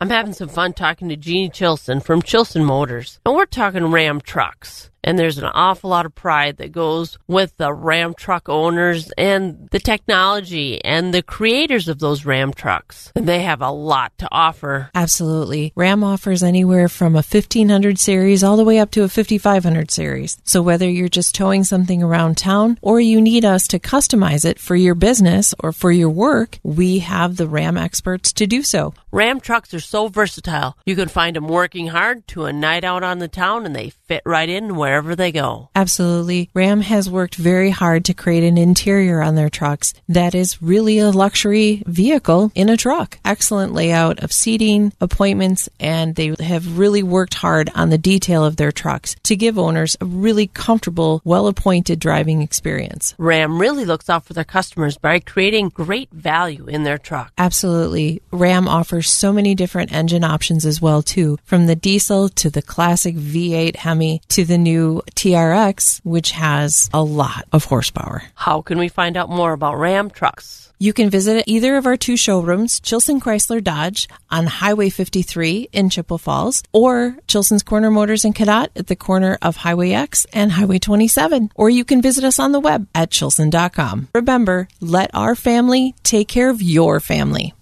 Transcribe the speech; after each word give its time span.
I'm 0.00 0.10
having 0.10 0.32
some 0.32 0.48
fun 0.48 0.74
talking 0.74 1.08
to 1.08 1.16
Jeannie 1.16 1.50
Chilson 1.50 2.00
from 2.00 2.22
Chilson 2.22 2.64
Motors, 2.64 3.18
and 3.26 3.34
we're 3.34 3.46
talking 3.46 3.90
Ram 3.90 4.20
trucks. 4.20 4.90
And 5.04 5.18
there's 5.18 5.38
an 5.38 5.44
awful 5.44 5.90
lot 5.90 6.06
of 6.06 6.14
pride 6.14 6.56
that 6.58 6.72
goes 6.72 7.18
with 7.26 7.56
the 7.56 7.72
Ram 7.72 8.14
truck 8.14 8.48
owners 8.48 9.10
and 9.16 9.68
the 9.70 9.78
technology 9.78 10.84
and 10.84 11.14
the 11.14 11.22
creators 11.22 11.88
of 11.88 11.98
those 11.98 12.24
Ram 12.24 12.52
trucks. 12.52 13.12
And 13.14 13.26
they 13.26 13.42
have 13.42 13.62
a 13.62 13.70
lot 13.70 14.16
to 14.18 14.28
offer. 14.30 14.90
Absolutely. 14.94 15.72
Ram 15.76 16.02
offers 16.04 16.42
anywhere 16.42 16.88
from 16.88 17.14
a 17.14 17.24
1500 17.24 17.98
series 17.98 18.42
all 18.42 18.56
the 18.56 18.64
way 18.64 18.78
up 18.78 18.90
to 18.92 19.02
a 19.02 19.08
5500 19.08 19.90
series. 19.90 20.38
So 20.44 20.62
whether 20.62 20.88
you're 20.88 21.08
just 21.08 21.34
towing 21.34 21.64
something 21.64 22.02
around 22.02 22.36
town 22.36 22.78
or 22.82 23.00
you 23.00 23.20
need 23.20 23.44
us 23.44 23.68
to 23.68 23.78
customize 23.78 24.44
it 24.44 24.58
for 24.58 24.76
your 24.76 24.94
business 24.94 25.54
or 25.60 25.72
for 25.72 25.90
your 25.92 26.10
work, 26.10 26.58
we 26.62 26.98
have 27.00 27.36
the 27.36 27.48
Ram 27.48 27.76
experts 27.76 28.32
to 28.34 28.46
do 28.46 28.62
so. 28.62 28.94
Ram 29.10 29.40
trucks 29.40 29.72
are 29.72 29.80
so 29.80 30.08
versatile. 30.08 30.76
You 30.84 30.96
can 30.96 31.08
find 31.08 31.36
them 31.36 31.48
working 31.48 31.88
hard 31.88 32.26
to 32.28 32.44
a 32.44 32.52
night 32.52 32.84
out 32.84 33.02
on 33.02 33.20
the 33.20 33.28
town 33.28 33.64
and 33.64 33.74
they 33.74 33.90
fit 33.90 34.22
right 34.26 34.48
in 34.48 34.76
wherever 34.88 35.14
they 35.14 35.30
go. 35.30 35.68
Absolutely. 35.76 36.48
Ram 36.54 36.80
has 36.80 37.10
worked 37.10 37.34
very 37.34 37.68
hard 37.68 38.06
to 38.06 38.14
create 38.14 38.42
an 38.42 38.56
interior 38.56 39.20
on 39.20 39.34
their 39.34 39.50
trucks 39.50 39.92
that 40.08 40.34
is 40.34 40.62
really 40.62 40.98
a 40.98 41.10
luxury 41.10 41.82
vehicle 41.86 42.50
in 42.54 42.70
a 42.70 42.76
truck. 42.76 43.18
Excellent 43.22 43.74
layout 43.74 44.18
of 44.20 44.32
seating, 44.32 44.92
appointments, 44.98 45.68
and 45.78 46.14
they 46.14 46.34
have 46.40 46.78
really 46.78 47.02
worked 47.02 47.34
hard 47.34 47.70
on 47.74 47.90
the 47.90 47.98
detail 47.98 48.46
of 48.46 48.56
their 48.56 48.72
trucks 48.72 49.14
to 49.24 49.36
give 49.36 49.58
owners 49.58 49.96
a 50.00 50.06
really 50.06 50.46
comfortable, 50.46 51.20
well 51.22 51.46
appointed 51.48 52.00
driving 52.00 52.40
experience. 52.40 53.14
Ram 53.18 53.60
really 53.60 53.84
looks 53.84 54.08
out 54.08 54.24
for 54.24 54.32
their 54.32 54.44
customers 54.44 54.96
by 54.96 55.18
creating 55.18 55.68
great 55.68 56.10
value 56.12 56.64
in 56.66 56.84
their 56.84 56.98
truck. 56.98 57.30
Absolutely. 57.36 58.22
Ram 58.30 58.66
offers 58.66 59.10
so 59.10 59.34
many 59.34 59.54
different 59.54 59.92
engine 59.92 60.24
options 60.24 60.64
as 60.64 60.80
well 60.80 61.02
too, 61.02 61.36
from 61.44 61.66
the 61.66 61.76
diesel 61.76 62.30
to 62.30 62.48
the 62.48 62.62
classic 62.62 63.16
V8 63.16 63.76
Hemi 63.76 64.22
to 64.28 64.44
the 64.46 64.56
new 64.56 64.77
TRX, 65.14 66.00
which 66.04 66.32
has 66.32 66.90
a 66.92 67.02
lot 67.02 67.46
of 67.52 67.64
horsepower. 67.64 68.22
How 68.34 68.62
can 68.62 68.78
we 68.78 68.88
find 68.88 69.16
out 69.16 69.30
more 69.30 69.52
about 69.52 69.78
Ram 69.78 70.10
trucks? 70.10 70.68
You 70.80 70.92
can 70.92 71.10
visit 71.10 71.42
either 71.48 71.76
of 71.76 71.86
our 71.86 71.96
two 71.96 72.16
showrooms, 72.16 72.78
Chilson 72.78 73.20
Chrysler 73.20 73.62
Dodge 73.62 74.08
on 74.30 74.46
Highway 74.46 74.90
53 74.90 75.70
in 75.72 75.90
Chippewa 75.90 76.18
Falls, 76.18 76.62
or 76.72 77.16
Chilson's 77.26 77.64
Corner 77.64 77.90
Motors 77.90 78.24
in 78.24 78.32
Cadott 78.32 78.68
at 78.76 78.86
the 78.86 78.94
corner 78.94 79.38
of 79.42 79.56
Highway 79.56 79.90
X 79.90 80.24
and 80.32 80.52
Highway 80.52 80.78
27. 80.78 81.50
Or 81.56 81.68
you 81.68 81.84
can 81.84 82.00
visit 82.00 82.22
us 82.22 82.38
on 82.38 82.52
the 82.52 82.60
web 82.60 82.86
at 82.94 83.10
chilson.com. 83.10 84.08
Remember, 84.14 84.68
let 84.80 85.10
our 85.14 85.34
family 85.34 85.96
take 86.04 86.28
care 86.28 86.48
of 86.48 86.62
your 86.62 87.00
family. 87.00 87.54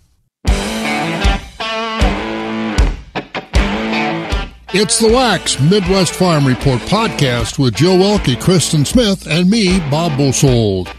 It's 4.79 4.99
the 4.99 5.11
Wax 5.11 5.59
Midwest 5.59 6.13
Farm 6.13 6.47
Report 6.47 6.79
podcast 6.81 7.59
with 7.59 7.77
Joe 7.77 7.97
Welke, 7.97 8.39
Kristen 8.39 8.85
Smith, 8.85 9.27
and 9.27 9.49
me, 9.49 9.79
Bob 9.91 10.19
Bosold. 10.19 10.95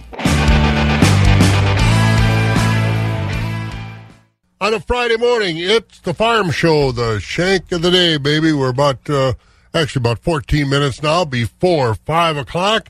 On 4.60 4.73
a 4.73 4.80
Friday 4.80 5.17
morning, 5.17 5.58
it's 5.60 5.99
the 5.99 6.16
farm 6.16 6.49
show, 6.49 6.92
the 6.92 7.20
shank 7.20 7.71
of 7.71 7.83
the 7.83 7.92
day, 7.92 8.17
baby. 8.17 8.52
We're 8.52 8.70
about, 8.70 9.08
uh, 9.08 9.33
actually 9.76 10.02
about 10.02 10.17
14 10.23 10.67
minutes 10.67 11.04
now 11.04 11.23
before 11.23 11.93
5 11.93 12.37
o'clock. 12.37 12.89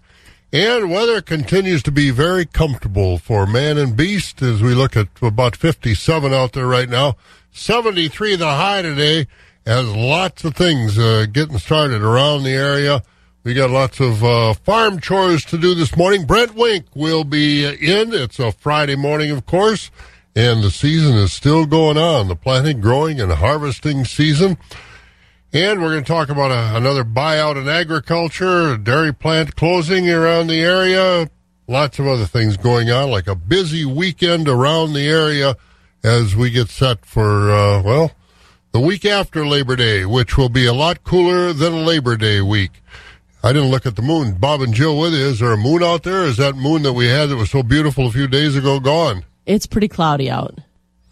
And 0.54 0.90
weather 0.90 1.22
continues 1.22 1.84
to 1.84 1.92
be 1.92 2.12
very 2.12 2.46
comfortable 2.46 3.18
for 3.18 3.46
man 3.46 3.78
and 3.78 3.98
beast 3.98 4.42
as 4.42 4.62
we 4.62 4.74
look 4.74 4.96
at 4.96 5.10
about 5.22 5.58
57 5.58 6.34
out 6.34 6.54
there 6.54 6.66
right 6.66 6.88
now. 6.88 7.18
73 7.52 8.38
the 8.38 8.46
high 8.46 8.84
today 8.84 9.28
as 9.68 9.86
lots 9.94 10.46
of 10.46 10.56
things 10.56 10.98
uh, 10.98 11.26
getting 11.30 11.58
started 11.58 12.02
around 12.02 12.44
the 12.44 12.54
area. 12.54 13.04
We 13.44 13.54
got 13.54 13.70
lots 13.70 14.00
of 14.00 14.24
uh, 14.24 14.54
farm 14.54 15.02
chores 15.02 15.44
to 15.46 15.58
do 15.58 15.76
this 15.76 15.96
morning. 15.98 16.26
Brent 16.26 16.56
Wink 16.56 16.86
will 16.96 17.26
be 17.26 17.66
in. 17.66 18.14
It's 18.14 18.40
a 18.40 18.54
Friday 18.54 18.96
morning, 18.96 19.30
of 19.32 19.46
course, 19.46 19.92
and 20.34 20.64
the 20.64 20.72
season 20.72 21.16
is 21.16 21.34
still 21.34 21.66
going 21.66 21.98
on 21.98 22.30
the 22.30 22.36
planting, 22.36 22.80
growing, 22.80 23.20
and 23.20 23.30
harvesting 23.30 24.06
season. 24.06 24.58
And 25.52 25.82
we're 25.82 25.92
going 25.92 26.04
to 26.06 26.14
talk 26.14 26.30
about 26.30 26.52
a, 26.52 26.78
another 26.78 27.04
buyout 27.04 27.58
in 27.58 27.68
agriculture, 27.68 28.78
dairy 28.78 29.14
plant 29.14 29.58
closing 29.58 30.10
around 30.10 30.48
the 30.48 30.62
area, 30.62 31.30
lots 31.68 32.00
of 32.00 32.08
other 32.08 32.26
things 32.26 32.56
going 32.56 32.90
on, 32.90 33.12
like 33.12 33.28
a 33.28 33.36
busy 33.36 33.84
weekend 33.84 34.48
around 34.48 34.94
the 34.94 35.10
area 35.10 35.58
as 36.06 36.38
we 36.38 36.52
get 36.52 36.70
set 36.70 37.06
for, 37.06 37.52
uh, 37.52 37.82
well, 37.82 38.12
the 38.78 38.86
week 38.86 39.06
after 39.06 39.48
Labor 39.48 39.76
Day, 39.76 40.06
which 40.06 40.38
will 40.38 40.50
be 40.50 40.68
a 40.68 40.74
lot 40.74 41.04
cooler 41.04 41.52
than 41.52 41.84
Labor 41.84 42.16
Day 42.16 42.42
week. 42.42 42.84
I 43.42 43.52
didn't 43.52 43.72
look 43.72 43.88
at 43.88 43.96
the 43.96 44.04
moon. 44.04 44.34
Bob 44.34 44.62
and 44.62 44.72
Jill 44.72 45.00
with 45.00 45.14
you. 45.14 45.20
Is 45.26 45.40
there 45.40 45.52
a 45.52 45.58
moon 45.58 45.82
out 45.82 46.04
there? 46.04 46.26
Is 46.26 46.38
that 46.38 46.56
moon 46.56 46.84
that 46.84 46.94
we 46.94 47.08
had 47.08 47.30
that 47.30 47.38
was 47.38 47.50
so 47.50 47.64
beautiful 47.64 48.06
a 48.06 48.12
few 48.12 48.28
days 48.28 48.56
ago 48.56 48.80
gone? 48.80 49.26
It's 49.48 49.66
pretty 49.66 49.88
cloudy 49.88 50.30
out. 50.30 50.60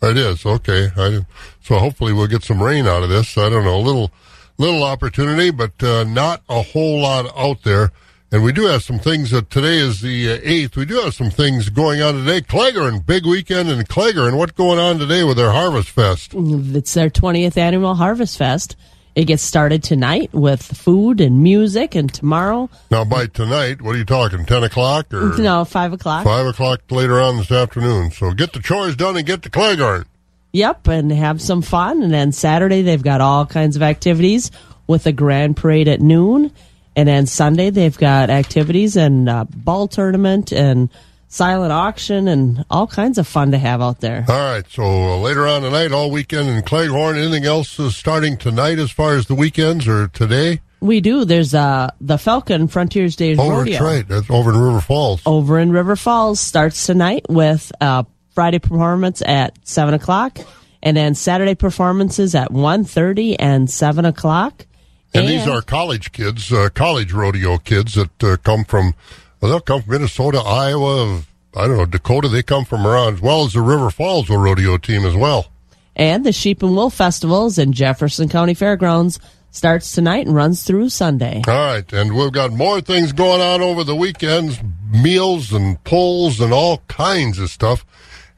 It 0.03 0.15
is 0.15 0.45
okay. 0.45 0.89
I, 0.95 1.25
so 1.59 1.79
hopefully 1.79 2.13
we'll 2.13 2.27
get 2.27 2.43
some 2.43 2.61
rain 2.61 2.85
out 2.85 3.01
of 3.01 3.09
this. 3.09 3.35
I 3.35 3.49
don't 3.49 3.63
know, 3.63 3.77
a 3.77 3.81
little 3.81 4.11
little 4.59 4.83
opportunity, 4.83 5.49
but 5.49 5.81
uh, 5.81 6.03
not 6.03 6.43
a 6.47 6.61
whole 6.61 7.01
lot 7.01 7.35
out 7.35 7.63
there. 7.63 7.91
And 8.35 8.43
we 8.43 8.51
do 8.51 8.65
have 8.65 8.83
some 8.83 8.99
things 8.99 9.31
that 9.31 9.49
today 9.49 9.77
is 9.77 10.01
the 10.01 10.33
uh, 10.33 10.37
8th. 10.39 10.75
We 10.75 10.83
do 10.83 10.95
have 10.95 11.13
some 11.13 11.29
things 11.29 11.69
going 11.69 12.01
on 12.01 12.15
today. 12.15 12.41
Cleghorn, 12.41 12.99
big 12.99 13.25
weekend 13.25 13.69
in 13.69 13.79
and 13.79 14.37
What's 14.37 14.51
going 14.51 14.77
on 14.77 14.99
today 14.99 15.23
with 15.23 15.37
their 15.37 15.53
Harvest 15.53 15.89
Fest? 15.89 16.33
It's 16.35 16.93
their 16.93 17.09
20th 17.09 17.55
annual 17.55 17.95
Harvest 17.95 18.37
Fest. 18.37 18.75
It 19.15 19.23
gets 19.23 19.41
started 19.41 19.83
tonight 19.83 20.33
with 20.33 20.61
food 20.61 21.21
and 21.21 21.43
music, 21.43 21.95
and 21.95 22.13
tomorrow. 22.13 22.69
Now, 22.91 23.05
by 23.05 23.27
tonight, 23.27 23.81
what 23.81 23.95
are 23.95 23.99
you 23.99 24.03
talking? 24.03 24.45
10 24.45 24.63
o'clock? 24.65 25.13
or 25.13 25.37
No, 25.37 25.63
5 25.63 25.93
o'clock. 25.93 26.25
5 26.25 26.47
o'clock 26.47 26.81
later 26.91 27.21
on 27.21 27.37
this 27.37 27.53
afternoon. 27.53 28.11
So 28.11 28.33
get 28.33 28.51
the 28.51 28.59
chores 28.59 28.97
done 28.97 29.15
and 29.15 29.25
get 29.25 29.43
to 29.43 29.49
Cleghorn. 29.49 30.07
Yep, 30.51 30.89
and 30.89 31.09
have 31.09 31.41
some 31.41 31.61
fun. 31.61 32.03
And 32.03 32.13
then 32.13 32.33
Saturday, 32.33 32.81
they've 32.81 33.01
got 33.01 33.21
all 33.21 33.45
kinds 33.45 33.77
of 33.77 33.81
activities 33.81 34.51
with 34.87 35.07
a 35.07 35.13
grand 35.13 35.55
parade 35.55 35.87
at 35.87 36.01
noon. 36.01 36.51
And 36.95 37.07
then 37.07 37.25
Sunday, 37.25 37.69
they've 37.69 37.97
got 37.97 38.29
activities 38.29 38.95
and 38.95 39.27
uh, 39.29 39.45
ball 39.53 39.87
tournament 39.87 40.51
and 40.53 40.89
silent 41.27 41.71
auction 41.73 42.27
and 42.29 42.63
all 42.69 42.87
kinds 42.87 43.17
of 43.17 43.27
fun 43.27 43.51
to 43.51 43.57
have 43.57 43.81
out 43.81 43.99
there. 43.99 44.25
All 44.29 44.35
right. 44.35 44.63
So 44.69 44.83
uh, 44.83 45.17
later 45.17 45.45
on 45.47 45.63
tonight, 45.63 45.91
all 45.91 46.09
weekend 46.11 46.47
in 46.47 46.61
Cleghorn. 46.63 47.17
Anything 47.17 47.45
else 47.45 47.77
uh, 47.79 47.89
starting 47.89 48.37
tonight 48.37 48.79
as 48.79 48.91
far 48.91 49.15
as 49.15 49.25
the 49.25 49.35
weekends 49.35 49.87
or 49.87 50.07
today? 50.07 50.61
We 50.79 51.01
do. 51.01 51.25
There's 51.25 51.53
uh, 51.53 51.89
the 51.99 52.17
Falcon 52.17 52.67
Frontiers 52.67 53.15
Days 53.15 53.39
Oh, 53.39 53.49
Rodeo 53.49 53.73
that's 53.73 53.83
right. 53.83 54.07
That's 54.07 54.29
over 54.29 54.51
in 54.51 54.57
River 54.57 54.81
Falls. 54.81 55.21
over 55.25 55.59
in 55.59 55.71
River 55.71 55.95
Falls. 55.95 56.39
Starts 56.39 56.85
tonight 56.85 57.25
with 57.27 57.71
uh, 57.81 58.03
Friday 58.33 58.59
performance 58.59 59.21
at 59.25 59.57
7 59.67 59.93
o'clock. 59.93 60.37
And 60.83 60.95
then 60.95 61.15
Saturday 61.15 61.55
performances 61.55 62.35
at 62.35 62.51
1.30 62.51 63.35
and 63.39 63.69
7 63.69 64.05
o'clock. 64.05 64.67
And 65.15 65.27
these 65.27 65.47
are 65.47 65.61
college 65.61 66.11
kids, 66.11 66.51
uh, 66.51 66.69
college 66.73 67.11
rodeo 67.13 67.57
kids 67.57 67.95
that 67.95 68.23
uh, 68.23 68.37
come 68.37 68.65
from, 68.65 68.93
well, 69.39 69.51
they'll 69.51 69.59
come 69.59 69.81
from 69.81 69.91
Minnesota, 69.93 70.39
Iowa, 70.39 71.21
I 71.55 71.67
don't 71.67 71.77
know, 71.77 71.85
Dakota. 71.85 72.27
They 72.27 72.43
come 72.43 72.65
from 72.65 72.85
around, 72.85 73.15
as 73.15 73.21
well 73.21 73.45
as 73.45 73.53
the 73.53 73.61
River 73.61 73.89
Falls 73.89 74.29
rodeo 74.29 74.77
team 74.77 75.05
as 75.05 75.15
well. 75.15 75.47
And 75.95 76.25
the 76.25 76.33
Sheep 76.33 76.61
and 76.61 76.75
Wool 76.75 76.89
Festivals 76.89 77.57
in 77.57 77.71
Jefferson 77.71 78.27
County 78.27 78.53
Fairgrounds 78.53 79.19
starts 79.51 79.93
tonight 79.93 80.27
and 80.27 80.35
runs 80.35 80.63
through 80.63 80.89
Sunday. 80.89 81.41
All 81.47 81.53
right, 81.53 81.93
and 81.93 82.13
we've 82.13 82.33
got 82.33 82.51
more 82.51 82.81
things 82.81 83.13
going 83.13 83.39
on 83.39 83.61
over 83.61 83.85
the 83.85 83.95
weekends, 83.95 84.59
meals 84.91 85.53
and 85.53 85.81
pulls 85.85 86.41
and 86.41 86.51
all 86.51 86.79
kinds 86.89 87.39
of 87.39 87.49
stuff. 87.49 87.85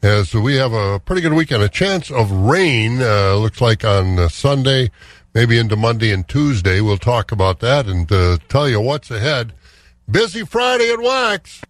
So 0.00 0.40
we 0.40 0.54
have 0.54 0.72
a 0.72 1.00
pretty 1.00 1.22
good 1.22 1.32
weekend. 1.32 1.64
A 1.64 1.68
chance 1.68 2.12
of 2.12 2.30
rain 2.30 3.02
uh, 3.02 3.34
looks 3.34 3.60
like 3.60 3.84
on 3.84 4.16
uh, 4.16 4.28
Sunday, 4.28 4.92
maybe 5.38 5.56
into 5.56 5.76
Monday 5.76 6.10
and 6.10 6.26
Tuesday. 6.26 6.80
We'll 6.80 6.98
talk 6.98 7.30
about 7.30 7.60
that 7.60 7.86
and 7.86 8.10
uh, 8.10 8.38
tell 8.48 8.68
you 8.68 8.80
what's 8.80 9.08
ahead. 9.08 9.52
Busy 10.10 10.44
Friday 10.44 10.90
at 10.92 10.98
Wax. 10.98 11.62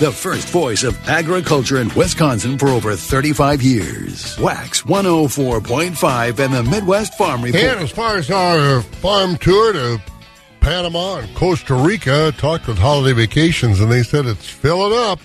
the 0.00 0.10
first 0.10 0.48
voice 0.48 0.82
of 0.82 0.98
agriculture 1.08 1.80
in 1.80 1.94
Wisconsin 1.94 2.58
for 2.58 2.70
over 2.70 2.96
35 2.96 3.62
years. 3.62 4.36
Wax 4.40 4.82
104.5 4.82 6.44
and 6.44 6.52
the 6.52 6.64
Midwest 6.64 7.14
Farm 7.14 7.40
Report. 7.40 7.62
And 7.62 7.80
as 7.82 7.92
far 7.92 8.16
as 8.16 8.28
our 8.32 8.82
farm 8.82 9.36
tour 9.36 9.72
to 9.72 10.02
Panama 10.58 11.18
and 11.18 11.32
Costa 11.36 11.74
Rica, 11.74 12.32
talked 12.36 12.66
with 12.66 12.78
Holiday 12.78 13.12
Vacations, 13.12 13.78
and 13.78 13.92
they 13.92 14.02
said 14.02 14.26
it's 14.26 14.48
filling 14.48 14.98
up. 14.98 15.20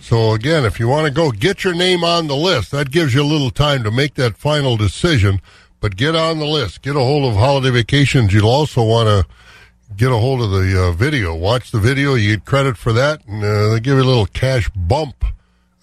So 0.00 0.34
again, 0.34 0.64
if 0.64 0.78
you 0.78 0.86
want 0.86 1.06
to 1.06 1.12
go, 1.12 1.32
get 1.32 1.64
your 1.64 1.74
name 1.74 2.04
on 2.04 2.28
the 2.28 2.36
list. 2.36 2.70
That 2.70 2.92
gives 2.92 3.12
you 3.12 3.22
a 3.22 3.24
little 3.24 3.50
time 3.50 3.82
to 3.82 3.90
make 3.90 4.14
that 4.14 4.36
final 4.36 4.76
decision. 4.76 5.40
But 5.82 5.96
get 5.96 6.14
on 6.14 6.38
the 6.38 6.46
list. 6.46 6.80
Get 6.82 6.94
a 6.94 7.00
hold 7.00 7.24
of 7.24 7.36
Holiday 7.36 7.70
Vacations. 7.70 8.32
You'll 8.32 8.48
also 8.48 8.84
want 8.84 9.08
to 9.08 9.26
get 9.96 10.12
a 10.12 10.16
hold 10.16 10.40
of 10.40 10.52
the 10.52 10.80
uh, 10.80 10.92
video. 10.92 11.34
Watch 11.34 11.72
the 11.72 11.80
video. 11.80 12.14
You 12.14 12.36
get 12.36 12.44
credit 12.44 12.76
for 12.76 12.92
that, 12.92 13.26
and 13.26 13.42
uh, 13.42 13.70
they 13.70 13.80
give 13.80 13.96
you 13.96 14.04
a 14.04 14.04
little 14.04 14.26
cash 14.26 14.70
bump 14.76 15.24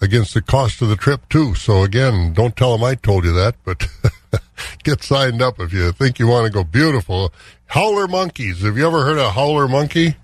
against 0.00 0.32
the 0.32 0.40
cost 0.40 0.80
of 0.80 0.88
the 0.88 0.96
trip 0.96 1.28
too. 1.28 1.54
So 1.54 1.82
again, 1.82 2.32
don't 2.32 2.56
tell 2.56 2.72
them 2.72 2.82
I 2.82 2.94
told 2.94 3.26
you 3.26 3.32
that, 3.34 3.56
but 3.62 3.86
get 4.84 5.02
signed 5.02 5.42
up 5.42 5.60
if 5.60 5.70
you 5.70 5.92
think 5.92 6.18
you 6.18 6.26
want 6.26 6.46
to 6.46 6.50
go. 6.50 6.64
Beautiful 6.64 7.30
howler 7.66 8.08
monkeys. 8.08 8.62
Have 8.62 8.78
you 8.78 8.86
ever 8.86 9.04
heard 9.04 9.18
of 9.18 9.26
a 9.26 9.30
howler 9.32 9.68
monkey? 9.68 10.16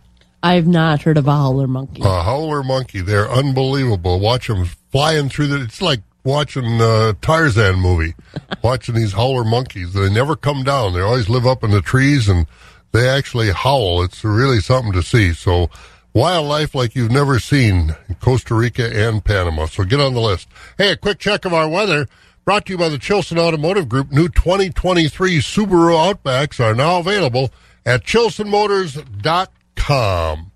I've 0.42 0.66
not 0.66 1.02
heard 1.02 1.18
of 1.18 1.28
a 1.28 1.32
howler 1.32 1.66
monkey. 1.66 2.00
A 2.02 2.22
howler 2.22 2.62
monkey. 2.62 3.02
They're 3.02 3.30
unbelievable. 3.30 4.20
Watch 4.20 4.48
them 4.48 4.64
flying 4.90 5.28
through 5.28 5.48
the. 5.48 5.60
It's 5.60 5.82
like 5.82 6.00
watching 6.26 6.80
a 6.80 7.16
Tarzan 7.22 7.76
movie. 7.76 8.14
watching 8.62 8.94
these 8.94 9.12
howler 9.12 9.44
monkeys. 9.44 9.94
They 9.94 10.10
never 10.10 10.36
come 10.36 10.62
down. 10.64 10.92
They 10.92 11.00
always 11.00 11.30
live 11.30 11.46
up 11.46 11.64
in 11.64 11.70
the 11.70 11.80
trees 11.80 12.28
and 12.28 12.46
they 12.92 13.08
actually 13.08 13.50
howl. 13.52 14.02
It's 14.02 14.22
really 14.24 14.60
something 14.60 14.92
to 14.92 15.02
see. 15.02 15.32
So 15.32 15.70
wildlife 16.12 16.74
like 16.74 16.94
you've 16.94 17.10
never 17.10 17.38
seen 17.38 17.96
in 18.08 18.16
Costa 18.16 18.54
Rica 18.54 18.94
and 18.94 19.24
Panama. 19.24 19.64
So 19.66 19.84
get 19.84 20.00
on 20.00 20.12
the 20.14 20.20
list. 20.20 20.48
Hey, 20.76 20.90
a 20.92 20.96
quick 20.96 21.18
check 21.18 21.44
of 21.44 21.54
our 21.54 21.68
weather 21.68 22.08
brought 22.44 22.66
to 22.66 22.72
you 22.72 22.78
by 22.78 22.88
the 22.88 22.98
Chilson 22.98 23.38
Automotive 23.38 23.88
Group. 23.88 24.10
New 24.12 24.28
2023 24.28 25.38
Subaru 25.38 26.14
Outbacks 26.14 26.58
are 26.58 26.74
now 26.74 26.98
available 26.98 27.52
at 27.84 28.02
chilsonmotors.com. 28.04 30.50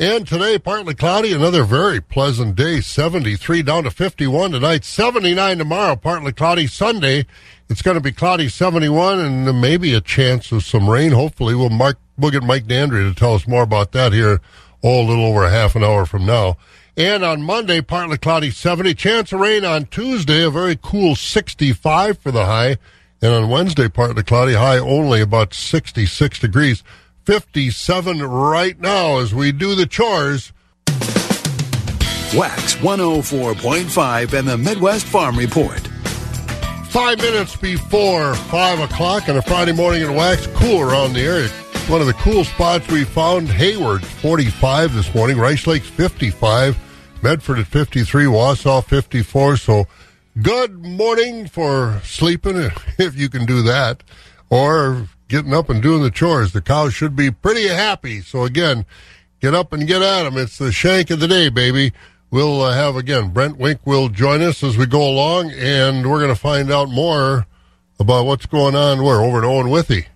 And 0.00 0.26
today, 0.26 0.58
partly 0.58 0.94
cloudy, 0.94 1.32
another 1.32 1.62
very 1.62 2.00
pleasant 2.00 2.56
day, 2.56 2.80
73 2.80 3.62
down 3.62 3.84
to 3.84 3.92
51 3.92 4.50
tonight, 4.50 4.84
79 4.84 5.58
tomorrow, 5.58 5.94
partly 5.94 6.32
cloudy 6.32 6.66
Sunday. 6.66 7.26
It's 7.68 7.80
going 7.80 7.94
to 7.96 8.00
be 8.00 8.10
cloudy 8.10 8.48
71 8.48 9.20
and 9.20 9.60
maybe 9.60 9.94
a 9.94 10.00
chance 10.00 10.50
of 10.50 10.64
some 10.64 10.90
rain. 10.90 11.12
Hopefully, 11.12 11.54
we'll, 11.54 11.70
mark, 11.70 11.98
we'll 12.18 12.32
get 12.32 12.42
Mike 12.42 12.64
Dandry 12.64 13.08
to 13.08 13.14
tell 13.14 13.34
us 13.34 13.46
more 13.46 13.62
about 13.62 13.92
that 13.92 14.12
here 14.12 14.40
oh, 14.82 15.00
a 15.00 15.06
little 15.06 15.26
over 15.26 15.44
a 15.44 15.50
half 15.50 15.76
an 15.76 15.84
hour 15.84 16.06
from 16.06 16.26
now. 16.26 16.56
And 16.96 17.24
on 17.24 17.42
Monday, 17.42 17.80
partly 17.80 18.18
cloudy 18.18 18.50
70. 18.50 18.94
Chance 18.94 19.32
of 19.32 19.38
rain 19.38 19.64
on 19.64 19.86
Tuesday, 19.86 20.42
a 20.42 20.50
very 20.50 20.76
cool 20.80 21.14
65 21.14 22.18
for 22.18 22.32
the 22.32 22.46
high. 22.46 22.78
And 23.22 23.32
on 23.32 23.48
Wednesday, 23.48 23.88
partly 23.88 24.24
cloudy, 24.24 24.54
high 24.54 24.78
only 24.78 25.20
about 25.20 25.54
66 25.54 26.40
degrees. 26.40 26.82
57 27.24 28.22
right 28.22 28.78
now 28.78 29.18
as 29.18 29.34
we 29.34 29.50
do 29.50 29.74
the 29.74 29.86
chores. 29.86 30.52
Wax 32.34 32.74
104.5 32.76 34.38
and 34.38 34.48
the 34.48 34.58
Midwest 34.58 35.06
Farm 35.06 35.38
Report. 35.38 35.80
Five 36.88 37.18
minutes 37.18 37.56
before 37.56 38.34
5 38.34 38.80
o'clock 38.80 39.28
on 39.28 39.36
a 39.36 39.42
Friday 39.42 39.72
morning 39.72 40.02
in 40.02 40.14
Wax, 40.14 40.46
cool 40.48 40.80
around 40.80 41.14
the 41.14 41.20
area. 41.20 41.48
One 41.88 42.00
of 42.00 42.06
the 42.06 42.12
cool 42.14 42.44
spots 42.44 42.88
we 42.88 43.04
found, 43.04 43.48
Hayward, 43.48 44.04
45 44.04 44.94
this 44.94 45.14
morning, 45.14 45.38
Rice 45.38 45.66
Lakes, 45.66 45.88
55, 45.88 46.76
Medford 47.22 47.58
at 47.58 47.66
53, 47.66 48.24
Wausau, 48.26 48.84
54. 48.84 49.56
So 49.56 49.86
good 50.42 50.84
morning 50.84 51.46
for 51.46 52.00
sleeping, 52.04 52.56
if 52.98 53.16
you 53.16 53.28
can 53.28 53.46
do 53.46 53.62
that, 53.62 54.02
or 54.50 55.08
getting 55.34 55.52
up 55.52 55.68
and 55.68 55.82
doing 55.82 56.00
the 56.00 56.12
chores. 56.12 56.52
The 56.52 56.60
cows 56.62 56.94
should 56.94 57.16
be 57.16 57.32
pretty 57.32 57.66
happy. 57.66 58.20
So 58.20 58.44
again, 58.44 58.86
get 59.40 59.52
up 59.52 59.72
and 59.72 59.84
get 59.84 60.00
at 60.00 60.22
them. 60.22 60.38
It's 60.38 60.58
the 60.58 60.70
shank 60.70 61.10
of 61.10 61.18
the 61.18 61.26
day, 61.26 61.48
baby. 61.48 61.92
We'll 62.30 62.62
uh, 62.62 62.72
have 62.72 62.94
again 62.94 63.30
Brent 63.30 63.58
Wink 63.58 63.80
will 63.84 64.08
join 64.10 64.42
us 64.42 64.62
as 64.62 64.76
we 64.78 64.86
go 64.86 65.02
along, 65.02 65.50
and 65.50 66.08
we're 66.08 66.20
going 66.20 66.34
to 66.34 66.40
find 66.40 66.70
out 66.70 66.88
more 66.88 67.46
about 67.98 68.26
what's 68.26 68.46
going 68.46 68.76
on. 68.76 69.02
Where 69.02 69.20
over 69.20 69.38
at 69.38 69.44
Owen 69.44 69.70
Withee. 69.70 70.06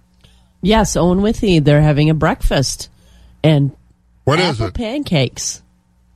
Yes, 0.63 0.97
Owen 0.97 1.21
Withee. 1.21 1.59
They're 1.59 1.83
having 1.83 2.11
a 2.11 2.15
breakfast 2.15 2.89
and 3.43 3.73
When 4.23 4.39
apple 4.39 4.51
is 4.53 4.61
it? 4.69 4.75
pancakes. 4.75 5.63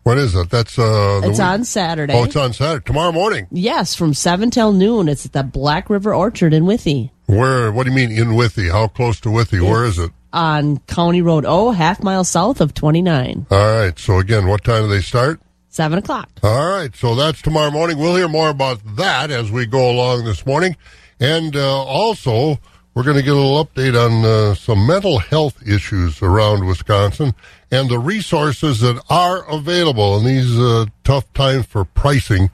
When 0.04 0.18
is 0.18 0.34
it? 0.34 0.50
That's 0.50 0.78
uh. 0.78 1.20
It's 1.24 1.38
week- 1.38 1.46
on 1.46 1.64
Saturday. 1.64 2.12
Oh, 2.14 2.24
it's 2.24 2.36
on 2.36 2.52
Saturday 2.52 2.84
tomorrow 2.84 3.12
morning. 3.12 3.46
yes, 3.50 3.94
from 3.94 4.14
seven 4.14 4.50
till 4.50 4.72
noon. 4.72 5.08
It's 5.08 5.24
at 5.26 5.32
the 5.32 5.42
Black 5.44 5.88
River 5.90 6.14
Orchard 6.14 6.52
in 6.52 6.64
Withee. 6.66 7.10
Where? 7.26 7.70
What 7.72 7.84
do 7.84 7.90
you 7.90 7.96
mean 7.96 8.10
in 8.10 8.34
Withee? 8.34 8.68
How 8.70 8.88
close 8.88 9.20
to 9.20 9.30
Withee? 9.30 9.60
Where 9.60 9.84
is 9.84 9.98
it? 9.98 10.10
on 10.34 10.78
County 10.86 11.20
Road 11.20 11.44
O, 11.46 11.72
half 11.72 12.02
mile 12.02 12.24
south 12.24 12.60
of 12.62 12.72
twenty 12.74 13.02
nine. 13.02 13.46
All 13.50 13.58
right. 13.58 13.98
So 13.98 14.18
again, 14.18 14.46
what 14.46 14.64
time 14.64 14.84
do 14.84 14.88
they 14.88 15.02
start? 15.02 15.40
Seven 15.68 15.98
o'clock. 15.98 16.28
All 16.42 16.68
right, 16.68 16.94
so 16.94 17.14
that's 17.14 17.40
tomorrow 17.40 17.70
morning. 17.70 17.96
We'll 17.98 18.16
hear 18.16 18.28
more 18.28 18.48
about 18.50 18.80
that 18.96 19.30
as 19.30 19.50
we 19.50 19.64
go 19.66 19.90
along 19.90 20.24
this 20.24 20.44
morning. 20.44 20.76
And 21.20 21.54
uh, 21.56 21.82
also, 21.84 22.58
we're 22.94 23.04
going 23.04 23.16
to 23.16 23.22
get 23.22 23.32
a 23.32 23.36
little 23.36 23.64
update 23.64 23.96
on 23.98 24.24
uh, 24.24 24.54
some 24.54 24.86
mental 24.86 25.18
health 25.18 25.66
issues 25.66 26.20
around 26.20 26.66
Wisconsin 26.66 27.34
and 27.70 27.88
the 27.88 27.98
resources 27.98 28.80
that 28.80 29.02
are 29.08 29.48
available 29.50 30.18
in 30.18 30.26
these 30.26 30.58
uh, 30.58 30.84
tough 31.02 31.32
times 31.32 31.64
for 31.66 31.86
pricing. 31.86 32.50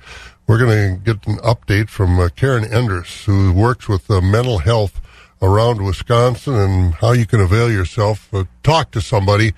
We're 0.46 0.58
going 0.58 0.94
to 0.94 1.00
get 1.02 1.26
an 1.26 1.38
update 1.38 1.88
from 1.88 2.20
uh, 2.20 2.28
Karen 2.36 2.64
Enders, 2.64 3.24
who 3.24 3.52
works 3.52 3.88
with 3.88 4.08
uh, 4.10 4.20
mental 4.20 4.58
health 4.58 5.00
around 5.42 5.84
Wisconsin 5.84 6.54
and 6.54 6.94
how 6.94 7.12
you 7.12 7.26
can 7.26 7.40
avail 7.40 7.70
yourself. 7.70 8.32
Uh, 8.32 8.44
talk 8.62 8.92
to 8.92 9.00
somebody 9.00 9.54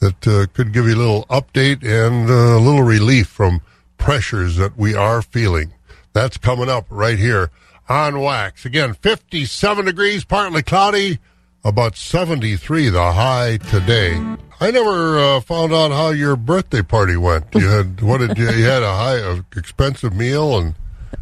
that 0.00 0.26
uh, 0.26 0.46
could 0.54 0.72
give 0.72 0.86
you 0.86 0.94
a 0.94 0.96
little 0.96 1.26
update 1.26 1.84
and 1.84 2.30
a 2.30 2.58
little 2.58 2.82
relief 2.82 3.28
from 3.28 3.60
pressures 3.98 4.56
that 4.56 4.78
we 4.78 4.94
are 4.94 5.20
feeling. 5.20 5.74
That's 6.14 6.38
coming 6.38 6.70
up 6.70 6.86
right 6.88 7.18
here 7.18 7.50
on 7.88 8.20
Wax. 8.20 8.64
Again, 8.64 8.94
57 8.94 9.84
degrees, 9.84 10.24
partly 10.24 10.62
cloudy, 10.62 11.18
about 11.64 11.96
73 11.96 12.88
the 12.88 13.12
high 13.12 13.56
today. 13.58 14.14
I 14.60 14.70
never 14.70 15.18
uh, 15.18 15.40
found 15.40 15.72
out 15.72 15.90
how 15.90 16.10
your 16.10 16.36
birthday 16.36 16.82
party 16.82 17.16
went. 17.16 17.46
You 17.54 17.68
had 17.68 18.00
what 18.02 18.18
did 18.18 18.38
you, 18.38 18.50
you 18.50 18.64
had 18.64 18.82
a 18.82 18.92
high 18.96 19.16
a 19.18 19.42
expensive 19.56 20.14
meal 20.14 20.56
and 20.58 20.74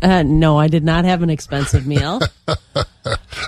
Uh, 0.03 0.23
no, 0.23 0.59
I 0.59 0.69
did 0.69 0.85
not 0.85 1.05
have 1.05 1.23
an 1.23 1.31
expensive 1.31 1.87
meal. 1.87 2.21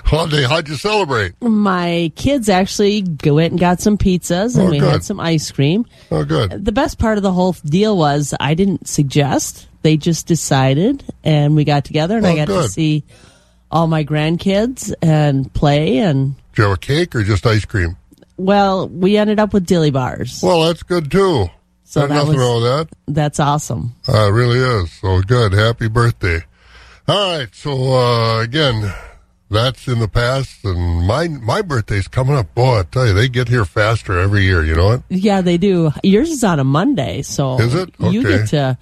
how'd, 0.05 0.31
they, 0.31 0.43
how'd 0.43 0.67
you 0.67 0.75
celebrate? 0.75 1.33
My 1.41 2.11
kids 2.15 2.49
actually 2.49 3.01
go- 3.01 3.35
went 3.35 3.51
and 3.51 3.59
got 3.59 3.79
some 3.79 3.97
pizzas 3.97 4.57
and 4.57 4.67
Oh, 4.67 4.71
we 4.71 4.79
good. 4.79 4.91
had 4.91 5.03
some 5.03 5.19
ice 5.19 5.51
cream. 5.51 5.85
Oh, 6.11 6.23
good. 6.25 6.65
The 6.65 6.71
best 6.71 6.99
part 6.99 7.17
of 7.17 7.23
the 7.23 7.31
whole 7.31 7.53
deal 7.65 7.97
was 7.97 8.33
I 8.39 8.53
didn't 8.55 8.87
suggest. 8.87 9.67
They 9.83 9.97
just 9.97 10.25
decided 10.27 11.03
and 11.23 11.55
we 11.55 11.63
got 11.65 11.85
together 11.85 12.17
and 12.17 12.25
Oh, 12.25 12.29
I 12.29 12.35
got 12.35 12.47
to 12.47 12.67
see 12.69 13.03
all 13.69 13.85
my 13.87 14.03
grandkids 14.03 14.93
and 15.01 15.51
play 15.53 15.97
and 15.99 16.35
have 16.57 16.71
a 16.71 16.77
cake 16.77 17.15
or 17.15 17.23
just 17.23 17.45
ice 17.45 17.65
cream? 17.65 17.97
well, 18.37 18.89
we 18.89 19.15
ended 19.17 19.39
up 19.39 19.53
with 19.53 19.65
dilly 19.65 19.91
bars. 19.91 20.39
Well, 20.41 20.63
that's 20.63 20.81
good 20.83 21.11
too. 21.11 21.49
So 21.83 21.99
There's 21.99 22.09
nothing 22.11 22.27
was- 22.29 22.37
wrong 22.37 22.61
with 22.63 22.71
that. 22.71 22.87
That's 23.07 23.39
awesome. 23.39 23.93
Uh, 24.07 24.27
it 24.27 24.31
really 24.31 24.57
is. 24.59 24.91
So 24.93 25.21
good. 25.21 25.53
Happy 25.53 25.87
birthday. 25.87 26.43
All 27.07 27.37
right. 27.39 27.49
So, 27.53 27.93
uh, 27.93 28.41
again, 28.41 28.91
that's 29.51 29.87
in 29.87 29.99
the 29.99 30.07
past 30.07 30.63
and 30.65 31.05
my, 31.05 31.27
my 31.27 31.61
birthday's 31.61 32.07
coming 32.07 32.35
up. 32.35 32.55
Boy, 32.55 32.79
I 32.79 32.83
tell 32.83 33.05
you, 33.07 33.13
they 33.13 33.27
get 33.29 33.49
here 33.49 33.65
faster 33.65 34.17
every 34.19 34.43
year. 34.43 34.63
You 34.63 34.75
know 34.75 34.85
what? 34.87 35.03
Yeah, 35.09 35.41
they 35.41 35.57
do. 35.57 35.91
Yours 36.03 36.29
is 36.31 36.43
on 36.43 36.59
a 36.59 36.63
Monday, 36.63 37.21
so 37.21 37.59
Is 37.59 37.75
it? 37.75 37.93
you 37.99 38.23
get 38.23 38.47
to 38.49 38.77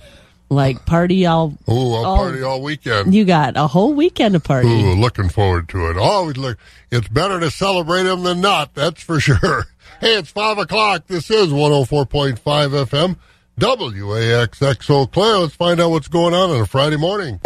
like 0.51 0.85
party 0.85 1.25
all. 1.25 1.53
Oh, 1.67 1.93
I'll 2.03 2.05
Oh. 2.13 2.15
party 2.17 2.43
all 2.43 2.61
weekend. 2.61 3.15
You 3.15 3.25
got 3.25 3.55
a 3.57 3.67
whole 3.67 3.93
weekend 3.93 4.33
to 4.33 4.39
party. 4.39 4.67
Ooh, 4.67 4.93
looking 4.93 5.29
forward 5.29 5.69
to 5.69 5.89
it. 5.89 5.97
Always 5.97 6.37
look. 6.37 6.57
It's 6.91 7.07
better 7.07 7.39
to 7.39 7.49
celebrate 7.49 8.03
them 8.03 8.23
than 8.23 8.41
not. 8.41 8.75
That's 8.75 9.01
for 9.01 9.19
sure. 9.19 9.67
Hey, 9.99 10.17
it's 10.17 10.31
five 10.31 10.57
o'clock. 10.57 11.03
This 11.05 11.29
is 11.29 11.53
one 11.53 11.71
hundred 11.71 11.85
four 11.85 12.07
point 12.07 12.39
five 12.39 12.71
FM, 12.71 13.17
WAXX 13.59 14.89
Eau 14.89 15.05
Claire. 15.05 15.37
Let's 15.37 15.53
find 15.53 15.79
out 15.79 15.91
what's 15.91 16.07
going 16.07 16.33
on 16.33 16.49
on 16.49 16.59
a 16.61 16.65
Friday 16.65 16.97
morning. 16.97 17.39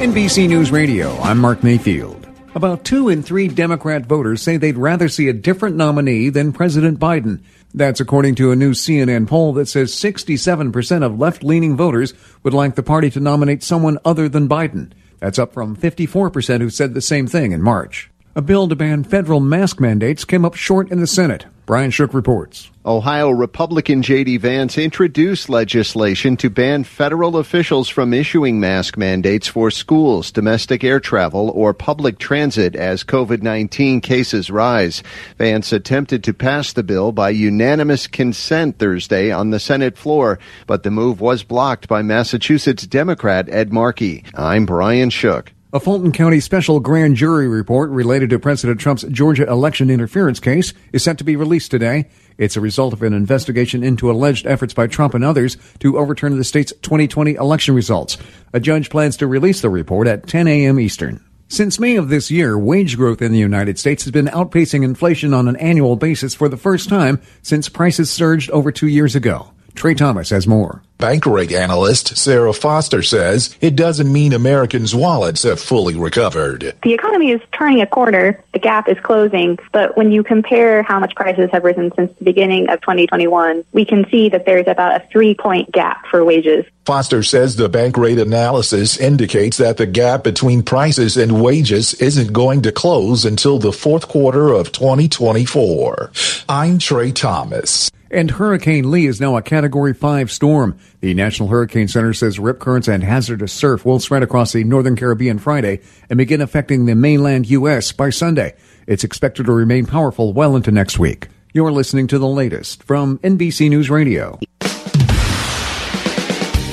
NBC 0.00 0.48
News 0.48 0.70
Radio, 0.70 1.16
I'm 1.22 1.38
Mark 1.38 1.64
Mayfield. 1.64 2.28
About 2.54 2.84
two 2.84 3.08
in 3.08 3.24
three 3.24 3.48
Democrat 3.48 4.06
voters 4.06 4.42
say 4.42 4.56
they'd 4.56 4.78
rather 4.78 5.08
see 5.08 5.28
a 5.28 5.32
different 5.32 5.74
nominee 5.74 6.28
than 6.28 6.52
President 6.52 7.00
Biden. 7.00 7.40
That's 7.74 8.00
according 8.00 8.36
to 8.36 8.50
a 8.50 8.56
new 8.56 8.72
CNN 8.72 9.28
poll 9.28 9.52
that 9.54 9.68
says 9.68 9.92
67% 9.92 11.04
of 11.04 11.18
left 11.18 11.44
leaning 11.44 11.76
voters 11.76 12.14
would 12.42 12.54
like 12.54 12.74
the 12.74 12.82
party 12.82 13.10
to 13.10 13.20
nominate 13.20 13.62
someone 13.62 13.98
other 14.04 14.28
than 14.28 14.48
Biden. 14.48 14.92
That's 15.20 15.38
up 15.38 15.52
from 15.52 15.76
54% 15.76 16.60
who 16.60 16.70
said 16.70 16.94
the 16.94 17.00
same 17.00 17.26
thing 17.26 17.52
in 17.52 17.62
March. 17.62 18.10
A 18.38 18.40
bill 18.40 18.68
to 18.68 18.76
ban 18.76 19.02
federal 19.02 19.40
mask 19.40 19.80
mandates 19.80 20.24
came 20.24 20.44
up 20.44 20.54
short 20.54 20.92
in 20.92 21.00
the 21.00 21.08
Senate. 21.08 21.46
Brian 21.66 21.90
Shook 21.90 22.14
reports. 22.14 22.70
Ohio 22.86 23.30
Republican 23.30 24.00
J.D. 24.00 24.36
Vance 24.36 24.78
introduced 24.78 25.48
legislation 25.48 26.36
to 26.36 26.48
ban 26.48 26.84
federal 26.84 27.38
officials 27.38 27.88
from 27.88 28.14
issuing 28.14 28.60
mask 28.60 28.96
mandates 28.96 29.48
for 29.48 29.72
schools, 29.72 30.30
domestic 30.30 30.84
air 30.84 31.00
travel, 31.00 31.50
or 31.50 31.74
public 31.74 32.20
transit 32.20 32.76
as 32.76 33.02
COVID 33.02 33.42
19 33.42 34.00
cases 34.02 34.52
rise. 34.52 35.02
Vance 35.36 35.72
attempted 35.72 36.22
to 36.22 36.32
pass 36.32 36.72
the 36.72 36.84
bill 36.84 37.10
by 37.10 37.30
unanimous 37.30 38.06
consent 38.06 38.78
Thursday 38.78 39.32
on 39.32 39.50
the 39.50 39.58
Senate 39.58 39.98
floor, 39.98 40.38
but 40.68 40.84
the 40.84 40.92
move 40.92 41.20
was 41.20 41.42
blocked 41.42 41.88
by 41.88 42.02
Massachusetts 42.02 42.86
Democrat 42.86 43.48
Ed 43.48 43.72
Markey. 43.72 44.22
I'm 44.32 44.64
Brian 44.64 45.10
Shook. 45.10 45.52
A 45.70 45.78
Fulton 45.78 46.12
County 46.12 46.40
special 46.40 46.80
grand 46.80 47.16
jury 47.16 47.46
report 47.46 47.90
related 47.90 48.30
to 48.30 48.38
President 48.38 48.80
Trump's 48.80 49.02
Georgia 49.02 49.46
election 49.46 49.90
interference 49.90 50.40
case 50.40 50.72
is 50.94 51.02
set 51.02 51.18
to 51.18 51.24
be 51.24 51.36
released 51.36 51.70
today. 51.70 52.08
It's 52.38 52.56
a 52.56 52.60
result 52.62 52.94
of 52.94 53.02
an 53.02 53.12
investigation 53.12 53.84
into 53.84 54.10
alleged 54.10 54.46
efforts 54.46 54.72
by 54.72 54.86
Trump 54.86 55.12
and 55.12 55.22
others 55.22 55.58
to 55.80 55.98
overturn 55.98 56.38
the 56.38 56.42
state's 56.42 56.72
2020 56.80 57.34
election 57.34 57.74
results. 57.74 58.16
A 58.54 58.60
judge 58.60 58.88
plans 58.88 59.18
to 59.18 59.26
release 59.26 59.60
the 59.60 59.68
report 59.68 60.08
at 60.08 60.26
10 60.26 60.48
a.m. 60.48 60.80
Eastern. 60.80 61.22
Since 61.48 61.78
May 61.78 61.96
of 61.96 62.08
this 62.08 62.30
year, 62.30 62.58
wage 62.58 62.96
growth 62.96 63.20
in 63.20 63.32
the 63.32 63.38
United 63.38 63.78
States 63.78 64.04
has 64.04 64.10
been 64.10 64.28
outpacing 64.28 64.84
inflation 64.84 65.34
on 65.34 65.48
an 65.48 65.56
annual 65.56 65.96
basis 65.96 66.34
for 66.34 66.48
the 66.48 66.56
first 66.56 66.88
time 66.88 67.20
since 67.42 67.68
prices 67.68 68.10
surged 68.10 68.50
over 68.52 68.72
two 68.72 68.88
years 68.88 69.14
ago. 69.14 69.52
Trey 69.78 69.94
Thomas 69.94 70.30
has 70.30 70.44
more. 70.44 70.82
Bankrate 70.98 71.52
analyst 71.52 72.16
Sarah 72.16 72.52
Foster 72.52 73.00
says 73.00 73.56
it 73.60 73.76
doesn't 73.76 74.12
mean 74.12 74.32
Americans' 74.32 74.92
wallets 74.92 75.44
have 75.44 75.60
fully 75.60 75.94
recovered. 75.94 76.74
The 76.82 76.94
economy 76.94 77.30
is 77.30 77.40
turning 77.52 77.80
a 77.80 77.86
corner, 77.86 78.42
the 78.52 78.58
gap 78.58 78.88
is 78.88 78.98
closing, 78.98 79.56
but 79.70 79.96
when 79.96 80.10
you 80.10 80.24
compare 80.24 80.82
how 80.82 80.98
much 80.98 81.14
prices 81.14 81.48
have 81.52 81.62
risen 81.62 81.92
since 81.94 82.12
the 82.18 82.24
beginning 82.24 82.68
of 82.70 82.80
2021, 82.80 83.64
we 83.72 83.84
can 83.84 84.04
see 84.10 84.28
that 84.30 84.44
there's 84.46 84.66
about 84.66 85.00
a 85.00 85.06
three 85.12 85.36
point 85.36 85.70
gap 85.70 86.04
for 86.10 86.24
wages. 86.24 86.64
Foster 86.84 87.22
says 87.22 87.54
the 87.54 87.70
Bankrate 87.70 88.20
analysis 88.20 88.98
indicates 88.98 89.58
that 89.58 89.76
the 89.76 89.86
gap 89.86 90.24
between 90.24 90.64
prices 90.64 91.16
and 91.16 91.40
wages 91.40 91.94
isn't 91.94 92.32
going 92.32 92.62
to 92.62 92.72
close 92.72 93.24
until 93.24 93.60
the 93.60 93.72
fourth 93.72 94.08
quarter 94.08 94.48
of 94.50 94.72
2024. 94.72 96.10
I'm 96.48 96.80
Trey 96.80 97.12
Thomas. 97.12 97.92
And 98.10 98.30
Hurricane 98.30 98.90
Lee 98.90 99.06
is 99.06 99.20
now 99.20 99.36
a 99.36 99.42
Category 99.42 99.92
5 99.92 100.30
storm. 100.30 100.78
The 101.00 101.12
National 101.12 101.50
Hurricane 101.50 101.88
Center 101.88 102.14
says 102.14 102.38
rip 102.38 102.58
currents 102.58 102.88
and 102.88 103.04
hazardous 103.04 103.52
surf 103.52 103.84
will 103.84 104.00
spread 104.00 104.22
across 104.22 104.52
the 104.52 104.64
northern 104.64 104.96
Caribbean 104.96 105.38
Friday 105.38 105.80
and 106.08 106.16
begin 106.16 106.40
affecting 106.40 106.86
the 106.86 106.94
mainland 106.94 107.50
U.S. 107.50 107.92
by 107.92 108.10
Sunday. 108.10 108.54
It's 108.86 109.04
expected 109.04 109.46
to 109.46 109.52
remain 109.52 109.84
powerful 109.84 110.32
well 110.32 110.56
into 110.56 110.70
next 110.70 110.98
week. 110.98 111.28
You're 111.52 111.72
listening 111.72 112.06
to 112.08 112.18
the 112.18 112.26
latest 112.26 112.82
from 112.82 113.18
NBC 113.18 113.68
News 113.68 113.90
Radio. 113.90 114.38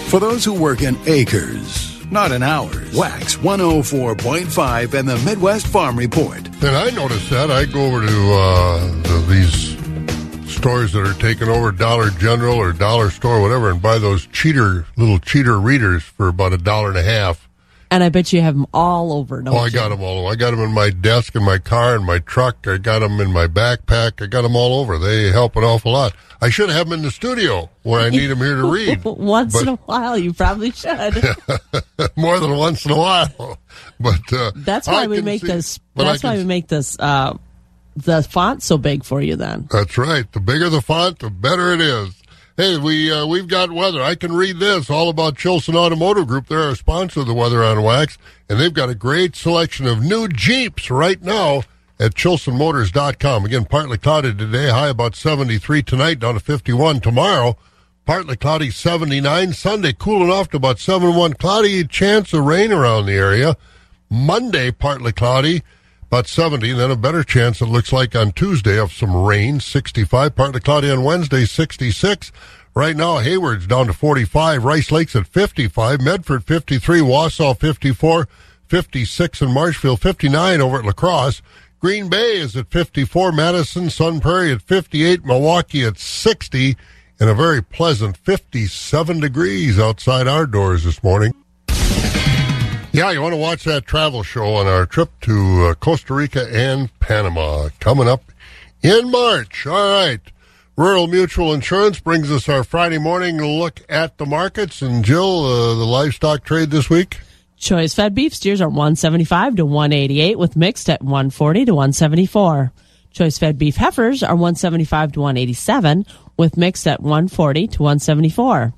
For 0.09 0.19
those 0.19 0.45
who 0.45 0.53
work 0.53 0.81
in 0.81 0.97
acres, 1.05 2.05
not 2.09 2.31
in 2.31 2.43
hours, 2.43 2.95
Wax 2.95 3.35
104.5 3.35 4.93
and 4.93 5.09
the 5.09 5.17
Midwest 5.25 5.67
Farm 5.67 5.97
Report. 5.97 6.37
And 6.37 6.75
I 6.75 6.89
noticed 6.91 7.29
that. 7.31 7.51
I 7.51 7.65
go 7.65 7.85
over 7.85 8.05
to 8.05 8.33
uh, 8.33 8.87
the, 9.01 9.25
these 9.27 9.74
stores 10.65 10.93
that 10.93 11.05
are 11.05 11.13
taking 11.19 11.47
over 11.47 11.71
Dollar 11.71 12.09
General 12.09 12.55
or 12.55 12.73
Dollar 12.73 13.11
Store, 13.11 13.35
or 13.37 13.41
whatever, 13.43 13.69
and 13.69 13.79
buy 13.79 13.99
those 13.99 14.25
cheater 14.25 14.87
little 14.97 15.19
cheater 15.19 15.59
readers 15.59 16.01
for 16.01 16.27
about 16.27 16.53
a 16.53 16.57
dollar 16.57 16.89
and 16.89 16.97
a 16.97 17.03
half. 17.03 17.47
And 17.91 18.03
I 18.03 18.09
bet 18.09 18.33
you 18.33 18.41
have 18.41 18.55
them 18.55 18.65
all 18.73 19.13
over. 19.13 19.43
Don't 19.43 19.53
oh, 19.53 19.57
I 19.59 19.65
you? 19.67 19.71
got 19.73 19.89
them 19.89 20.01
all 20.01 20.21
over. 20.25 20.33
I 20.33 20.35
got 20.35 20.49
them 20.49 20.61
in 20.61 20.71
my 20.71 20.89
desk, 20.89 21.35
in 21.35 21.43
my 21.43 21.59
car, 21.59 21.95
in 21.95 22.03
my 22.03 22.17
truck. 22.17 22.67
I 22.67 22.77
got 22.77 22.97
them 22.97 23.21
in 23.21 23.31
my 23.31 23.45
backpack. 23.45 24.23
I 24.23 24.25
got 24.25 24.41
them 24.41 24.55
all 24.55 24.79
over. 24.79 24.97
They 24.97 25.29
help 25.31 25.55
an 25.55 25.63
awful 25.63 25.91
lot. 25.91 26.15
I 26.41 26.49
should 26.49 26.71
have 26.71 26.89
them 26.89 26.97
in 26.97 27.05
the 27.05 27.11
studio 27.11 27.69
where 27.83 28.01
I 28.01 28.09
need 28.09 28.25
them 28.25 28.39
here 28.39 28.55
to 28.55 28.63
read. 28.71 29.03
Once 29.03 29.53
But- 29.53 29.61
in 29.61 29.67
a 29.67 29.75
while, 29.75 30.17
you 30.17 30.33
probably 30.33 30.71
should. 30.71 31.23
More 32.15 32.39
than 32.39 32.57
once 32.57 32.83
in 32.87 32.91
a 32.91 32.97
while. 32.97 33.59
But 33.99 34.33
uh, 34.33 34.51
That's 34.55 34.87
why 34.87 35.03
I 35.03 35.07
we 35.07 35.21
make 35.21 35.41
see- 35.41 35.47
this. 35.47 35.79
That's 35.95 36.23
why 36.23 36.37
we 36.37 36.43
make 36.43 36.67
this. 36.67 36.97
Uh, 36.99 37.37
the 37.95 38.23
font 38.23 38.63
so 38.63 38.77
big 38.77 39.03
for 39.03 39.21
you. 39.21 39.35
Then 39.35 39.67
That's 39.71 39.97
right. 39.97 40.29
The 40.31 40.39
bigger 40.39 40.69
the 40.69 40.81
font, 40.81 41.19
the 41.19 41.29
better 41.29 41.73
it 41.73 41.81
is. 41.81 42.21
Hey, 42.57 42.77
we 42.77 43.11
uh, 43.11 43.25
we've 43.25 43.47
got 43.47 43.71
weather. 43.71 44.01
I 44.01 44.15
can 44.15 44.33
read 44.33 44.59
this 44.59 44.89
all 44.89 45.09
about 45.09 45.35
Chilson 45.35 45.75
Automotive 45.75 46.27
Group. 46.27 46.47
They're 46.47 46.59
our 46.61 46.75
sponsor 46.75 47.21
of 47.21 47.27
the 47.27 47.33
Weather 47.33 47.63
on 47.63 47.81
Wax, 47.83 48.17
and 48.49 48.59
they've 48.59 48.73
got 48.73 48.89
a 48.89 48.95
great 48.95 49.35
selection 49.35 49.87
of 49.87 50.01
new 50.01 50.27
Jeeps 50.29 50.89
right 50.89 51.21
now 51.21 51.63
at 51.99 52.13
ChilsonMotors.com. 52.13 53.45
Again, 53.45 53.65
partly 53.65 53.97
cloudy 53.97 54.33
today, 54.33 54.69
high 54.69 54.89
about 54.89 55.15
73 55.15 55.83
tonight, 55.83 56.19
down 56.19 56.35
to 56.35 56.39
51 56.39 57.01
tomorrow. 57.01 57.57
Partly 58.05 58.35
cloudy 58.35 58.69
79. 58.69 59.53
Sunday, 59.53 59.91
cooling 59.91 60.29
off 60.29 60.49
to 60.49 60.57
about 60.57 60.79
71. 60.79 61.33
Cloudy, 61.33 61.83
chance 61.85 62.33
of 62.33 62.45
rain 62.45 62.71
around 62.71 63.07
the 63.07 63.13
area. 63.13 63.57
Monday, 64.09 64.71
partly 64.71 65.11
cloudy, 65.11 65.63
about 66.15 66.27
70. 66.27 66.71
Then 66.71 66.91
a 66.91 66.95
better 66.95 67.25
chance, 67.25 67.59
it 67.59 67.65
looks 67.65 67.91
like, 67.91 68.15
on 68.15 68.31
Tuesday 68.31 68.79
of 68.79 68.93
some 68.93 69.13
rain, 69.13 69.59
65. 69.59 70.33
Partly 70.33 70.61
cloudy 70.61 70.89
on 70.89 71.03
Wednesday, 71.03 71.43
66. 71.43 72.31
Right 72.73 72.95
now, 72.95 73.17
Hayward's 73.17 73.67
down 73.67 73.87
to 73.87 73.93
45. 73.93 74.63
Rice 74.63 74.93
Lake's 74.93 75.13
at 75.17 75.27
55. 75.27 75.99
Medford, 75.99 76.45
53. 76.45 77.01
Wausau, 77.01 77.59
54. 77.59 78.29
56 78.69 79.41
in 79.41 79.51
Marshfield, 79.51 79.99
59 79.99 80.61
over 80.61 80.79
at 80.79 80.85
La 80.85 80.93
Crosse. 80.93 81.41
Green 81.81 82.07
Bay 82.07 82.37
is 82.37 82.55
at 82.55 82.71
54. 82.71 83.33
Madison, 83.33 83.89
Sun 83.89 84.21
Prairie 84.21 84.53
at 84.53 84.61
58. 84.61 85.25
Milwaukee 85.25 85.83
at 85.83 85.97
60. 85.97 86.77
And 87.19 87.29
a 87.29 87.33
very 87.33 87.61
pleasant 87.61 88.15
57 88.15 89.19
degrees 89.19 89.77
outside 89.77 90.29
our 90.29 90.47
doors 90.47 90.85
this 90.85 91.03
morning. 91.03 91.33
Yeah, 92.95 93.11
you 93.11 93.21
want 93.21 93.33
to 93.33 93.37
watch 93.37 93.65
that 93.65 93.85
travel 93.85 94.23
show 94.23 94.53
on 94.55 94.67
our 94.67 94.85
trip 94.85 95.09
to 95.23 95.65
uh, 95.65 95.73
Costa 95.73 96.13
Rica 96.13 96.47
and 96.49 96.97
Panama 97.01 97.67
coming 97.81 98.07
up 98.07 98.31
in 98.81 99.11
March. 99.11 99.67
All 99.67 99.73
right. 99.73 100.21
Rural 100.77 101.07
Mutual 101.07 101.53
Insurance 101.53 101.99
brings 101.99 102.31
us 102.31 102.47
our 102.47 102.63
Friday 102.63 102.97
morning 102.97 103.35
look 103.41 103.81
at 103.89 104.17
the 104.17 104.25
markets. 104.25 104.81
And 104.81 105.03
Jill, 105.03 105.43
uh, 105.43 105.75
the 105.75 105.83
livestock 105.83 106.45
trade 106.45 106.71
this 106.71 106.89
week? 106.89 107.19
choice 107.57 107.93
fed 107.93 108.15
beef 108.15 108.33
steers 108.33 108.61
are 108.61 108.69
175 108.69 109.57
to 109.57 109.65
188 109.65 110.39
with 110.39 110.55
mixed 110.55 110.89
at 110.89 111.01
140 111.01 111.65
to 111.65 111.73
174. 111.73 112.71
Choice 113.11 113.37
fed 113.37 113.57
beef 113.57 113.75
heifers 113.75 114.23
are 114.23 114.35
175 114.35 115.11
to 115.11 115.19
187 115.19 116.05
with 116.37 116.55
mixed 116.55 116.87
at 116.87 117.01
140 117.01 117.67
to 117.67 117.83
174. 117.83 118.73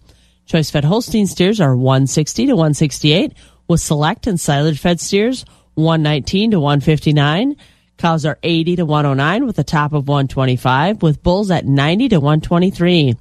Choice 0.47 0.71
fed 0.71 0.85
Holstein 0.85 1.27
steers 1.27 1.61
are 1.61 1.75
160 1.75 2.47
to 2.47 2.53
168 2.53 3.33
with 3.67 3.81
select 3.81 4.27
and 4.27 4.39
silage 4.39 4.79
fed 4.79 4.99
steers 4.99 5.45
119 5.75 6.51
to 6.51 6.59
159. 6.59 7.55
Cows 7.97 8.25
are 8.25 8.39
80 8.43 8.77
to 8.77 8.85
109 8.85 9.45
with 9.45 9.59
a 9.59 9.63
top 9.63 9.93
of 9.93 10.07
125 10.07 11.01
with 11.01 11.23
bulls 11.23 11.51
at 11.51 11.65
90 11.65 12.09
to 12.09 12.17
123. 12.17 13.15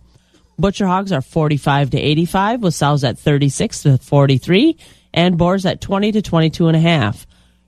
Butcher 0.58 0.86
hogs 0.86 1.12
are 1.12 1.20
45 1.20 1.90
to 1.90 1.98
85 1.98 2.62
with 2.62 2.74
sows 2.74 3.04
at 3.04 3.18
36 3.18 3.82
to 3.82 3.98
43 3.98 4.76
and 5.12 5.36
boars 5.36 5.66
at 5.66 5.80
20 5.80 6.12
to 6.12 6.22
22 6.22 6.68
and 6.68 6.76
a 6.76 6.80
half. 6.80 7.26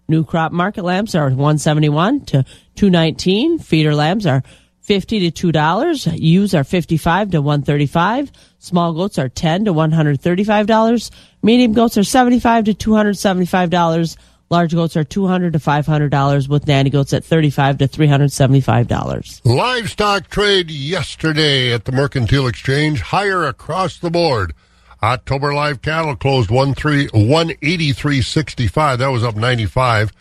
New 0.09 0.25
crop 0.25 0.53
market 0.53 0.85
lambs 0.85 1.15
are 1.15 1.29
171 1.29 2.21
to 2.27 2.45
219. 2.77 3.59
Feeder 3.59 3.95
lambs 3.95 4.27
are 4.27 4.43
50 4.89 5.31
to 5.31 5.53
$2. 5.53 6.19
Ewes 6.19 6.55
are 6.55 6.65
55 6.65 7.33
to 7.33 7.43
135. 7.43 8.33
Small 8.59 8.95
goats 8.95 9.19
are 9.19 9.29
10 9.29 9.67
to 9.67 9.75
$135. 9.75 11.11
Medium 11.43 11.75
goats 11.75 11.99
are 11.99 12.03
75 12.03 12.65
to 12.65 12.73
$275. 12.73 14.17
Large 14.49 14.75
goats 14.75 14.97
are 14.97 15.05
200 15.05 15.53
to 15.53 15.59
$500 15.59 16.49
with 16.49 16.67
nanny 16.67 16.89
goats 16.89 17.13
at 17.13 17.23
35 17.23 17.77
to 17.79 17.89
$375. 17.89 19.41
Livestock 19.45 20.29
trade 20.29 20.71
yesterday 20.71 21.75
at 21.75 21.85
the 21.85 21.93
Mercantile 21.93 22.47
Exchange, 22.47 23.03
higher 23.03 23.45
across 23.45 23.99
the 23.99 24.11
board. 24.11 24.55
October 25.03 25.53
live 25.53 25.83
cattle 25.83 26.17
closed 26.17 26.51
one 26.51 26.75
three 26.75 27.07
one 27.13 27.53
eighty 27.63 27.93
three 27.93 28.21
sixty 28.21 28.67
five. 28.67 28.99
That 28.99 29.13
was 29.13 29.23
up 29.23 29.37
ninety 29.37 29.67
five. 29.67 30.13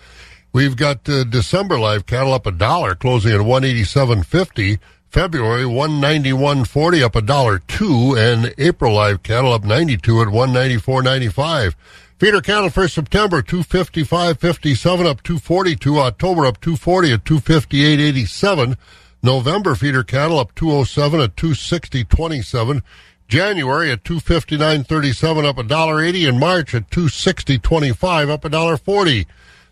We've 0.53 0.75
got 0.75 1.07
uh, 1.07 1.23
December 1.25 1.79
live 1.79 2.05
cattle 2.05 2.33
up 2.33 2.45
a 2.47 2.51
dollar, 2.51 2.95
closing 2.95 3.33
at 3.33 3.41
one 3.41 3.63
eighty 3.63 3.83
seven 3.83 4.23
fifty. 4.23 4.79
February 5.09 5.65
one 5.65 6.01
ninety 6.01 6.33
one 6.33 6.65
forty, 6.65 7.01
up 7.01 7.15
a 7.15 7.21
dollar 7.21 7.59
two, 7.59 8.15
and 8.17 8.53
April 8.57 8.93
live 8.93 9.23
cattle 9.23 9.53
up 9.53 9.63
ninety 9.63 9.97
two 9.97 10.21
at 10.21 10.29
one 10.29 10.51
ninety 10.51 10.77
four 10.77 11.01
ninety 11.01 11.29
five. 11.29 11.75
Feeder 12.19 12.41
cattle 12.41 12.69
for 12.69 12.87
September 12.87 13.41
two 13.41 13.63
fifty 13.63 14.03
five 14.03 14.39
fifty 14.39 14.73
seven, 14.75 15.05
up 15.05 15.23
two 15.23 15.37
forty 15.37 15.75
two. 15.75 15.99
October 15.99 16.45
up 16.45 16.59
two 16.59 16.75
forty 16.75 17.13
at 17.13 17.23
two 17.23 17.39
fifty 17.39 17.85
eight 17.85 17.99
eighty 17.99 18.25
seven. 18.25 18.75
November 19.23 19.75
feeder 19.75 20.03
cattle 20.03 20.39
up 20.39 20.53
two 20.55 20.71
oh 20.71 20.83
seven 20.83 21.21
at 21.21 21.37
two 21.37 21.53
sixty 21.53 22.03
twenty 22.03 22.41
seven. 22.41 22.81
January 23.27 23.91
at 23.91 24.03
two 24.03 24.19
fifty 24.19 24.57
nine 24.57 24.83
thirty 24.83 25.13
seven 25.13 25.45
up 25.45 25.57
a 25.57 25.63
dollar 25.63 26.01
eighty, 26.01 26.25
and 26.25 26.39
March 26.39 26.73
at 26.73 26.89
two 26.89 27.07
sixty 27.07 27.57
twenty 27.57 27.93
five 27.93 28.29
up 28.29 28.43
a 28.43 28.49
dollar 28.49 28.77
forty. 28.77 29.27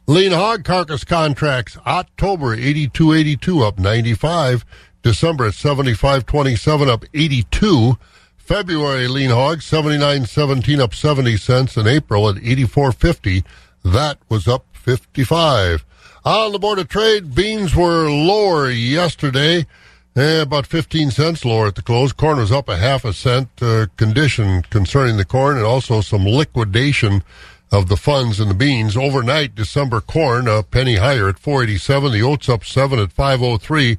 Lean 0.08 0.32
hog 0.32 0.64
carcass 0.64 1.04
contracts 1.04 1.78
October 1.86 2.56
82.82 2.56 3.68
up 3.68 3.80
95, 3.80 4.64
December 5.02 5.48
at 5.48 5.54
75.27 5.54 6.88
up 6.88 7.06
82. 7.14 7.98
February 8.38 9.08
lean 9.08 9.32
hog 9.32 9.60
79.17 9.60 10.80
up 10.80 10.94
70 10.94 11.38
cents 11.38 11.76
and 11.76 11.88
April 11.88 12.30
at 12.30 12.36
84.50 12.36 13.44
that 13.86 14.18
was 14.30 14.48
up 14.48 14.66
55. 14.74 15.86
On 16.24 16.52
the 16.52 16.60
board 16.60 16.80
of 16.80 16.88
trade 16.88 17.36
beans 17.36 17.76
were 17.76 18.10
lower 18.10 18.70
yesterday. 18.70 19.66
Eh, 20.16 20.42
about 20.42 20.66
15 20.66 21.12
cents 21.12 21.46
lower 21.46 21.68
at 21.68 21.76
the 21.76 21.82
close. 21.82 22.14
Corn 22.14 22.38
was 22.38 22.52
up 22.52 22.68
a 22.68 22.78
half 22.78 23.06
a 23.06 23.14
cent. 23.14 23.50
Uh, 23.62 23.86
condition 23.98 24.64
concerning 24.64 25.18
the 25.18 25.26
corn 25.26 25.58
and 25.58 25.66
also 25.66 26.02
some 26.02 26.26
liquidation 26.26 27.24
of 27.72 27.90
the 27.90 27.98
funds 27.98 28.40
and 28.40 28.50
the 28.50 28.56
beans. 28.56 28.96
Overnight, 28.96 29.56
December 29.56 30.02
corn 30.02 30.48
a 30.48 30.64
penny 30.64 30.96
higher 30.96 31.30
at 31.30 31.40
487. 31.40 32.12
The 32.12 32.22
oats 32.22 32.50
up 32.50 32.64
7 32.64 33.00
at 33.00 33.12
503. 33.12 33.98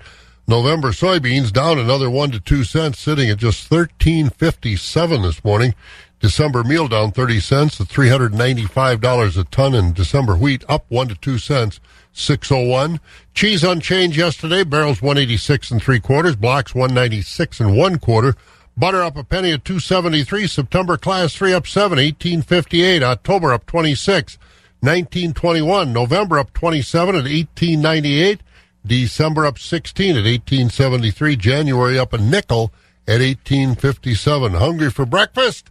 November 0.48 0.92
soybeans 0.92 1.52
down 1.52 1.78
another 1.78 2.08
1 2.08 2.30
to 2.30 2.40
2 2.40 2.62
cents, 2.62 3.00
sitting 3.00 3.28
at 3.28 3.38
just 3.38 3.70
1357 3.70 5.22
this 5.22 5.44
morning. 5.44 5.74
December 6.20 6.64
meal 6.64 6.88
down 6.88 7.10
30 7.10 7.40
cents 7.40 7.80
at 7.80 7.88
$395 7.88 9.38
a 9.38 9.44
ton, 9.44 9.74
and 9.74 9.94
December 9.94 10.36
wheat 10.36 10.64
up 10.68 10.84
1 10.88 11.08
to 11.08 11.14
2 11.16 11.38
cents 11.38 11.80
601. 12.12 13.00
Cheese 13.34 13.62
unchanged 13.62 14.16
yesterday. 14.16 14.64
Barrels 14.64 15.02
186 15.02 15.70
and 15.70 15.82
three 15.82 16.00
quarters. 16.00 16.36
Blocks 16.36 16.74
196 16.74 17.60
and 17.60 17.76
one 17.76 17.98
quarter. 17.98 18.34
Butter 18.78 19.02
up 19.02 19.16
a 19.16 19.24
penny 19.24 19.52
at 19.52 19.64
273. 19.64 20.46
September 20.46 20.98
class 20.98 21.34
3 21.34 21.54
up 21.54 21.66
7, 21.66 21.96
1858. 21.96 23.02
October 23.02 23.54
up 23.54 23.64
26, 23.64 24.36
1921. 24.80 25.94
November 25.94 26.38
up 26.38 26.52
27 26.52 27.14
at 27.14 27.22
1898. 27.22 28.40
December 28.86 29.46
up 29.46 29.58
16 29.58 30.10
at 30.10 30.24
1873. 30.24 31.36
January 31.36 31.98
up 31.98 32.12
a 32.12 32.18
nickel 32.18 32.70
at 33.08 33.20
1857. 33.20 34.52
Hungry 34.52 34.90
for 34.90 35.06
breakfast? 35.06 35.70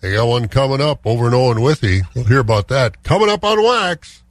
They 0.00 0.14
got 0.14 0.26
one 0.26 0.48
coming 0.48 0.80
up 0.80 1.06
over 1.06 1.28
in 1.28 1.34
Owen 1.34 1.60
Withee. 1.60 2.02
We'll 2.14 2.24
hear 2.24 2.40
about 2.40 2.68
that 2.68 3.02
coming 3.02 3.28
up 3.28 3.44
on 3.44 3.62
Wax. 3.62 4.22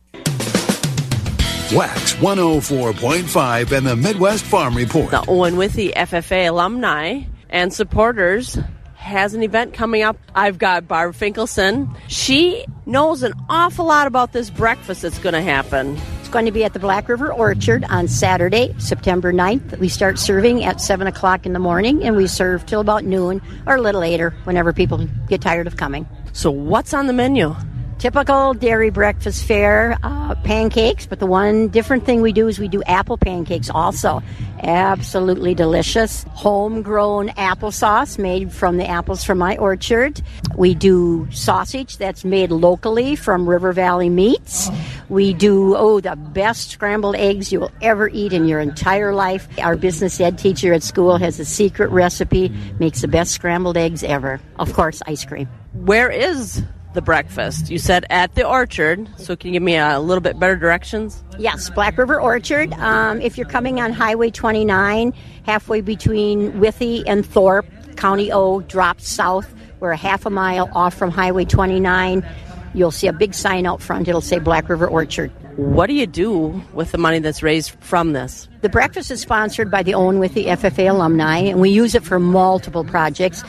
Wax 1.74 2.14
104.5 2.16 3.72
and 3.72 3.86
the 3.86 3.96
Midwest 3.96 4.46
Farm 4.46 4.76
Report. 4.76 5.12
The 5.12 5.26
Owen 5.28 5.58
Withee 5.58 5.92
FFA 5.94 6.50
alumni 6.50 7.22
and 7.50 7.74
supporters 7.74 8.58
has 8.96 9.36
an 9.36 9.44
event 9.44 9.74
coming 9.74 10.02
up. 10.02 10.18
I've 10.34 10.58
got 10.58 10.88
Barb 10.88 11.14
Finkelson. 11.14 11.96
She 12.08 12.66
knows 12.88 13.22
an 13.22 13.34
awful 13.50 13.86
lot 13.86 14.08
about 14.08 14.34
this 14.34 14.50
breakfast 14.50 15.04
that's 15.04 15.20
going 15.20 15.34
to 15.34 15.42
happen. 15.42 15.98
It's 16.20 16.30
going 16.30 16.46
to 16.46 16.52
be 16.52 16.64
at 16.64 16.74
the 16.74 16.80
Black 16.80 17.08
River 17.08 17.32
Orchard 17.32 17.86
on 17.88 18.08
Saturday, 18.08 18.74
September 18.80 19.32
9th. 19.32 19.78
We 19.78 19.90
start 19.90 20.18
serving 20.18 20.64
at 20.64 20.82
7 20.82 21.06
o'clock 21.06 21.46
in 21.46 21.54
the 21.54 21.60
morning 21.60 22.04
and 22.04 22.16
we 22.16 22.26
serve 22.26 22.66
till 22.66 22.82
about 22.82 23.04
noon 23.04 23.44
or 23.68 23.76
a 23.76 23.82
little 23.82 24.02
later 24.02 24.32
whenever 24.46 24.74
people 24.74 25.08
get 25.28 25.40
tired 25.40 25.68
of 25.68 25.78
coming. 25.78 26.08
So, 26.34 26.50
what's 26.50 26.94
on 26.94 27.06
the 27.06 27.14
menu? 27.14 27.56
Typical 27.98 28.54
dairy 28.54 28.90
breakfast 28.90 29.46
fare, 29.46 29.98
uh, 30.04 30.36
pancakes, 30.44 31.08
but 31.08 31.20
the 31.20 31.26
one 31.26 31.70
different 31.70 32.06
thing 32.06 32.22
we 32.22 32.34
do 32.34 32.50
is 32.50 32.60
we 32.60 32.68
do 32.68 32.84
apple 32.84 33.18
pancakes 33.18 33.70
also. 33.70 34.22
Absolutely 34.62 35.56
delicious. 35.56 36.24
Homegrown 36.32 37.30
applesauce 37.30 38.18
made 38.18 38.52
from 38.52 38.76
the 38.76 38.86
apples 38.86 39.24
from 39.24 39.38
my 39.38 39.56
orchard. 39.58 40.22
We 40.58 40.76
do 40.76 41.28
sausage 41.32 41.98
that's 41.98 42.26
made 42.26 42.52
locally 42.52 43.16
from 43.16 43.48
River 43.48 43.72
Valley 43.72 44.10
Meats. 44.10 44.70
We 45.08 45.34
do, 45.34 45.76
oh, 45.78 46.02
the 46.02 46.18
best 46.18 46.72
scrambled 46.72 47.16
eggs 47.16 47.54
you 47.54 47.62
will 47.62 47.72
ever 47.82 48.10
eat 48.10 48.34
in 48.34 48.46
your 48.46 48.60
entire 48.60 49.14
life. 49.14 49.48
Our 49.60 49.78
business 49.78 50.20
ed 50.20 50.38
teacher 50.38 50.74
at 50.74 50.84
school 50.84 51.18
has 51.18 51.40
a 51.40 51.46
secret 51.46 51.90
recipe, 51.92 52.52
makes 52.78 53.02
the 53.02 53.08
best 53.08 53.32
scrambled 53.32 53.78
eggs 53.78 54.04
ever. 54.04 54.42
Of 54.60 54.74
course, 54.74 55.02
ice 55.08 55.24
cream. 55.24 55.48
Where 55.74 56.10
is 56.10 56.62
the 56.96 57.02
breakfast? 57.02 57.70
You 57.70 57.78
said 57.78 58.06
at 58.10 58.34
the 58.36 58.48
orchard, 58.48 59.08
so 59.18 59.36
can 59.36 59.50
you 59.50 59.54
give 59.54 59.64
me 59.64 59.78
a 59.78 60.00
little 60.00 60.22
bit 60.22 60.40
better 60.40 60.56
directions? 60.56 61.24
Yes, 61.38 61.70
Black 61.70 61.98
River 61.98 62.20
Orchard. 62.20 62.74
Um, 62.74 63.22
if 63.22 63.38
you're 63.38 63.48
coming 63.48 63.80
on 63.80 63.94
Highway 63.94 64.32
29, 64.32 65.14
halfway 65.46 65.82
between 65.82 66.60
Withee 66.60 67.04
and 67.06 67.26
Thorpe, 67.26 67.68
County 67.96 68.32
O 68.32 68.62
drops 68.62 69.08
south. 69.08 69.54
We're 69.80 69.92
a 69.92 69.98
half 69.98 70.26
a 70.26 70.30
mile 70.30 70.70
off 70.74 70.96
from 70.96 71.12
Highway 71.12 71.46
29. 71.46 72.26
You'll 72.74 72.92
see 72.92 73.08
a 73.08 73.14
big 73.14 73.34
sign 73.34 73.66
out 73.66 73.82
front. 73.82 74.08
It'll 74.08 74.22
say 74.22 74.40
Black 74.40 74.68
River 74.68 74.88
Orchard. 74.88 75.32
What 75.56 75.88
do 75.88 75.94
you 75.94 76.06
do 76.06 76.62
with 76.74 76.92
the 76.92 76.98
money 76.98 77.20
that's 77.20 77.42
raised 77.42 77.72
from 77.80 78.12
this? 78.12 78.50
The 78.62 78.68
breakfast 78.68 79.10
is 79.10 79.22
sponsored 79.22 79.72
by 79.72 79.84
the 79.84 79.94
Owen 79.94 80.20
Withee 80.20 80.48
FFA 80.48 80.90
alumni, 80.90 81.38
and 81.38 81.62
we 81.62 81.70
use 81.70 81.96
it 81.96 82.04
for 82.04 82.20
multiple 82.20 82.84
projects. 82.84 83.42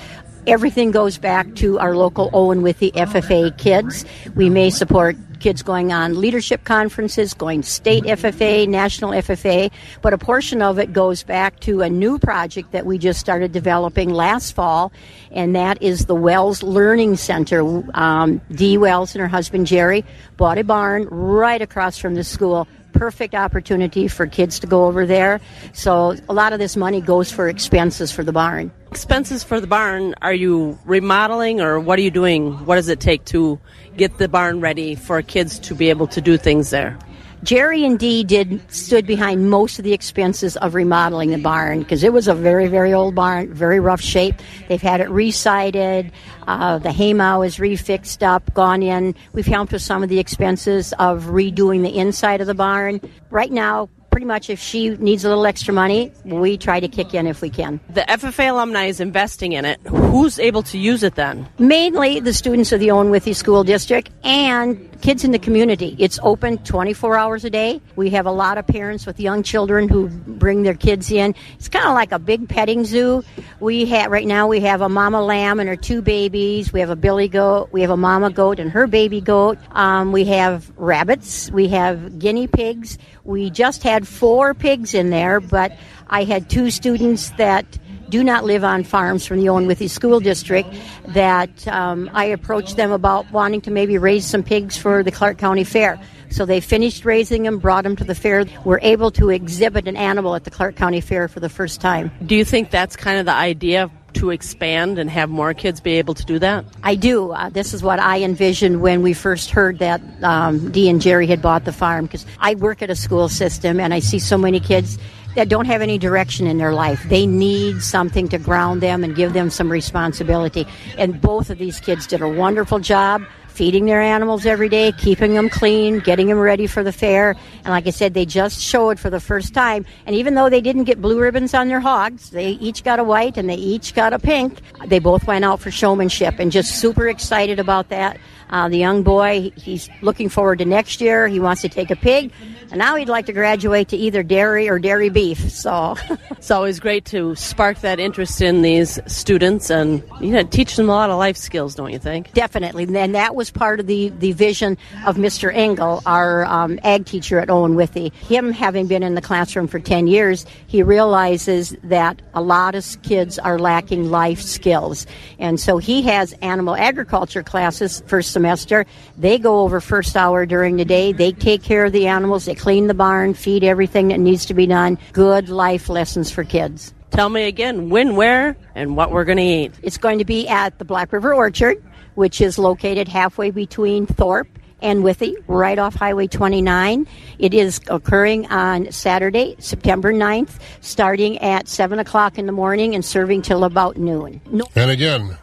Everything 0.46 0.92
goes 0.92 1.18
back 1.18 1.56
to 1.56 1.76
our 1.80 1.96
local 1.96 2.30
Owen 2.32 2.62
Withee 2.62 2.92
FFA 2.92 3.56
kids. 3.58 4.04
We 4.36 4.48
may 4.48 4.70
support 4.70 5.16
kids 5.40 5.60
going 5.60 5.92
on 5.92 6.20
leadership 6.20 6.62
conferences, 6.62 7.34
going 7.34 7.64
state 7.64 8.04
FFA, 8.04 8.68
national 8.68 9.10
FFA, 9.10 9.72
but 10.02 10.12
a 10.12 10.18
portion 10.18 10.62
of 10.62 10.78
it 10.78 10.92
goes 10.92 11.24
back 11.24 11.58
to 11.60 11.82
a 11.82 11.90
new 11.90 12.18
project 12.20 12.70
that 12.70 12.86
we 12.86 12.96
just 12.96 13.18
started 13.18 13.50
developing 13.50 14.10
last 14.10 14.52
fall, 14.52 14.92
and 15.32 15.56
that 15.56 15.82
is 15.82 16.06
the 16.06 16.14
Wells 16.14 16.62
Learning 16.62 17.16
Center. 17.16 17.82
Um, 17.98 18.40
Dee 18.52 18.78
Wells 18.78 19.16
and 19.16 19.22
her 19.22 19.28
husband 19.28 19.66
Jerry 19.66 20.04
bought 20.36 20.58
a 20.58 20.64
barn 20.64 21.08
right 21.10 21.60
across 21.60 21.98
from 21.98 22.14
the 22.14 22.24
school 22.24 22.68
perfect 22.96 23.34
opportunity 23.34 24.08
for 24.08 24.26
kids 24.26 24.60
to 24.60 24.66
go 24.66 24.86
over 24.86 25.06
there. 25.06 25.40
So 25.72 26.16
a 26.28 26.34
lot 26.34 26.52
of 26.52 26.58
this 26.58 26.76
money 26.76 27.00
goes 27.00 27.30
for 27.30 27.48
expenses 27.48 28.10
for 28.10 28.24
the 28.24 28.32
barn. 28.32 28.70
Expenses 28.90 29.44
for 29.44 29.60
the 29.60 29.66
barn, 29.66 30.14
are 30.22 30.32
you 30.32 30.78
remodeling 30.84 31.60
or 31.60 31.78
what 31.78 31.98
are 31.98 32.02
you 32.02 32.10
doing? 32.10 32.52
What 32.64 32.76
does 32.76 32.88
it 32.88 33.00
take 33.00 33.24
to 33.26 33.58
get 33.96 34.18
the 34.18 34.28
barn 34.28 34.60
ready 34.60 34.94
for 34.94 35.20
kids 35.22 35.58
to 35.60 35.74
be 35.74 35.90
able 35.90 36.06
to 36.08 36.20
do 36.20 36.36
things 36.36 36.70
there? 36.70 36.98
Jerry 37.46 37.84
and 37.84 37.96
Dee 37.96 38.24
did 38.24 38.60
stood 38.72 39.06
behind 39.06 39.48
most 39.48 39.78
of 39.78 39.84
the 39.84 39.92
expenses 39.92 40.56
of 40.56 40.74
remodeling 40.74 41.30
the 41.30 41.38
barn 41.38 41.78
because 41.78 42.02
it 42.02 42.12
was 42.12 42.26
a 42.26 42.34
very 42.34 42.66
very 42.66 42.92
old 42.92 43.14
barn, 43.14 43.54
very 43.54 43.78
rough 43.78 44.00
shape. 44.00 44.34
They've 44.66 44.82
had 44.82 45.00
it 45.00 45.08
resided. 45.08 46.10
Uh, 46.48 46.78
the 46.78 46.90
haymow 46.90 47.46
is 47.46 47.58
refixed 47.58 48.26
up, 48.26 48.52
gone 48.52 48.82
in. 48.82 49.14
We've 49.32 49.46
helped 49.46 49.70
with 49.70 49.82
some 49.82 50.02
of 50.02 50.08
the 50.08 50.18
expenses 50.18 50.92
of 50.98 51.26
redoing 51.26 51.82
the 51.82 51.96
inside 51.96 52.40
of 52.40 52.48
the 52.48 52.54
barn. 52.54 53.00
Right 53.30 53.52
now, 53.52 53.90
pretty 54.16 54.24
much 54.26 54.48
if 54.48 54.58
she 54.58 54.88
needs 54.96 55.26
a 55.26 55.28
little 55.28 55.44
extra 55.44 55.74
money, 55.74 56.10
we 56.24 56.56
try 56.56 56.80
to 56.80 56.88
kick 56.88 57.12
in 57.12 57.26
if 57.26 57.42
we 57.42 57.50
can. 57.50 57.78
The 57.90 58.00
FFA 58.00 58.50
alumni 58.50 58.86
is 58.86 58.98
investing 58.98 59.52
in 59.52 59.66
it. 59.66 59.78
Who's 59.86 60.38
able 60.38 60.62
to 60.62 60.78
use 60.78 61.02
it 61.02 61.16
then? 61.16 61.46
Mainly 61.58 62.20
the 62.20 62.32
students 62.32 62.72
of 62.72 62.80
the 62.80 62.90
Owen 62.90 63.10
Withee 63.10 63.34
School 63.34 63.62
District 63.62 64.08
and 64.24 64.90
kids 64.96 65.24
in 65.24 65.30
the 65.30 65.38
community. 65.38 65.96
It's 65.98 66.18
open 66.22 66.58
24 66.58 67.16
hours 67.16 67.44
a 67.44 67.50
day. 67.50 67.80
We 67.94 68.10
have 68.10 68.26
a 68.26 68.30
lot 68.30 68.58
of 68.58 68.66
parents 68.66 69.06
with 69.06 69.20
young 69.20 69.42
children 69.42 69.88
who 69.88 70.08
bring 70.08 70.62
their 70.62 70.74
kids 70.74 71.10
in. 71.10 71.34
It's 71.54 71.68
kind 71.68 71.86
of 71.86 71.94
like 71.94 72.12
a 72.12 72.18
big 72.18 72.48
petting 72.48 72.84
zoo. 72.84 73.22
We 73.60 73.86
have 73.86 74.10
right 74.10 74.26
now 74.26 74.48
we 74.48 74.60
have 74.60 74.80
a 74.80 74.88
mama 74.88 75.22
lamb 75.22 75.60
and 75.60 75.68
her 75.68 75.76
two 75.76 76.02
babies. 76.02 76.72
We 76.72 76.80
have 76.80 76.90
a 76.90 76.96
billy 76.96 77.28
goat. 77.28 77.68
We 77.72 77.82
have 77.82 77.90
a 77.90 77.96
mama 77.96 78.30
goat 78.30 78.58
and 78.58 78.70
her 78.70 78.86
baby 78.86 79.20
goat. 79.20 79.58
Um, 79.72 80.12
we 80.12 80.24
have 80.24 80.70
rabbits. 80.76 81.50
We 81.50 81.68
have 81.68 82.18
guinea 82.18 82.46
pigs. 82.46 82.98
We 83.24 83.50
just 83.50 83.82
had 83.82 84.06
four 84.06 84.54
pigs 84.54 84.94
in 84.94 85.10
there, 85.10 85.40
but 85.40 85.76
I 86.08 86.24
had 86.24 86.48
two 86.48 86.70
students 86.70 87.30
that 87.32 87.78
do 88.08 88.22
not 88.22 88.44
live 88.44 88.64
on 88.64 88.84
farms 88.84 89.26
from 89.26 89.40
the 89.40 89.48
Owen 89.48 89.66
Withee 89.66 89.88
School 89.88 90.20
District 90.20 90.68
that 91.08 91.66
um, 91.68 92.10
I 92.12 92.26
approached 92.26 92.76
them 92.76 92.92
about 92.92 93.30
wanting 93.30 93.60
to 93.62 93.70
maybe 93.70 93.98
raise 93.98 94.26
some 94.26 94.42
pigs 94.42 94.76
for 94.76 95.02
the 95.02 95.10
Clark 95.10 95.38
County 95.38 95.64
Fair. 95.64 96.00
So 96.30 96.44
they 96.44 96.60
finished 96.60 97.04
raising 97.04 97.44
them, 97.44 97.58
brought 97.58 97.84
them 97.84 97.96
to 97.96 98.04
the 98.04 98.14
fair. 98.14 98.44
We're 98.64 98.80
able 98.80 99.10
to 99.12 99.30
exhibit 99.30 99.86
an 99.86 99.96
animal 99.96 100.34
at 100.34 100.44
the 100.44 100.50
Clark 100.50 100.76
County 100.76 101.00
Fair 101.00 101.28
for 101.28 101.40
the 101.40 101.48
first 101.48 101.80
time. 101.80 102.10
Do 102.24 102.34
you 102.34 102.44
think 102.44 102.70
that's 102.70 102.96
kind 102.96 103.18
of 103.18 103.26
the 103.26 103.32
idea 103.32 103.90
to 104.14 104.30
expand 104.30 104.98
and 104.98 105.10
have 105.10 105.28
more 105.28 105.54
kids 105.54 105.80
be 105.80 105.92
able 105.92 106.14
to 106.14 106.24
do 106.24 106.38
that? 106.38 106.64
I 106.82 106.94
do. 106.94 107.32
Uh, 107.32 107.50
this 107.50 107.74
is 107.74 107.82
what 107.82 108.00
I 108.00 108.22
envisioned 108.22 108.80
when 108.80 109.02
we 109.02 109.12
first 109.12 109.50
heard 109.50 109.78
that 109.78 110.00
um, 110.22 110.70
Dee 110.72 110.88
and 110.88 111.00
Jerry 111.00 111.26
had 111.26 111.42
bought 111.42 111.64
the 111.64 111.72
farm 111.72 112.06
because 112.06 112.26
I 112.38 112.54
work 112.54 112.82
at 112.82 112.90
a 112.90 112.96
school 112.96 113.28
system 113.28 113.78
and 113.78 113.92
I 113.92 114.00
see 114.00 114.18
so 114.18 114.38
many 114.38 114.58
kids 114.58 114.98
that 115.36 115.48
don't 115.48 115.66
have 115.66 115.82
any 115.82 115.98
direction 115.98 116.46
in 116.46 116.58
their 116.58 116.72
life. 116.72 117.02
They 117.08 117.26
need 117.26 117.82
something 117.82 118.28
to 118.28 118.38
ground 118.38 118.82
them 118.82 119.04
and 119.04 119.14
give 119.14 119.32
them 119.32 119.50
some 119.50 119.70
responsibility. 119.70 120.66
And 120.98 121.20
both 121.20 121.50
of 121.50 121.58
these 121.58 121.78
kids 121.78 122.06
did 122.06 122.20
a 122.22 122.28
wonderful 122.28 122.80
job 122.80 123.22
feeding 123.56 123.86
their 123.86 124.02
animals 124.02 124.44
every 124.44 124.68
day, 124.68 124.92
keeping 124.92 125.32
them 125.32 125.48
clean, 125.48 125.98
getting 126.00 126.26
them 126.26 126.38
ready 126.38 126.66
for 126.66 126.82
the 126.82 126.92
fair. 126.92 127.34
And 127.64 127.68
like 127.68 127.86
I 127.86 127.90
said, 127.90 128.12
they 128.12 128.26
just 128.26 128.60
showed 128.60 129.00
for 129.00 129.08
the 129.08 129.18
first 129.18 129.54
time. 129.54 129.86
And 130.04 130.14
even 130.14 130.34
though 130.34 130.50
they 130.50 130.60
didn't 130.60 130.84
get 130.84 131.00
blue 131.00 131.18
ribbons 131.18 131.54
on 131.54 131.68
their 131.68 131.80
hogs, 131.80 132.30
they 132.30 132.50
each 132.50 132.84
got 132.84 132.98
a 132.98 133.04
white 133.04 133.38
and 133.38 133.48
they 133.48 133.54
each 133.54 133.94
got 133.94 134.12
a 134.12 134.18
pink. 134.18 134.58
They 134.88 134.98
both 134.98 135.26
went 135.26 135.42
out 135.44 135.60
for 135.60 135.70
showmanship 135.70 136.34
and 136.38 136.52
just 136.52 136.78
super 136.78 137.08
excited 137.08 137.58
about 137.58 137.88
that. 137.88 138.18
Uh, 138.48 138.68
the 138.68 138.78
young 138.78 139.02
boy, 139.02 139.50
he's 139.56 139.88
looking 140.02 140.28
forward 140.28 140.58
to 140.58 140.64
next 140.64 141.00
year. 141.00 141.26
He 141.26 141.40
wants 141.40 141.62
to 141.62 141.68
take 141.68 141.90
a 141.90 141.96
pig, 141.96 142.32
and 142.70 142.78
now 142.78 142.94
he'd 142.94 143.08
like 143.08 143.26
to 143.26 143.32
graduate 143.32 143.88
to 143.88 143.96
either 143.96 144.22
dairy 144.22 144.68
or 144.68 144.78
dairy 144.78 145.08
beef. 145.08 145.50
So 145.50 145.96
it's 146.30 146.50
always 146.50 146.78
great 146.78 147.04
to 147.06 147.34
spark 147.34 147.80
that 147.80 147.98
interest 147.98 148.40
in 148.40 148.62
these 148.62 149.00
students 149.06 149.70
and 149.70 150.02
you 150.20 150.30
know 150.30 150.44
teach 150.44 150.76
them 150.76 150.88
a 150.88 150.92
lot 150.92 151.10
of 151.10 151.18
life 151.18 151.36
skills, 151.36 151.74
don't 151.74 151.92
you 151.92 151.98
think? 151.98 152.32
Definitely, 152.34 152.84
and 152.96 153.14
that 153.14 153.34
was 153.34 153.50
part 153.50 153.80
of 153.80 153.86
the 153.86 154.10
the 154.10 154.32
vision 154.32 154.78
of 155.06 155.16
Mr. 155.16 155.52
Engel, 155.52 156.02
our 156.06 156.44
um, 156.44 156.78
ag 156.84 157.04
teacher 157.04 157.40
at 157.40 157.50
Owen 157.50 157.74
Withee. 157.74 158.12
Him 158.28 158.52
having 158.52 158.86
been 158.86 159.02
in 159.02 159.16
the 159.16 159.22
classroom 159.22 159.66
for 159.66 159.80
ten 159.80 160.06
years, 160.06 160.46
he 160.68 160.82
realizes 160.82 161.76
that 161.82 162.22
a 162.34 162.40
lot 162.40 162.74
of 162.74 162.84
kids 163.02 163.38
are 163.40 163.58
lacking 163.58 164.10
life 164.10 164.40
skills, 164.40 165.04
and 165.40 165.58
so 165.58 165.78
he 165.78 166.02
has 166.02 166.32
animal 166.34 166.76
agriculture 166.76 167.42
classes 167.42 168.04
for 168.06 168.22
semester. 168.36 168.84
They 169.16 169.38
go 169.38 169.60
over 169.60 169.80
first 169.80 170.14
hour 170.14 170.44
during 170.44 170.76
the 170.76 170.84
day. 170.84 171.12
They 171.12 171.32
take 171.32 171.62
care 171.62 171.86
of 171.86 171.92
the 171.92 172.06
animals. 172.06 172.44
They 172.44 172.54
clean 172.54 172.86
the 172.86 172.92
barn, 172.92 173.32
feed 173.32 173.64
everything 173.64 174.08
that 174.08 174.20
needs 174.20 174.44
to 174.46 174.54
be 174.54 174.66
done. 174.66 174.98
Good 175.14 175.48
life 175.48 175.88
lessons 175.88 176.30
for 176.30 176.44
kids. 176.44 176.92
Tell 177.12 177.30
me 177.30 177.44
again 177.44 177.88
when, 177.88 178.14
where, 178.14 178.54
and 178.74 178.94
what 178.94 179.10
we're 179.10 179.24
going 179.24 179.38
to 179.38 179.42
eat. 179.42 179.72
It's 179.82 179.96
going 179.96 180.18
to 180.18 180.26
be 180.26 180.46
at 180.48 180.78
the 180.78 180.84
Black 180.84 181.14
River 181.14 181.32
Orchard, 181.32 181.82
which 182.14 182.42
is 182.42 182.58
located 182.58 183.08
halfway 183.08 183.50
between 183.50 184.04
Thorpe 184.06 184.48
and 184.82 185.02
Withee, 185.02 185.34
right 185.46 185.78
off 185.78 185.94
Highway 185.94 186.26
29. 186.26 187.06
It 187.38 187.54
is 187.54 187.80
occurring 187.88 188.48
on 188.48 188.92
Saturday, 188.92 189.56
September 189.60 190.12
9th, 190.12 190.60
starting 190.82 191.38
at 191.38 191.68
7 191.68 191.98
o'clock 191.98 192.36
in 192.36 192.44
the 192.44 192.52
morning 192.52 192.94
and 192.94 193.02
serving 193.02 193.40
till 193.40 193.64
about 193.64 193.96
noon. 193.96 194.42
No- 194.50 194.66
and 194.74 194.90
again, 194.90 195.38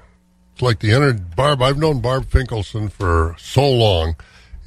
it's 0.53 0.61
like 0.61 0.79
the 0.79 0.91
inner 0.91 1.13
Barb. 1.13 1.61
I've 1.61 1.77
known 1.77 1.99
Barb 1.99 2.25
Finkelson 2.25 2.91
for 2.91 3.35
so 3.39 3.67
long, 3.69 4.15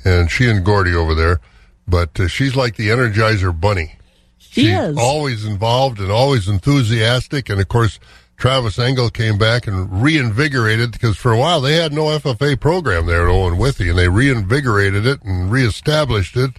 and 0.05 0.31
she 0.31 0.49
and 0.49 0.65
Gordy 0.65 0.95
over 0.95 1.15
there, 1.15 1.41
but 1.87 2.19
uh, 2.19 2.29
she's 2.29 2.57
like 2.57 2.77
the 2.77 2.89
Energizer 2.89 3.59
Bunny. 3.59 3.95
She 4.39 4.63
she's 4.63 4.79
is. 4.79 4.99
always 4.99 5.45
involved 5.45 6.01
and 6.01 6.11
always 6.11 6.49
enthusiastic, 6.49 7.49
and 7.49 7.61
of 7.61 7.69
course. 7.69 7.99
Travis 8.39 8.79
Engel 8.79 9.09
came 9.09 9.39
back 9.39 9.67
and 9.67 10.03
reinvigorated 10.03 10.93
because 10.93 11.17
for 11.17 11.33
a 11.33 11.39
while 11.39 11.63
they 11.63 11.77
had 11.77 11.95
no 11.95 12.05
FFA 12.19 12.61
program 12.61 13.07
there 13.07 13.27
at 13.27 13.33
Owen 13.33 13.57
Withee, 13.57 13.89
and 13.89 13.99
they 13.99 14.11
reinvigorated 14.11 15.07
it 15.07 15.23
and 15.23 15.51
reestablished 15.51 16.37
it, 16.37 16.51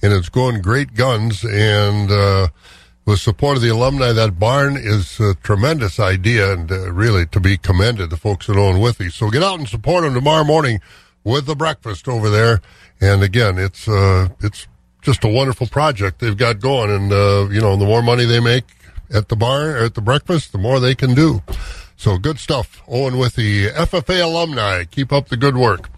and 0.00 0.12
it's 0.12 0.28
going 0.28 0.62
great 0.62 0.94
guns. 0.94 1.42
And 1.44 2.08
uh, 2.08 2.48
with 3.04 3.20
support 3.20 3.56
of 3.56 3.62
the 3.62 3.68
alumni, 3.68 4.12
that 4.12 4.38
barn 4.38 4.76
is 4.76 5.20
a 5.20 5.34
tremendous 5.36 6.00
idea 6.00 6.52
and 6.52 6.70
uh, 6.70 6.92
really 6.92 7.26
to 7.26 7.40
be 7.40 7.56
commended, 7.56 8.10
the 8.10 8.16
folks 8.16 8.48
at 8.48 8.56
Owen 8.56 8.80
Withee. 8.80 9.10
So 9.10 9.30
get 9.30 9.42
out 9.42 9.58
and 9.58 9.68
support 9.68 10.04
them 10.04 10.14
tomorrow 10.14 10.44
morning 10.44 10.80
with 11.22 11.46
the 11.46 11.54
breakfast 11.54 12.08
over 12.08 12.30
there. 12.30 12.60
And 13.00 13.22
again, 13.22 13.58
it's 13.58 13.86
uh, 13.88 14.28
it's 14.40 14.66
just 15.02 15.22
a 15.22 15.28
wonderful 15.28 15.66
project 15.66 16.20
they've 16.20 16.36
got 16.36 16.60
going. 16.60 16.90
And, 16.90 17.12
uh, 17.12 17.48
you 17.50 17.60
know, 17.60 17.76
the 17.76 17.84
more 17.84 18.02
money 18.02 18.24
they 18.24 18.40
make 18.40 18.64
at 19.12 19.28
the 19.28 19.36
barn 19.36 19.68
or 19.68 19.84
at 19.84 19.94
the 19.94 20.00
breakfast, 20.00 20.52
the 20.52 20.58
more 20.58 20.80
they 20.80 20.94
can 20.94 21.14
do. 21.14 21.42
So 21.96 22.16
good 22.16 22.38
stuff. 22.38 22.82
Owen 22.88 23.18
Withee 23.18 23.68
FFA 23.68 24.24
alumni. 24.24 24.84
Keep 24.84 25.12
up 25.12 25.28
the 25.28 25.36
good 25.36 25.56
work 25.56 25.90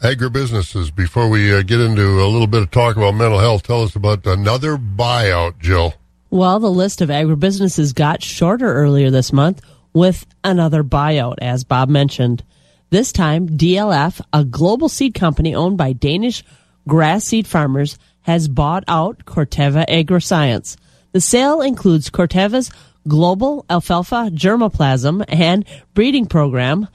agribusinesses 0.00 0.94
before 0.94 1.28
we 1.28 1.54
uh, 1.54 1.62
get 1.62 1.80
into 1.80 2.02
a 2.02 2.26
little 2.26 2.46
bit 2.46 2.62
of 2.62 2.70
talk 2.70 2.96
about 2.96 3.14
mental 3.14 3.38
health. 3.38 3.62
Tell 3.62 3.82
us 3.82 3.96
about 3.96 4.26
another 4.26 4.76
buyout, 4.76 5.58
Jill. 5.58 5.94
Well, 6.30 6.60
the 6.60 6.70
list 6.70 7.00
of 7.00 7.08
agribusinesses 7.08 7.94
got 7.94 8.22
shorter 8.22 8.72
earlier 8.72 9.10
this 9.10 9.32
month 9.32 9.62
with 9.92 10.26
another 10.44 10.84
buyout, 10.84 11.36
as 11.40 11.64
Bob 11.64 11.88
mentioned. 11.88 12.44
This 12.90 13.12
time, 13.12 13.48
DLF, 13.48 14.20
a 14.32 14.44
global 14.44 14.88
seed 14.88 15.14
company 15.14 15.54
owned 15.54 15.76
by 15.76 15.92
Danish 15.92 16.42
grass 16.86 17.24
seed 17.24 17.46
farmers, 17.46 17.98
has 18.22 18.48
bought 18.48 18.84
out 18.88 19.24
Corteva 19.24 19.86
Agriscience. 19.86 20.76
The 21.12 21.20
sale 21.20 21.60
includes 21.60 22.10
Corteva's 22.10 22.70
global 23.06 23.64
alfalfa 23.70 24.30
germplasm 24.32 25.24
and 25.28 25.64
breeding 25.94 26.26
program, 26.26 26.88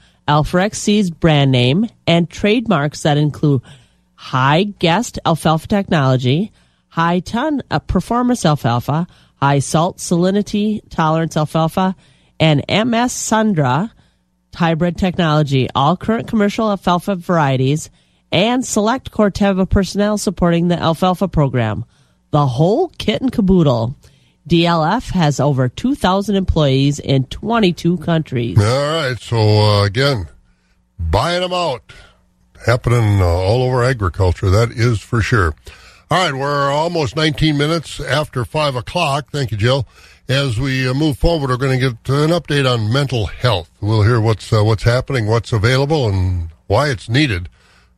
Seeds 0.72 1.10
brand 1.10 1.52
name, 1.52 1.88
and 2.06 2.28
trademarks 2.28 3.02
that 3.02 3.16
include 3.16 3.62
Hi-Gest 4.14 5.18
alfalfa 5.24 5.68
technology, 5.68 6.52
high 6.88 7.20
ton 7.20 7.62
of 7.70 7.86
performance 7.86 8.44
alfalfa, 8.44 9.06
high 9.36 9.58
salt 9.58 9.98
salinity 9.98 10.80
tolerance 10.90 11.36
alfalfa, 11.36 11.94
and 12.40 12.64
MS 12.68 13.12
Sundra 13.12 13.92
hybrid 14.54 14.96
technology, 14.96 15.68
all 15.74 15.96
current 15.96 16.28
commercial 16.28 16.70
alfalfa 16.70 17.16
varieties, 17.16 17.90
and 18.32 18.64
select 18.64 19.10
Corteva 19.10 19.68
personnel 19.68 20.18
supporting 20.18 20.68
the 20.68 20.78
alfalfa 20.78 21.28
program. 21.28 21.84
The 22.30 22.46
whole 22.46 22.88
kit 22.98 23.20
and 23.20 23.30
caboodle. 23.30 23.96
DLF 24.48 25.10
has 25.12 25.40
over 25.40 25.68
2,000 25.68 26.36
employees 26.36 26.98
in 26.98 27.24
22 27.26 27.98
countries. 27.98 28.58
All 28.58 28.64
right. 28.64 29.18
So, 29.18 29.38
uh, 29.38 29.84
again, 29.84 30.28
buying 30.98 31.40
them 31.42 31.52
out. 31.52 31.82
Happening 32.66 33.20
uh, 33.20 33.26
all 33.26 33.62
over 33.62 33.84
agriculture, 33.84 34.48
that 34.48 34.70
is 34.70 34.98
for 34.98 35.20
sure. 35.20 35.54
All 36.10 36.24
right. 36.24 36.34
We're 36.34 36.70
almost 36.70 37.14
19 37.16 37.58
minutes 37.58 38.00
after 38.00 38.44
5 38.44 38.76
o'clock. 38.76 39.30
Thank 39.30 39.50
you, 39.50 39.56
Jill. 39.56 39.86
As 40.28 40.58
we 40.58 40.88
uh, 40.88 40.94
move 40.94 41.18
forward, 41.18 41.50
we're 41.50 41.58
going 41.58 41.78
to 41.78 41.90
get 41.90 42.08
an 42.08 42.30
update 42.30 42.70
on 42.70 42.90
mental 42.90 43.26
health. 43.26 43.70
We'll 43.82 44.02
hear 44.02 44.20
what's 44.20 44.50
uh, 44.50 44.64
what's 44.64 44.84
happening, 44.84 45.26
what's 45.26 45.52
available, 45.52 46.08
and 46.08 46.48
why 46.66 46.88
it's 46.88 47.10
needed. 47.10 47.50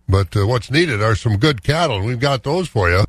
But 0.09 0.37
uh, 0.37 0.45
what's 0.49 0.69
needed 0.69 1.01
are 1.01 1.15
some 1.15 1.37
good 1.37 1.63
cattle, 1.63 1.99
and 1.99 2.07
we've 2.07 2.19
got 2.19 2.43
those 2.43 2.67
for 2.67 2.91
you 2.91 3.05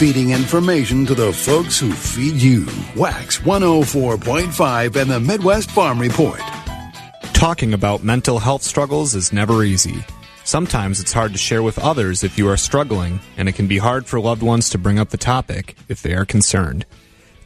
feeding 0.00 0.30
information 0.30 1.04
to 1.04 1.14
the 1.14 1.30
folks 1.30 1.78
who 1.78 1.92
feed 1.92 2.36
you. 2.36 2.66
Wax 2.96 3.40
104.5 3.40 4.96
and 4.96 5.10
the 5.10 5.20
Midwest 5.20 5.70
Farm 5.70 5.98
Report. 5.98 6.40
Talking 7.34 7.74
about 7.74 8.02
mental 8.02 8.38
health 8.38 8.62
struggles 8.62 9.14
is 9.14 9.30
never 9.30 9.62
easy. 9.62 10.02
Sometimes 10.42 11.00
it's 11.00 11.12
hard 11.12 11.32
to 11.32 11.38
share 11.38 11.62
with 11.62 11.78
others 11.78 12.24
if 12.24 12.38
you 12.38 12.48
are 12.48 12.56
struggling, 12.56 13.20
and 13.36 13.46
it 13.46 13.56
can 13.56 13.66
be 13.66 13.76
hard 13.76 14.06
for 14.06 14.18
loved 14.18 14.42
ones 14.42 14.70
to 14.70 14.78
bring 14.78 14.98
up 14.98 15.10
the 15.10 15.18
topic 15.18 15.76
if 15.86 16.00
they 16.00 16.14
are 16.14 16.24
concerned. 16.24 16.86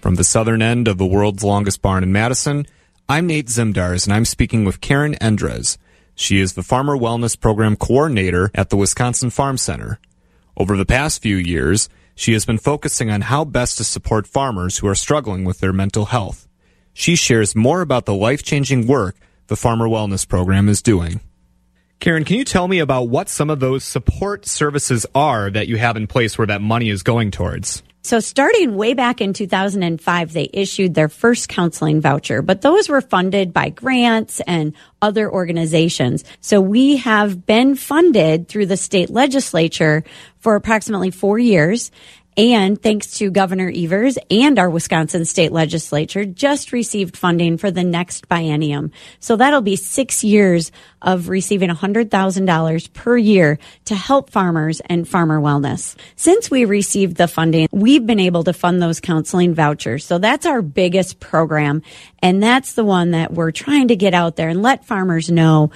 From 0.00 0.14
the 0.14 0.22
southern 0.22 0.62
end 0.62 0.86
of 0.86 0.96
the 0.96 1.06
world's 1.06 1.42
longest 1.42 1.82
barn 1.82 2.04
in 2.04 2.12
Madison, 2.12 2.68
I'm 3.08 3.26
Nate 3.26 3.48
Zimdars, 3.48 4.06
and 4.06 4.14
I'm 4.14 4.24
speaking 4.24 4.64
with 4.64 4.80
Karen 4.80 5.16
Endres. 5.20 5.76
She 6.14 6.38
is 6.38 6.52
the 6.52 6.62
Farmer 6.62 6.96
Wellness 6.96 7.36
Program 7.38 7.74
Coordinator 7.74 8.52
at 8.54 8.70
the 8.70 8.76
Wisconsin 8.76 9.30
Farm 9.30 9.58
Center. 9.58 9.98
Over 10.56 10.76
the 10.76 10.86
past 10.86 11.20
few 11.20 11.34
years, 11.34 11.88
she 12.14 12.33
has 12.33 12.44
been 12.44 12.59
focusing 12.59 13.11
on 13.11 13.22
how 13.22 13.44
best 13.44 13.79
to 13.79 13.85
support 13.85 14.27
farmers 14.27 14.79
who 14.79 14.87
are 14.87 14.94
struggling 14.94 15.44
with 15.44 15.61
their 15.61 15.72
mental 15.72 16.07
health. 16.07 16.48
She 16.92 17.16
shares 17.16 17.57
more 17.57 17.81
about 17.81 18.05
the 18.05 18.14
life 18.14 18.42
changing 18.42 18.87
work 18.87 19.16
the 19.48 19.57
Farmer 19.57 19.87
Wellness 19.87 20.27
Program 20.27 20.68
is 20.68 20.81
doing. 20.81 21.20
Karen, 22.00 22.24
can 22.24 22.37
you 22.37 22.44
tell 22.44 22.68
me 22.68 22.79
about 22.79 23.09
what 23.09 23.29
some 23.29 23.50
of 23.50 23.61
those 23.61 23.85
support 23.85 24.46
services 24.46 25.07
are 25.14 25.50
that 25.50 25.68
you 25.68 25.77
have 25.77 25.96
in 25.96 26.07
place 26.07 26.37
where 26.38 26.46
that 26.46 26.61
money 26.61 26.90
is 26.90 27.03
going 27.03 27.31
towards? 27.31 27.83
So 28.04 28.20
starting 28.20 28.76
way 28.76 28.92
back 28.92 29.22
in 29.22 29.32
2005, 29.32 30.34
they 30.34 30.50
issued 30.52 30.92
their 30.92 31.08
first 31.08 31.48
counseling 31.48 32.02
voucher, 32.02 32.42
but 32.42 32.60
those 32.60 32.86
were 32.86 33.00
funded 33.00 33.54
by 33.54 33.70
grants 33.70 34.42
and 34.46 34.74
other 35.00 35.32
organizations. 35.32 36.22
So 36.42 36.60
we 36.60 36.98
have 36.98 37.46
been 37.46 37.74
funded 37.76 38.46
through 38.46 38.66
the 38.66 38.76
state 38.76 39.08
legislature 39.08 40.04
for 40.38 40.54
approximately 40.54 41.12
four 41.12 41.38
years. 41.38 41.90
And 42.36 42.82
thanks 42.82 43.18
to 43.18 43.30
Governor 43.30 43.70
Evers 43.74 44.18
and 44.28 44.58
our 44.58 44.68
Wisconsin 44.68 45.24
state 45.24 45.52
legislature 45.52 46.24
just 46.24 46.72
received 46.72 47.16
funding 47.16 47.58
for 47.58 47.70
the 47.70 47.84
next 47.84 48.28
biennium. 48.28 48.90
So 49.20 49.36
that'll 49.36 49.60
be 49.60 49.76
six 49.76 50.24
years 50.24 50.72
of 51.00 51.28
receiving 51.28 51.70
$100,000 51.70 52.92
per 52.92 53.16
year 53.16 53.58
to 53.84 53.94
help 53.94 54.30
farmers 54.30 54.80
and 54.86 55.08
farmer 55.08 55.40
wellness. 55.40 55.94
Since 56.16 56.50
we 56.50 56.64
received 56.64 57.16
the 57.16 57.28
funding, 57.28 57.68
we've 57.70 58.04
been 58.04 58.18
able 58.18 58.42
to 58.44 58.52
fund 58.52 58.82
those 58.82 59.00
counseling 59.00 59.54
vouchers. 59.54 60.04
So 60.04 60.18
that's 60.18 60.44
our 60.44 60.60
biggest 60.60 61.20
program. 61.20 61.82
And 62.20 62.42
that's 62.42 62.72
the 62.72 62.84
one 62.84 63.12
that 63.12 63.32
we're 63.32 63.52
trying 63.52 63.88
to 63.88 63.96
get 63.96 64.12
out 64.12 64.34
there 64.34 64.48
and 64.48 64.60
let 64.60 64.86
farmers 64.86 65.30
know 65.30 65.70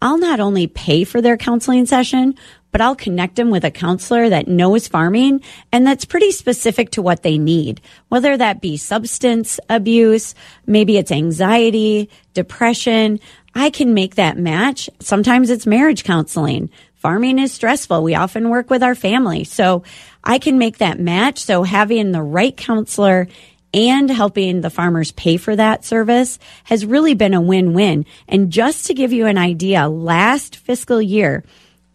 I'll 0.00 0.18
not 0.18 0.38
only 0.38 0.68
pay 0.68 1.02
for 1.02 1.20
their 1.20 1.36
counseling 1.36 1.86
session, 1.86 2.36
but 2.70 2.80
I'll 2.80 2.96
connect 2.96 3.36
them 3.36 3.50
with 3.50 3.64
a 3.64 3.70
counselor 3.70 4.28
that 4.28 4.48
knows 4.48 4.88
farming 4.88 5.42
and 5.72 5.86
that's 5.86 6.04
pretty 6.04 6.32
specific 6.32 6.90
to 6.90 7.02
what 7.02 7.22
they 7.22 7.38
need, 7.38 7.80
whether 8.08 8.36
that 8.36 8.60
be 8.60 8.76
substance 8.76 9.58
abuse, 9.68 10.34
maybe 10.66 10.96
it's 10.96 11.12
anxiety, 11.12 12.10
depression. 12.34 13.20
I 13.54 13.70
can 13.70 13.94
make 13.94 14.16
that 14.16 14.38
match. 14.38 14.88
Sometimes 15.00 15.50
it's 15.50 15.66
marriage 15.66 16.04
counseling. 16.04 16.70
Farming 16.96 17.38
is 17.38 17.52
stressful. 17.52 18.02
We 18.02 18.14
often 18.14 18.50
work 18.50 18.70
with 18.70 18.82
our 18.82 18.94
family. 18.94 19.44
So 19.44 19.84
I 20.22 20.38
can 20.38 20.58
make 20.58 20.78
that 20.78 20.98
match. 20.98 21.38
So 21.38 21.62
having 21.62 22.12
the 22.12 22.22
right 22.22 22.56
counselor 22.56 23.28
and 23.72 24.10
helping 24.10 24.60
the 24.60 24.70
farmers 24.70 25.12
pay 25.12 25.36
for 25.36 25.54
that 25.54 25.84
service 25.84 26.38
has 26.64 26.86
really 26.86 27.14
been 27.14 27.34
a 27.34 27.40
win-win. 27.40 28.06
And 28.26 28.50
just 28.50 28.86
to 28.86 28.94
give 28.94 29.12
you 29.12 29.26
an 29.26 29.38
idea, 29.38 29.88
last 29.88 30.56
fiscal 30.56 31.00
year, 31.02 31.44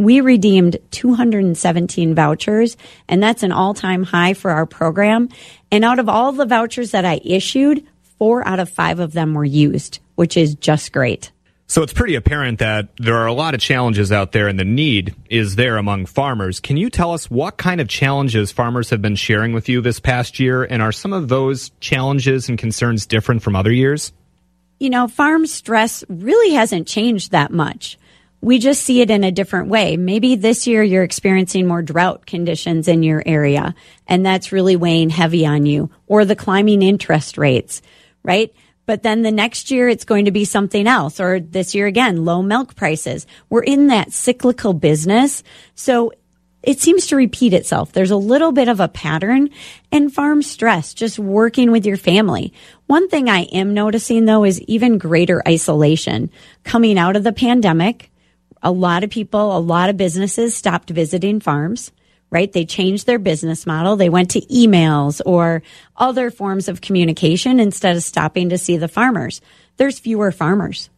we 0.04 0.22
redeemed 0.22 0.78
217 0.92 2.16
vouchers, 2.16 2.78
and 3.08 3.22
that's 3.22 3.44
an 3.44 3.52
all 3.52 3.74
time 3.74 4.04
high 4.04 4.34
for 4.34 4.52
our 4.52 4.66
program. 4.66 5.30
And 5.72 5.84
out 5.84 6.00
of 6.00 6.10
all 6.10 6.32
the 6.32 6.46
vouchers 6.46 6.92
that 6.92 7.06
I 7.06 7.20
issued, 7.24 7.86
four 8.18 8.48
out 8.48 8.60
of 8.60 8.70
five 8.70 9.00
of 9.00 9.14
them 9.14 9.34
were 9.34 9.46
used, 9.46 10.00
which 10.16 10.38
is 10.38 10.56
just 10.56 10.92
great. 10.92 11.32
So 11.68 11.82
it's 11.82 11.94
pretty 11.94 12.16
apparent 12.16 12.60
that 12.60 12.90
there 12.98 13.18
are 13.18 13.26
a 13.26 13.34
lot 13.34 13.56
of 13.56 13.60
challenges 13.60 14.12
out 14.12 14.32
there 14.32 14.48
and 14.48 14.60
the 14.60 14.66
need 14.66 15.16
is 15.30 15.56
there 15.56 15.78
among 15.78 16.06
farmers. 16.06 16.60
Can 16.60 16.78
you 16.78 16.90
tell 16.90 17.14
us 17.14 17.32
what 17.32 17.58
kind 17.58 17.82
of 17.82 17.88
challenges 17.88 18.52
farmers 18.52 18.90
have 18.92 19.02
been 19.02 19.16
sharing 19.16 19.54
with 19.54 19.70
you 19.70 19.82
this 19.82 20.00
past 20.00 20.40
year? 20.40 20.64
And 20.64 20.82
are 20.82 20.92
some 20.92 21.14
of 21.14 21.30
those 21.30 21.72
challenges 21.80 22.50
and 22.50 22.60
concerns 22.60 23.08
different 23.08 23.42
from 23.42 23.56
other 23.56 23.72
years? 23.72 24.12
You 24.80 24.90
know, 24.90 25.08
farm 25.08 25.48
stress 25.48 26.04
really 26.10 26.54
hasn't 26.54 26.88
changed 26.88 27.32
that 27.32 27.52
much. 27.52 27.98
We 28.44 28.60
just 28.60 28.84
see 28.84 29.00
it 29.00 29.10
in 29.10 29.24
a 29.24 29.32
different 29.32 29.70
way. 29.70 29.96
Maybe 29.96 30.36
this 30.36 30.68
year 30.68 30.84
you're 30.84 31.04
experiencing 31.04 31.66
more 31.66 31.82
drought 31.82 32.26
conditions 32.26 32.90
in 32.90 33.02
your 33.02 33.24
area, 33.26 33.74
and 34.06 34.26
that's 34.26 34.52
really 34.52 34.76
weighing 34.76 35.10
heavy 35.10 35.46
on 35.46 35.66
you, 35.66 35.90
or 36.08 36.26
the 36.26 36.36
climbing 36.36 36.82
interest 36.82 37.38
rates, 37.38 37.82
right? 38.22 38.54
But 38.86 39.02
then 39.02 39.22
the 39.22 39.32
next 39.32 39.72
year 39.72 39.88
it's 39.88 40.04
going 40.04 40.26
to 40.26 40.32
be 40.32 40.44
something 40.44 40.88
else. 40.88 41.22
Or 41.22 41.40
this 41.40 41.74
year 41.74 41.88
again, 41.88 42.26
low 42.26 42.42
milk 42.42 42.76
prices. 42.76 43.26
We're 43.50 43.64
in 43.64 43.88
that 43.88 44.12
cyclical 44.12 44.74
business. 44.74 45.42
So 45.76 46.12
it 46.64 46.82
seems 46.82 47.08
to 47.08 47.16
repeat 47.16 47.54
itself. 47.54 47.94
There's 47.94 48.12
a 48.12 48.18
little 48.18 48.52
bit 48.52 48.68
of 48.68 48.82
a 48.82 48.90
pattern 48.90 49.52
and 49.90 50.14
farm 50.14 50.42
stress, 50.42 50.94
just 50.94 51.18
working 51.18 51.72
with 51.72 51.86
your 51.86 51.96
family. 51.96 52.52
One 52.88 53.08
thing 53.08 53.30
I 53.30 53.44
am 53.54 53.74
noticing 53.74 54.26
though 54.26 54.44
is 54.44 54.62
even 54.64 54.98
greater 54.98 55.42
isolation 55.48 56.30
coming 56.66 56.98
out 56.98 57.16
of 57.16 57.24
the 57.24 57.32
pandemic. 57.32 58.10
A 58.64 58.72
lot 58.72 59.04
of 59.04 59.12
people, 59.12 59.56
a 59.56 59.60
lot 59.60 59.92
of 59.92 59.98
businesses 59.98 60.56
stopped 60.56 60.90
visiting 60.90 61.40
farms 61.40 61.92
right? 62.34 62.52
They 62.52 62.66
changed 62.66 63.06
their 63.06 63.20
business 63.20 63.68
model. 63.68 63.96
They 63.96 64.10
went 64.10 64.32
to 64.32 64.42
emails 64.48 65.22
or 65.24 65.62
other 65.96 66.32
forms 66.32 66.68
of 66.68 66.82
communication 66.82 67.60
instead 67.60 67.96
of 67.96 68.02
stopping 68.02 68.50
to 68.50 68.58
see 68.58 68.76
the 68.76 68.88
farmers. 68.88 69.40
There's 69.78 70.00
fewer 70.00 70.32
farmers, 70.32 70.90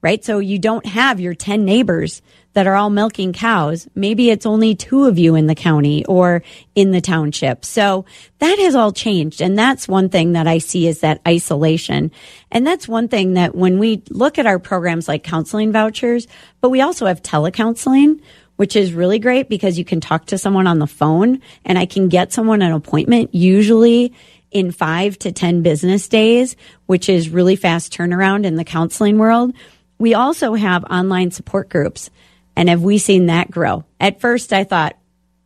right? 0.00 0.24
So 0.24 0.38
you 0.38 0.58
don't 0.58 0.86
have 0.86 1.20
your 1.20 1.34
10 1.34 1.66
neighbors 1.66 2.22
that 2.54 2.66
are 2.66 2.74
all 2.74 2.90
milking 2.90 3.32
cows. 3.32 3.86
Maybe 3.94 4.30
it's 4.30 4.46
only 4.46 4.74
two 4.74 5.06
of 5.06 5.18
you 5.18 5.34
in 5.34 5.46
the 5.46 5.54
county 5.54 6.04
or 6.06 6.42
in 6.74 6.90
the 6.90 7.00
township. 7.00 7.64
So 7.64 8.04
that 8.38 8.58
has 8.58 8.74
all 8.74 8.92
changed. 8.92 9.40
And 9.40 9.58
that's 9.58 9.86
one 9.86 10.08
thing 10.08 10.32
that 10.32 10.46
I 10.46 10.58
see 10.58 10.86
is 10.86 11.00
that 11.00 11.20
isolation. 11.26 12.10
And 12.50 12.66
that's 12.66 12.88
one 12.88 13.08
thing 13.08 13.34
that 13.34 13.54
when 13.54 13.78
we 13.78 14.02
look 14.10 14.38
at 14.38 14.46
our 14.46 14.58
programs 14.58 15.08
like 15.08 15.22
counseling 15.22 15.72
vouchers, 15.72 16.26
but 16.60 16.70
we 16.70 16.80
also 16.80 17.06
have 17.06 17.22
telecounseling, 17.22 18.20
which 18.56 18.74
is 18.74 18.92
really 18.92 19.18
great 19.18 19.48
because 19.48 19.78
you 19.78 19.84
can 19.84 20.00
talk 20.00 20.26
to 20.26 20.38
someone 20.38 20.66
on 20.66 20.78
the 20.78 20.86
phone 20.86 21.40
and 21.64 21.78
I 21.78 21.86
can 21.86 22.08
get 22.08 22.32
someone 22.32 22.62
an 22.62 22.72
appointment 22.72 23.34
usually 23.34 24.14
in 24.50 24.72
five 24.72 25.18
to 25.20 25.32
10 25.32 25.62
business 25.62 26.08
days, 26.08 26.56
which 26.86 27.08
is 27.08 27.28
really 27.28 27.56
fast 27.56 27.92
turnaround 27.92 28.44
in 28.44 28.56
the 28.56 28.64
counseling 28.64 29.18
world. 29.18 29.52
We 29.98 30.14
also 30.14 30.54
have 30.54 30.84
online 30.84 31.30
support 31.30 31.68
groups. 31.68 32.10
And 32.58 32.68
have 32.68 32.82
we 32.82 32.98
seen 32.98 33.26
that 33.26 33.52
grow? 33.52 33.84
At 34.00 34.20
first, 34.20 34.52
I 34.52 34.64
thought, 34.64 34.98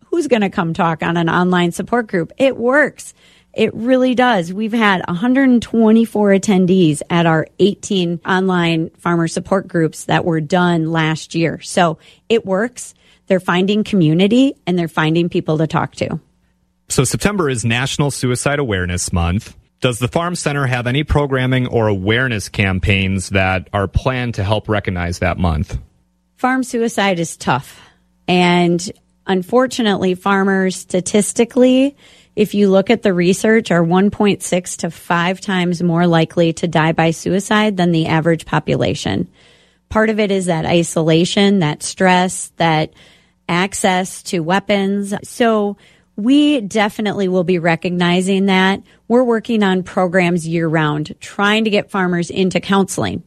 who's 0.06 0.28
going 0.28 0.40
to 0.40 0.48
come 0.48 0.72
talk 0.72 1.02
on 1.02 1.18
an 1.18 1.28
online 1.28 1.70
support 1.70 2.06
group? 2.06 2.32
It 2.38 2.56
works. 2.56 3.12
It 3.52 3.74
really 3.74 4.14
does. 4.14 4.50
We've 4.50 4.72
had 4.72 5.02
124 5.06 6.30
attendees 6.30 7.02
at 7.10 7.26
our 7.26 7.48
18 7.58 8.22
online 8.24 8.88
farmer 8.96 9.28
support 9.28 9.68
groups 9.68 10.06
that 10.06 10.24
were 10.24 10.40
done 10.40 10.90
last 10.90 11.34
year. 11.34 11.60
So 11.60 11.98
it 12.30 12.46
works. 12.46 12.94
They're 13.26 13.40
finding 13.40 13.84
community 13.84 14.54
and 14.66 14.78
they're 14.78 14.88
finding 14.88 15.28
people 15.28 15.58
to 15.58 15.66
talk 15.66 15.94
to. 15.96 16.18
So 16.88 17.04
September 17.04 17.50
is 17.50 17.62
National 17.62 18.10
Suicide 18.10 18.58
Awareness 18.58 19.12
Month. 19.12 19.54
Does 19.82 19.98
the 19.98 20.08
Farm 20.08 20.34
Center 20.34 20.64
have 20.64 20.86
any 20.86 21.04
programming 21.04 21.66
or 21.66 21.88
awareness 21.88 22.48
campaigns 22.48 23.28
that 23.30 23.68
are 23.74 23.86
planned 23.86 24.36
to 24.36 24.44
help 24.44 24.66
recognize 24.66 25.18
that 25.18 25.36
month? 25.36 25.78
Farm 26.42 26.64
suicide 26.64 27.20
is 27.20 27.36
tough. 27.36 27.80
And 28.26 28.90
unfortunately, 29.28 30.16
farmers 30.16 30.74
statistically, 30.74 31.96
if 32.34 32.54
you 32.54 32.68
look 32.68 32.90
at 32.90 33.02
the 33.02 33.14
research, 33.14 33.70
are 33.70 33.84
1.6 33.84 34.76
to 34.78 34.90
5 34.90 35.40
times 35.40 35.84
more 35.84 36.08
likely 36.08 36.52
to 36.54 36.66
die 36.66 36.90
by 36.90 37.12
suicide 37.12 37.76
than 37.76 37.92
the 37.92 38.06
average 38.06 38.44
population. 38.44 39.28
Part 39.88 40.10
of 40.10 40.18
it 40.18 40.32
is 40.32 40.46
that 40.46 40.66
isolation, 40.66 41.60
that 41.60 41.84
stress, 41.84 42.48
that 42.56 42.92
access 43.48 44.24
to 44.24 44.40
weapons. 44.40 45.14
So 45.22 45.76
we 46.16 46.60
definitely 46.60 47.28
will 47.28 47.44
be 47.44 47.60
recognizing 47.60 48.46
that. 48.46 48.82
We're 49.06 49.22
working 49.22 49.62
on 49.62 49.84
programs 49.84 50.44
year 50.48 50.66
round, 50.66 51.14
trying 51.20 51.62
to 51.66 51.70
get 51.70 51.92
farmers 51.92 52.30
into 52.30 52.58
counseling 52.58 53.22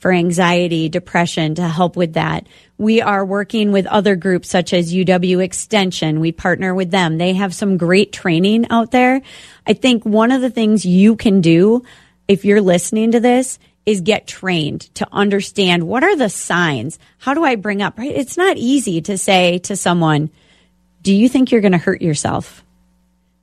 for 0.00 0.12
anxiety, 0.12 0.88
depression 0.88 1.54
to 1.54 1.68
help 1.68 1.94
with 1.94 2.14
that. 2.14 2.46
We 2.78 3.02
are 3.02 3.24
working 3.24 3.70
with 3.70 3.86
other 3.86 4.16
groups 4.16 4.48
such 4.48 4.72
as 4.72 4.92
UW 4.92 5.44
Extension. 5.44 6.20
We 6.20 6.32
partner 6.32 6.74
with 6.74 6.90
them. 6.90 7.18
They 7.18 7.34
have 7.34 7.54
some 7.54 7.76
great 7.76 8.12
training 8.12 8.66
out 8.70 8.90
there. 8.90 9.20
I 9.66 9.74
think 9.74 10.04
one 10.04 10.32
of 10.32 10.40
the 10.40 10.50
things 10.50 10.86
you 10.86 11.16
can 11.16 11.42
do 11.42 11.84
if 12.26 12.44
you're 12.44 12.62
listening 12.62 13.12
to 13.12 13.20
this 13.20 13.58
is 13.84 14.00
get 14.00 14.26
trained 14.26 14.82
to 14.94 15.06
understand 15.12 15.86
what 15.86 16.02
are 16.02 16.16
the 16.16 16.28
signs? 16.30 16.98
How 17.18 17.34
do 17.34 17.44
I 17.44 17.56
bring 17.56 17.82
up, 17.82 17.98
right? 17.98 18.14
It's 18.14 18.36
not 18.36 18.56
easy 18.56 19.02
to 19.02 19.18
say 19.18 19.58
to 19.60 19.76
someone, 19.76 20.30
do 21.02 21.14
you 21.14 21.28
think 21.28 21.50
you're 21.50 21.60
going 21.60 21.72
to 21.72 21.78
hurt 21.78 22.00
yourself? 22.02 22.64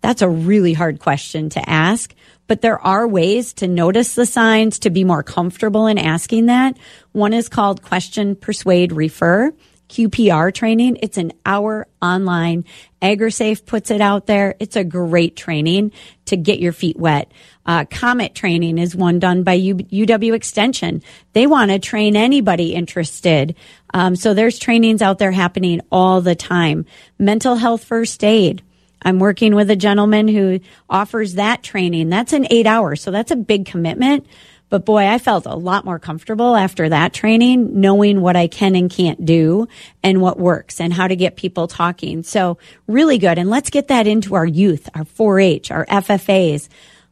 That's 0.02 0.22
a 0.22 0.30
really 0.30 0.74
hard 0.74 1.00
question 1.00 1.50
to 1.50 1.70
ask, 1.70 2.14
but 2.48 2.62
there 2.62 2.80
are 2.80 3.08
ways 3.08 3.54
to 3.54 3.68
notice 3.68 4.16
the 4.16 4.26
signs 4.26 4.80
to 4.80 4.90
be 4.90 5.04
more 5.04 5.24
comfortable 5.24 5.88
in 5.88 5.98
asking 5.98 6.48
that. 6.48 6.78
One 7.12 7.34
is 7.34 7.50
called 7.50 7.84
question, 7.84 8.36
persuade, 8.36 8.92
refer. 8.92 9.54
QPR 9.90 10.54
training. 10.54 10.98
It's 11.02 11.18
an 11.18 11.32
hour 11.46 11.88
online. 12.02 12.66
AgriSafe 13.02 13.66
puts 13.66 13.90
it 13.92 14.02
out 14.02 14.26
there. 14.26 14.56
It's 14.60 14.76
a 14.76 14.84
great 14.84 15.36
training 15.36 15.94
to 16.26 16.36
get 16.36 16.60
your 16.60 16.74
feet 16.74 16.98
wet. 16.98 17.32
Uh, 17.66 17.86
Comet 17.86 18.36
training 18.36 18.78
is 18.78 18.96
one 18.96 19.20
done 19.20 19.44
by 19.44 19.54
U- 19.54 19.76
UW 19.76 20.34
Extension. 20.34 21.04
They 21.34 21.48
want 21.48 21.72
to 21.72 21.80
train 21.80 22.16
anybody 22.16 22.74
interested. 22.74 23.56
Um, 23.94 24.16
so 24.16 24.34
there's 24.34 24.60
trainings 24.60 25.02
out 25.02 25.20
there 25.20 25.32
happening 25.32 25.82
all 25.92 26.22
the 26.22 26.36
time. 26.36 26.86
Mental 27.18 27.56
health 27.56 27.84
first 27.84 28.24
aid. 28.24 28.64
I'm 29.02 29.20
working 29.20 29.56
with 29.56 29.70
a 29.70 29.76
gentleman 29.76 30.28
who 30.28 30.60
offers 30.90 31.36
that 31.36 31.64
training. 31.64 32.10
That's 32.10 32.34
an 32.34 32.48
eight 32.50 32.68
hours. 32.68 33.02
So 33.02 33.12
that's 33.12 33.32
a 33.32 33.36
big 33.36 33.66
commitment. 33.66 34.26
But 34.70 34.86
boy, 34.86 35.08
I 35.08 35.18
felt 35.18 35.46
a 35.46 35.56
lot 35.56 35.86
more 35.86 36.00
comfortable 36.00 36.56
after 36.56 36.90
that 36.90 37.14
training, 37.14 37.80
knowing 37.80 38.20
what 38.20 38.36
I 38.36 38.48
can 38.48 38.76
and 38.76 38.92
can't 38.92 39.24
do 39.24 39.68
and 40.04 40.22
what 40.22 40.38
works 40.38 40.82
and 40.82 40.92
how 40.92 41.08
to 41.08 41.16
get 41.16 41.38
people 41.38 41.68
talking. 41.68 42.24
So 42.24 42.58
really 42.86 43.18
good. 43.18 43.38
And 43.38 43.50
let's 43.50 43.70
get 43.70 43.88
that 43.88 44.08
into 44.08 44.36
our 44.36 44.46
youth, 44.46 44.90
our 44.94 45.06
4-H, 45.06 45.72
our 45.72 45.86
FFAs. 45.86 46.68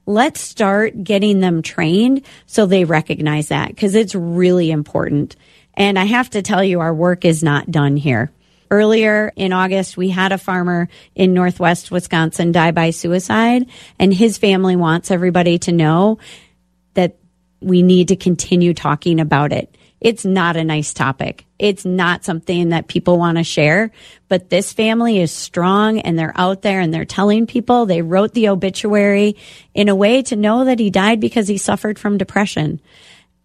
Let's 0.05 0.41
start 0.41 1.01
getting 1.01 1.39
them 1.39 1.61
trained 1.61 2.25
so 2.45 2.65
they 2.65 2.83
recognize 2.83 3.47
that 3.47 3.69
because 3.69 3.95
it's 3.95 4.15
really 4.15 4.69
important. 4.69 5.35
And 5.75 5.97
I 5.97 6.05
have 6.05 6.29
to 6.31 6.41
tell 6.41 6.63
you, 6.63 6.81
our 6.81 6.93
work 6.93 7.25
is 7.25 7.41
not 7.41 7.71
done 7.71 7.95
here. 7.95 8.31
Earlier 8.71 9.31
in 9.35 9.53
August, 9.53 9.97
we 9.97 10.09
had 10.09 10.31
a 10.31 10.37
farmer 10.37 10.89
in 11.13 11.33
Northwest 11.33 11.91
Wisconsin 11.91 12.51
die 12.51 12.71
by 12.71 12.89
suicide, 12.89 13.67
and 13.99 14.13
his 14.13 14.37
family 14.37 14.75
wants 14.75 15.11
everybody 15.11 15.59
to 15.59 15.71
know 15.71 16.19
that 16.95 17.17
we 17.61 17.83
need 17.83 18.09
to 18.09 18.15
continue 18.15 18.73
talking 18.73 19.19
about 19.19 19.53
it. 19.53 19.75
It's 20.01 20.25
not 20.25 20.55
a 20.55 20.63
nice 20.63 20.93
topic. 20.93 21.45
It's 21.57 21.85
not 21.85 22.25
something 22.25 22.69
that 22.69 22.87
people 22.87 23.17
want 23.17 23.37
to 23.37 23.43
share, 23.43 23.91
but 24.27 24.49
this 24.49 24.73
family 24.73 25.19
is 25.19 25.31
strong 25.31 25.99
and 25.99 26.19
they're 26.19 26.33
out 26.35 26.61
there 26.61 26.79
and 26.79 26.93
they're 26.93 27.05
telling 27.05 27.47
people 27.47 27.85
they 27.85 28.01
wrote 28.01 28.33
the 28.33 28.49
obituary 28.49 29.37
in 29.73 29.89
a 29.89 29.95
way 29.95 30.21
to 30.23 30.35
know 30.35 30.65
that 30.65 30.79
he 30.79 30.89
died 30.89 31.19
because 31.19 31.47
he 31.47 31.57
suffered 31.57 31.97
from 31.97 32.17
depression. 32.17 32.81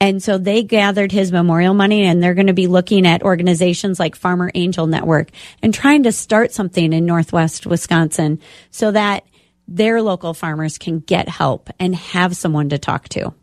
And 0.00 0.22
so 0.22 0.38
they 0.38 0.62
gathered 0.62 1.12
his 1.12 1.30
memorial 1.30 1.74
money 1.74 2.04
and 2.04 2.22
they're 2.22 2.34
going 2.34 2.46
to 2.46 2.54
be 2.54 2.66
looking 2.66 3.06
at 3.06 3.22
organizations 3.22 4.00
like 4.00 4.16
Farmer 4.16 4.50
Angel 4.54 4.86
Network 4.86 5.30
and 5.62 5.74
trying 5.74 6.04
to 6.04 6.12
start 6.12 6.52
something 6.52 6.94
in 6.94 7.04
Northwest 7.04 7.66
Wisconsin 7.66 8.40
so 8.70 8.90
that 8.92 9.24
their 9.68 10.00
local 10.00 10.32
farmers 10.32 10.78
can 10.78 11.00
get 11.00 11.28
help 11.28 11.68
and 11.78 11.94
have 11.94 12.34
someone 12.34 12.70
to 12.70 12.78
talk 12.78 13.08
to. 13.10 13.34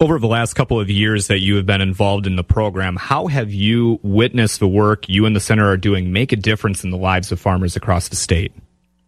Over 0.00 0.18
the 0.18 0.26
last 0.26 0.54
couple 0.54 0.80
of 0.80 0.90
years 0.90 1.28
that 1.28 1.40
you 1.40 1.56
have 1.56 1.66
been 1.66 1.80
involved 1.80 2.26
in 2.26 2.34
the 2.34 2.42
program, 2.42 2.96
how 2.96 3.26
have 3.26 3.52
you 3.52 4.00
witnessed 4.02 4.58
the 4.58 4.68
work 4.68 5.08
you 5.08 5.26
and 5.26 5.36
the 5.36 5.40
center 5.40 5.68
are 5.68 5.76
doing 5.76 6.12
make 6.12 6.32
a 6.32 6.36
difference 6.36 6.84
in 6.84 6.90
the 6.90 6.96
lives 6.96 7.30
of 7.30 7.38
farmers 7.38 7.76
across 7.76 8.08
the 8.08 8.16
state? 8.16 8.52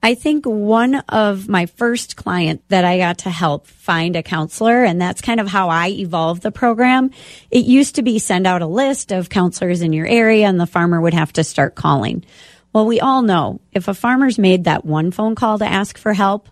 I 0.05 0.17
think 0.17 0.47
one 0.47 0.97
of 0.97 1.49
my 1.49 1.67
first 1.67 2.17
client 2.17 2.63
that 2.69 2.85
I 2.85 2.99
got 2.99 3.19
to 3.19 3.31
help 3.31 3.69
find 3.69 4.17
a 4.17 4.23
counselor, 4.23 4.83
and 4.83 5.01
that's 5.01 5.21
kind 5.21 5.39
of 5.39 5.47
how 5.47 5.69
I 5.69 5.91
evolved 5.91 6.43
the 6.43 6.51
program. 6.51 7.13
It 7.53 7.67
used 7.67 7.95
to 7.95 8.03
be 8.03 8.19
send 8.19 8.45
out 8.45 8.63
a 8.63 8.67
list 8.67 9.13
of 9.13 9.29
counselors 9.29 9.81
in 9.81 9.93
your 9.93 10.07
area 10.07 10.49
and 10.49 10.59
the 10.59 10.67
farmer 10.67 11.01
would 11.01 11.15
have 11.15 11.33
to 11.35 11.45
start 11.45 11.77
calling. 11.77 12.25
Well, 12.73 12.87
we 12.87 12.99
all 12.99 13.23
know 13.23 13.61
if 13.71 13.87
a 13.87 13.95
farmer's 13.95 14.41
made 14.41 14.65
that 14.65 14.85
one 14.85 15.13
phone 15.13 15.37
call 15.37 15.59
to 15.59 15.67
ask 15.67 15.97
for 15.97 16.13
help, 16.13 16.49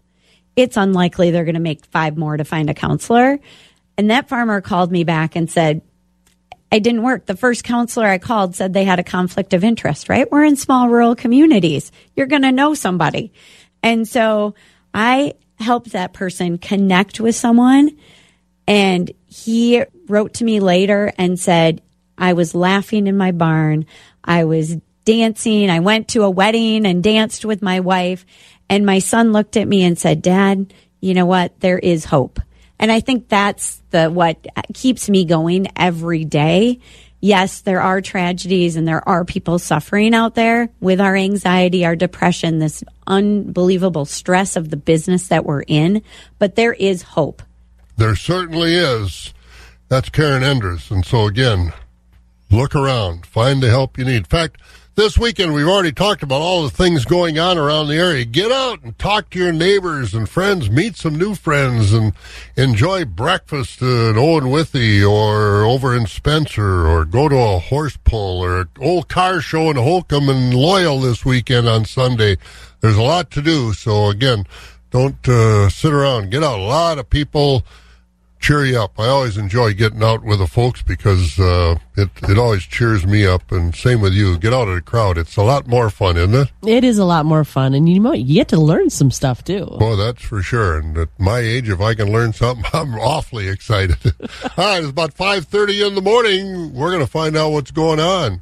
it's 0.54 0.76
unlikely 0.76 1.32
they're 1.32 1.44
going 1.44 1.54
to 1.54 1.60
make 1.60 1.84
five 1.86 2.16
more 2.16 2.36
to 2.36 2.44
find 2.44 2.70
a 2.70 2.74
counselor. 2.74 3.40
And 3.98 4.10
that 4.10 4.28
farmer 4.28 4.60
called 4.60 4.92
me 4.92 5.02
back 5.02 5.34
and 5.34 5.50
said, 5.50 5.82
it 6.70 6.82
didn't 6.82 7.02
work. 7.02 7.26
The 7.26 7.36
first 7.36 7.64
counselor 7.64 8.06
I 8.06 8.18
called 8.18 8.54
said 8.54 8.72
they 8.72 8.84
had 8.84 8.98
a 8.98 9.04
conflict 9.04 9.54
of 9.54 9.64
interest, 9.64 10.08
right? 10.08 10.30
We're 10.30 10.44
in 10.44 10.56
small 10.56 10.88
rural 10.88 11.16
communities. 11.16 11.90
You're 12.14 12.26
going 12.26 12.42
to 12.42 12.52
know 12.52 12.74
somebody. 12.74 13.32
And 13.82 14.06
so 14.06 14.54
I 14.94 15.34
helped 15.58 15.92
that 15.92 16.12
person 16.12 16.58
connect 16.58 17.20
with 17.20 17.34
someone. 17.34 17.98
And 18.66 19.10
he 19.26 19.82
wrote 20.06 20.34
to 20.34 20.44
me 20.44 20.60
later 20.60 21.12
and 21.18 21.38
said, 21.38 21.82
I 22.16 22.34
was 22.34 22.54
laughing 22.54 23.06
in 23.06 23.16
my 23.16 23.32
barn. 23.32 23.86
I 24.22 24.44
was 24.44 24.76
dancing. 25.04 25.70
I 25.70 25.80
went 25.80 26.08
to 26.08 26.22
a 26.22 26.30
wedding 26.30 26.86
and 26.86 27.02
danced 27.02 27.44
with 27.44 27.62
my 27.62 27.80
wife. 27.80 28.24
And 28.68 28.86
my 28.86 29.00
son 29.00 29.32
looked 29.32 29.56
at 29.56 29.66
me 29.66 29.82
and 29.82 29.98
said, 29.98 30.22
Dad, 30.22 30.72
you 31.00 31.14
know 31.14 31.26
what? 31.26 31.58
There 31.60 31.78
is 31.78 32.04
hope. 32.04 32.38
And 32.80 32.90
I 32.90 33.00
think 33.00 33.28
that's 33.28 33.80
the 33.90 34.08
what 34.08 34.44
keeps 34.72 35.08
me 35.08 35.26
going 35.26 35.68
every 35.76 36.24
day. 36.24 36.80
Yes, 37.20 37.60
there 37.60 37.82
are 37.82 38.00
tragedies 38.00 38.76
and 38.76 38.88
there 38.88 39.06
are 39.06 39.26
people 39.26 39.58
suffering 39.58 40.14
out 40.14 40.34
there 40.34 40.70
with 40.80 40.98
our 40.98 41.14
anxiety, 41.14 41.84
our 41.84 41.94
depression, 41.94 42.58
this 42.58 42.82
unbelievable 43.06 44.06
stress 44.06 44.56
of 44.56 44.70
the 44.70 44.78
business 44.78 45.28
that 45.28 45.44
we're 45.44 45.60
in, 45.60 46.02
but 46.38 46.56
there 46.56 46.72
is 46.72 47.02
hope. 47.02 47.42
There 47.98 48.16
certainly 48.16 48.74
is. 48.74 49.34
That's 49.88 50.08
Karen 50.08 50.42
Enders. 50.42 50.90
And 50.90 51.04
so 51.04 51.26
again, 51.26 51.74
look 52.50 52.74
around, 52.74 53.26
find 53.26 53.62
the 53.62 53.68
help 53.68 53.98
you 53.98 54.06
need. 54.06 54.16
In 54.16 54.24
fact, 54.24 54.58
this 55.00 55.16
weekend, 55.16 55.54
we've 55.54 55.66
already 55.66 55.92
talked 55.92 56.22
about 56.22 56.42
all 56.42 56.62
the 56.62 56.68
things 56.68 57.06
going 57.06 57.38
on 57.38 57.56
around 57.56 57.88
the 57.88 57.96
area. 57.96 58.22
Get 58.22 58.52
out 58.52 58.82
and 58.82 58.98
talk 58.98 59.30
to 59.30 59.38
your 59.38 59.50
neighbors 59.50 60.12
and 60.12 60.28
friends, 60.28 60.68
meet 60.68 60.94
some 60.94 61.16
new 61.16 61.34
friends, 61.34 61.94
and 61.94 62.12
enjoy 62.54 63.06
breakfast 63.06 63.80
at 63.80 64.18
Owen 64.18 64.50
Withee 64.50 65.02
or 65.02 65.64
over 65.64 65.96
in 65.96 66.04
Spencer, 66.04 66.86
or 66.86 67.06
go 67.06 67.30
to 67.30 67.34
a 67.34 67.58
horse 67.58 67.96
pull 68.04 68.44
or 68.44 68.68
old 68.78 69.08
car 69.08 69.40
show 69.40 69.70
in 69.70 69.78
Holcombe 69.78 70.28
and 70.28 70.52
Loyal 70.52 71.00
this 71.00 71.24
weekend 71.24 71.66
on 71.66 71.86
Sunday. 71.86 72.36
There's 72.80 72.98
a 72.98 73.02
lot 73.02 73.30
to 73.30 73.40
do. 73.40 73.72
So 73.72 74.10
again, 74.10 74.44
don't 74.90 75.26
uh, 75.26 75.70
sit 75.70 75.94
around. 75.94 76.30
Get 76.30 76.44
out. 76.44 76.58
A 76.58 76.62
lot 76.62 76.98
of 76.98 77.08
people 77.08 77.64
cheer 78.40 78.64
you 78.64 78.80
up. 78.80 78.98
I 78.98 79.06
always 79.06 79.36
enjoy 79.36 79.74
getting 79.74 80.02
out 80.02 80.24
with 80.24 80.38
the 80.38 80.46
folks 80.46 80.82
because 80.82 81.38
uh, 81.38 81.76
it 81.96 82.08
it 82.22 82.38
always 82.38 82.64
cheers 82.64 83.06
me 83.06 83.26
up. 83.26 83.52
And 83.52 83.74
same 83.74 84.00
with 84.00 84.14
you. 84.14 84.38
Get 84.38 84.52
out 84.52 84.68
of 84.68 84.74
the 84.74 84.80
crowd. 84.80 85.18
It's 85.18 85.36
a 85.36 85.42
lot 85.42 85.66
more 85.68 85.90
fun, 85.90 86.16
isn't 86.16 86.34
it? 86.34 86.48
It 86.66 86.82
is 86.82 86.98
a 86.98 87.04
lot 87.04 87.26
more 87.26 87.44
fun, 87.44 87.74
and 87.74 87.88
you 87.88 88.00
might 88.00 88.20
you 88.20 88.34
get 88.34 88.48
to 88.48 88.60
learn 88.60 88.90
some 88.90 89.10
stuff 89.10 89.44
too. 89.44 89.68
Well, 89.78 89.96
that's 89.96 90.22
for 90.22 90.42
sure. 90.42 90.78
And 90.78 90.96
at 90.98 91.08
my 91.18 91.38
age, 91.38 91.68
if 91.68 91.80
I 91.80 91.94
can 91.94 92.10
learn 92.10 92.32
something, 92.32 92.64
I'm 92.72 92.94
awfully 92.94 93.48
excited. 93.48 93.98
All 94.56 94.64
right, 94.64 94.78
it's 94.80 94.90
about 94.90 95.12
five 95.14 95.46
thirty 95.46 95.86
in 95.86 95.94
the 95.94 96.02
morning. 96.02 96.72
We're 96.74 96.90
going 96.90 97.04
to 97.04 97.10
find 97.10 97.36
out 97.36 97.50
what's 97.50 97.70
going 97.70 98.00
on. 98.00 98.40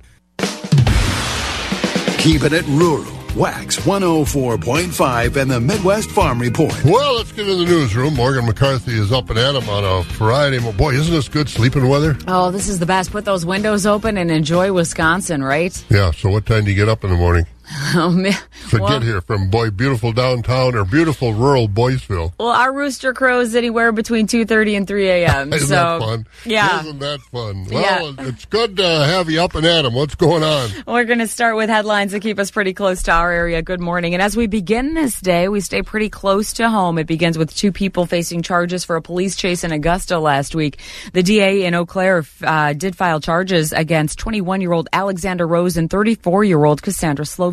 Keeping 2.18 2.52
it 2.52 2.66
rural. 2.66 3.17
Wax 3.36 3.76
104.5 3.80 5.36
and 5.36 5.50
the 5.50 5.60
Midwest 5.60 6.10
Farm 6.10 6.38
Report. 6.40 6.72
Well, 6.84 7.16
let's 7.16 7.30
get 7.32 7.48
in 7.48 7.58
the 7.58 7.64
newsroom. 7.64 8.14
Morgan 8.14 8.46
McCarthy 8.46 8.98
is 8.98 9.12
up 9.12 9.30
and 9.30 9.38
at 9.38 9.54
'em 9.54 9.68
on 9.68 9.84
a 9.84 10.02
Friday. 10.14 10.58
Boy, 10.58 10.94
isn't 10.94 11.12
this 11.12 11.28
good 11.28 11.48
sleeping 11.48 11.88
weather? 11.88 12.16
Oh, 12.26 12.50
this 12.50 12.68
is 12.68 12.78
the 12.78 12.86
best. 12.86 13.10
Put 13.12 13.24
those 13.24 13.44
windows 13.46 13.86
open 13.86 14.16
and 14.18 14.30
enjoy 14.30 14.72
Wisconsin, 14.72 15.42
right? 15.42 15.76
Yeah, 15.90 16.10
so 16.10 16.30
what 16.30 16.46
time 16.46 16.64
do 16.64 16.70
you 16.70 16.76
get 16.76 16.88
up 16.88 17.04
in 17.04 17.10
the 17.10 17.16
morning? 17.16 17.46
Oh, 17.94 18.10
man. 18.10 18.32
To 18.70 18.78
Well- 18.78 18.98
get 18.98 19.02
here 19.02 19.20
from 19.20 19.48
boy 19.50 19.70
beautiful 19.70 20.12
downtown 20.12 20.74
or 20.74 20.84
beautiful 20.84 21.32
rural 21.32 21.68
Boyceville. 21.68 22.32
Well, 22.38 22.48
our 22.48 22.72
rooster 22.72 23.14
crows 23.14 23.54
anywhere 23.54 23.92
between 23.92 24.26
2.30 24.26 24.76
and 24.76 24.86
3 24.86 25.08
a.m. 25.08 25.52
Isn't 25.52 25.68
so, 25.68 25.74
that 25.74 26.00
fun? 26.00 26.26
Yeah. 26.44 26.80
Isn't 26.80 26.98
that 26.98 27.20
fun? 27.32 27.66
Well, 27.70 28.14
it's 28.18 28.44
good 28.46 28.76
to 28.76 28.86
have 28.86 29.30
you 29.30 29.40
up 29.42 29.54
and 29.54 29.64
at 29.66 29.84
'em. 29.84 29.94
What's 29.94 30.14
going 30.16 30.42
on? 30.42 30.70
We're 30.86 31.04
going 31.04 31.18
to 31.20 31.26
start 31.28 31.56
with 31.56 31.70
headlines 31.70 32.12
that 32.12 32.20
keep 32.20 32.38
us 32.38 32.50
pretty 32.50 32.74
close 32.74 33.02
to 33.04 33.12
our 33.12 33.30
area. 33.32 33.62
Good 33.62 33.80
morning. 33.80 34.12
And 34.14 34.22
as 34.22 34.36
we 34.36 34.46
begin 34.46 34.94
this 34.94 35.20
day, 35.20 35.48
we 35.48 35.60
stay 35.60 35.82
pretty 35.82 36.08
close 36.10 36.52
to 36.54 36.68
home. 36.68 36.98
It 36.98 37.06
begins 37.06 37.38
with 37.38 37.54
two 37.54 37.72
people 37.72 38.04
facing 38.06 38.42
charges 38.42 38.84
for 38.84 38.96
a 38.96 39.02
police 39.02 39.34
chase 39.36 39.64
in 39.64 39.72
Augusta 39.72 40.18
last 40.18 40.54
week. 40.54 40.78
The 41.12 41.22
DA 41.22 41.64
in 41.64 41.74
Eau 41.74 41.86
Claire 41.86 42.24
uh, 42.42 42.72
did 42.74 42.96
file 42.96 43.20
charges 43.20 43.72
against 43.72 44.18
21 44.18 44.60
year 44.60 44.72
old 44.72 44.88
Alexander 44.92 45.46
Rose 45.46 45.76
and 45.76 45.88
34 45.88 46.44
year 46.44 46.64
old 46.64 46.82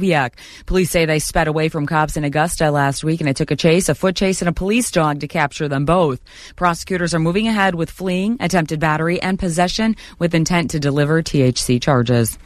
Sloviak. 0.05 0.31
Police 0.65 0.91
say 0.91 1.05
they 1.05 1.19
sped 1.19 1.47
away 1.47 1.69
from 1.69 1.85
cops 1.85 2.17
in 2.17 2.23
Augusta 2.23 2.71
last 2.71 3.03
week 3.03 3.21
and 3.21 3.29
it 3.29 3.35
took 3.35 3.51
a 3.51 3.55
chase, 3.55 3.89
a 3.89 3.95
foot 3.95 4.15
chase, 4.15 4.41
and 4.41 4.49
a 4.49 4.53
police 4.53 4.91
dog 4.91 5.19
to 5.21 5.27
capture 5.27 5.67
them 5.67 5.85
both. 5.85 6.21
Prosecutors 6.55 7.13
are 7.13 7.19
moving 7.19 7.47
ahead 7.47 7.75
with 7.75 7.89
fleeing, 7.89 8.37
attempted 8.39 8.79
battery, 8.79 9.21
and 9.21 9.39
possession 9.39 9.95
with 10.19 10.35
intent 10.35 10.71
to 10.71 10.79
deliver 10.79 11.21
THC 11.21 11.81
charges. 11.81 12.37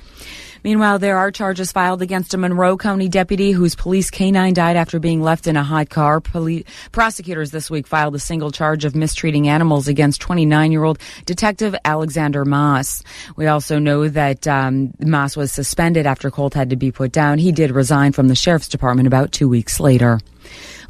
Meanwhile, 0.63 0.99
there 0.99 1.17
are 1.17 1.31
charges 1.31 1.71
filed 1.71 2.01
against 2.01 2.33
a 2.33 2.37
Monroe 2.37 2.77
County 2.77 3.07
deputy 3.07 3.51
whose 3.51 3.75
police 3.75 4.09
canine 4.09 4.53
died 4.53 4.75
after 4.75 4.99
being 4.99 5.21
left 5.21 5.47
in 5.47 5.55
a 5.55 5.63
hot 5.63 5.89
car. 5.89 6.19
Poli- 6.21 6.65
prosecutors 6.91 7.51
this 7.51 7.69
week 7.69 7.87
filed 7.87 8.15
a 8.15 8.19
single 8.19 8.51
charge 8.51 8.85
of 8.85 8.95
mistreating 8.95 9.47
animals 9.47 9.87
against 9.87 10.21
29 10.21 10.71
year 10.71 10.83
old 10.83 10.99
Detective 11.25 11.75
Alexander 11.85 12.45
Moss. 12.45 13.03
We 13.35 13.47
also 13.47 13.79
know 13.79 14.07
that 14.09 14.47
um, 14.47 14.93
Moss 14.99 15.37
was 15.37 15.51
suspended 15.51 16.05
after 16.05 16.29
Colt 16.31 16.53
had 16.53 16.71
to 16.71 16.75
be 16.75 16.91
put 16.91 17.11
down. 17.11 17.37
He 17.37 17.51
did 17.51 17.71
resign 17.71 18.11
from 18.11 18.27
the 18.27 18.35
sheriff's 18.35 18.67
department 18.67 19.07
about 19.07 19.31
two 19.31 19.47
weeks 19.47 19.79
later. 19.79 20.19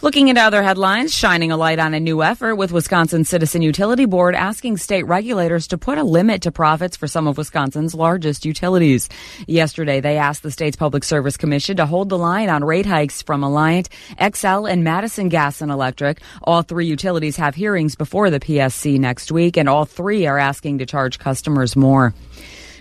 Looking 0.01 0.29
at 0.29 0.37
other 0.37 0.63
headlines, 0.63 1.13
shining 1.13 1.51
a 1.51 1.57
light 1.57 1.77
on 1.77 1.93
a 1.93 1.99
new 1.99 2.23
effort 2.23 2.55
with 2.55 2.71
Wisconsin 2.71 3.25
Citizen 3.25 3.61
Utility 3.61 4.05
Board 4.05 4.33
asking 4.33 4.77
state 4.77 5.03
regulators 5.03 5.67
to 5.67 5.77
put 5.77 5.97
a 5.97 6.05
limit 6.05 6.43
to 6.43 6.53
profits 6.53 6.95
for 6.95 7.05
some 7.05 7.27
of 7.27 7.37
Wisconsin's 7.37 7.93
largest 7.93 8.45
utilities. 8.45 9.09
Yesterday, 9.45 9.99
they 9.99 10.15
asked 10.15 10.41
the 10.41 10.51
state's 10.51 10.77
Public 10.77 11.03
Service 11.03 11.35
Commission 11.35 11.75
to 11.75 11.85
hold 11.85 12.07
the 12.07 12.17
line 12.17 12.47
on 12.47 12.63
rate 12.63 12.85
hikes 12.85 13.21
from 13.21 13.41
Alliant, 13.41 13.89
Xcel, 14.17 14.71
and 14.71 14.85
Madison 14.85 15.27
Gas 15.27 15.59
and 15.59 15.69
Electric. 15.69 16.21
All 16.43 16.61
three 16.61 16.85
utilities 16.85 17.35
have 17.35 17.53
hearings 17.53 17.95
before 17.95 18.29
the 18.29 18.39
PSC 18.39 18.97
next 18.99 19.33
week, 19.33 19.57
and 19.57 19.67
all 19.67 19.83
three 19.83 20.25
are 20.27 20.39
asking 20.39 20.77
to 20.77 20.85
charge 20.85 21.19
customers 21.19 21.75
more. 21.75 22.13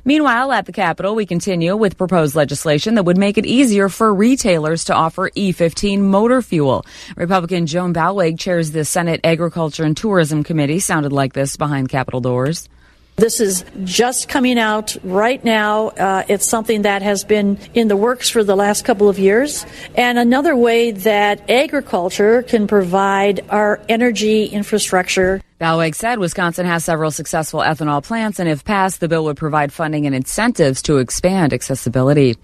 Meanwhile, 0.09 0.53
at 0.53 0.65
the 0.65 0.73
Capitol, 0.73 1.15
we 1.15 1.27
continue 1.27 1.77
with 1.77 1.99
proposed 1.99 2.35
legislation 2.35 2.95
that 2.95 3.03
would 3.03 3.19
make 3.19 3.37
it 3.37 3.45
easier 3.45 3.91
for 3.91 4.15
retailers 4.15 4.85
to 4.85 4.95
offer 4.95 5.29
E15 5.29 5.99
motor 5.99 6.41
fuel. 6.41 6.87
Republican 7.15 7.67
Joan 7.67 7.93
Ballweg 7.93 8.39
chairs 8.39 8.71
the 8.71 8.87
Senate 8.87 9.21
Agriculture 9.23 9.85
and 9.85 9.95
Tourism 9.95 10.45
Committee. 10.45 10.79
Sounded 10.79 11.13
like 11.13 11.35
this 11.35 11.59
behind 11.59 11.91
Capitol 11.91 12.23
doors. 12.23 12.71
This 13.19 13.41
is 13.41 13.65
just 13.83 14.29
coming 14.29 14.61
out 14.61 14.97
right 15.03 15.43
now. 15.45 15.89
Uh, 15.89 16.23
it's 16.29 16.49
something 16.49 16.83
that 16.83 17.03
has 17.03 17.25
been 17.25 17.59
in 17.75 17.89
the 17.89 17.97
works 17.97 18.31
for 18.31 18.45
the 18.45 18.55
last 18.55 18.85
couple 18.85 19.09
of 19.09 19.19
years. 19.19 19.67
And 19.97 20.21
another 20.21 20.55
way 20.55 20.93
that 20.93 21.51
agriculture 21.51 22.45
can 22.45 22.69
provide 22.69 23.45
our 23.51 23.81
energy 23.89 24.45
infrastructure. 24.45 25.43
Ballweg 25.61 25.97
said 25.97 26.21
Wisconsin 26.21 26.65
has 26.67 26.85
several 26.85 27.11
successful 27.11 27.59
ethanol 27.59 28.05
plants, 28.05 28.39
and 28.39 28.49
if 28.49 28.65
passed, 28.65 29.01
the 29.01 29.09
bill 29.09 29.25
would 29.25 29.37
provide 29.37 29.73
funding 29.73 30.07
and 30.07 30.15
incentives 30.15 30.81
to 30.83 30.99
expand 30.99 31.53
accessibility. 31.53 32.37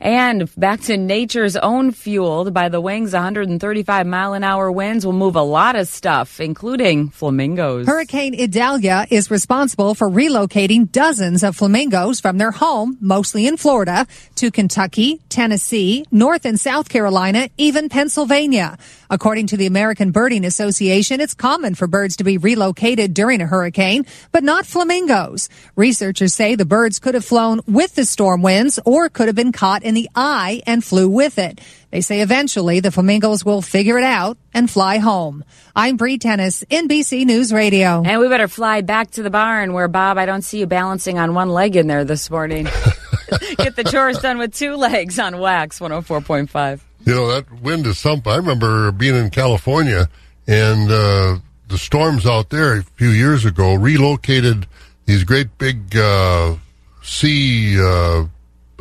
And 0.00 0.48
back 0.56 0.82
to 0.82 0.96
nature's 0.96 1.56
own 1.56 1.92
fueled 1.92 2.52
by 2.52 2.68
the 2.68 2.80
wings, 2.80 3.12
135 3.12 4.06
mile 4.06 4.34
an 4.34 4.44
hour 4.44 4.70
winds 4.70 5.06
will 5.06 5.14
move 5.14 5.36
a 5.36 5.42
lot 5.42 5.74
of 5.74 5.88
stuff, 5.88 6.38
including 6.38 7.08
flamingos. 7.08 7.86
Hurricane 7.86 8.38
Idalia 8.38 9.06
is 9.10 9.30
responsible 9.30 9.94
for 9.94 10.10
relocating 10.10 10.90
dozens 10.92 11.42
of 11.42 11.56
flamingos 11.56 12.20
from 12.20 12.36
their 12.36 12.50
home, 12.50 12.98
mostly 13.00 13.46
in 13.46 13.56
Florida, 13.56 14.06
to 14.34 14.50
Kentucky, 14.50 15.22
Tennessee, 15.28 16.04
North 16.10 16.44
and 16.44 16.60
South 16.60 16.88
Carolina, 16.88 17.48
even 17.56 17.88
Pennsylvania. 17.88 18.76
According 19.08 19.46
to 19.48 19.56
the 19.56 19.66
American 19.66 20.10
Birding 20.10 20.44
Association, 20.44 21.20
it's 21.20 21.34
common 21.34 21.74
for 21.74 21.86
birds 21.86 22.16
to 22.16 22.24
be 22.24 22.38
relocated 22.38 23.14
during 23.14 23.40
a 23.40 23.46
hurricane, 23.46 24.04
but 24.32 24.42
not 24.42 24.66
flamingos. 24.66 25.48
Researchers 25.76 26.34
say 26.34 26.54
the 26.54 26.64
birds 26.66 26.98
could 26.98 27.14
have 27.14 27.24
flown 27.24 27.60
with 27.66 27.94
the 27.94 28.04
storm 28.04 28.42
winds 28.42 28.78
or 28.84 29.08
could 29.08 29.28
have 29.28 29.36
been 29.36 29.52
caught 29.52 29.84
in 29.86 29.94
the 29.94 30.10
eye 30.16 30.62
and 30.66 30.84
flew 30.84 31.08
with 31.08 31.38
it. 31.38 31.60
They 31.90 32.00
say 32.00 32.20
eventually 32.20 32.80
the 32.80 32.90
flamingos 32.90 33.44
will 33.44 33.62
figure 33.62 33.96
it 33.96 34.04
out 34.04 34.36
and 34.52 34.68
fly 34.68 34.98
home. 34.98 35.44
I'm 35.76 35.96
Bree 35.96 36.18
Tennis, 36.18 36.64
NBC 36.64 37.24
News 37.24 37.52
Radio. 37.52 38.02
And 38.04 38.20
we 38.20 38.28
better 38.28 38.48
fly 38.48 38.80
back 38.80 39.12
to 39.12 39.22
the 39.22 39.30
barn 39.30 39.72
where, 39.72 39.86
Bob, 39.86 40.18
I 40.18 40.26
don't 40.26 40.42
see 40.42 40.58
you 40.58 40.66
balancing 40.66 41.18
on 41.18 41.34
one 41.34 41.50
leg 41.50 41.76
in 41.76 41.86
there 41.86 42.04
this 42.04 42.28
morning. 42.28 42.64
Get 43.58 43.76
the 43.76 43.84
chores 43.84 44.18
done 44.18 44.38
with 44.38 44.54
two 44.54 44.74
legs 44.74 45.20
on 45.20 45.38
Wax 45.38 45.78
104.5. 45.78 46.80
You 47.04 47.14
know, 47.14 47.28
that 47.28 47.62
wind 47.62 47.86
is 47.86 47.98
something. 47.98 48.30
I 48.30 48.36
remember 48.36 48.90
being 48.90 49.14
in 49.14 49.30
California 49.30 50.08
and 50.48 50.90
uh, 50.90 51.38
the 51.68 51.78
storms 51.78 52.26
out 52.26 52.50
there 52.50 52.78
a 52.78 52.82
few 52.82 53.10
years 53.10 53.44
ago 53.44 53.74
relocated 53.74 54.66
these 55.04 55.22
great 55.22 55.56
big 55.58 55.96
uh, 55.96 56.56
sea, 57.02 57.80
uh, 57.80 58.24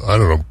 I 0.04 0.18
don't 0.18 0.30
know 0.40 0.46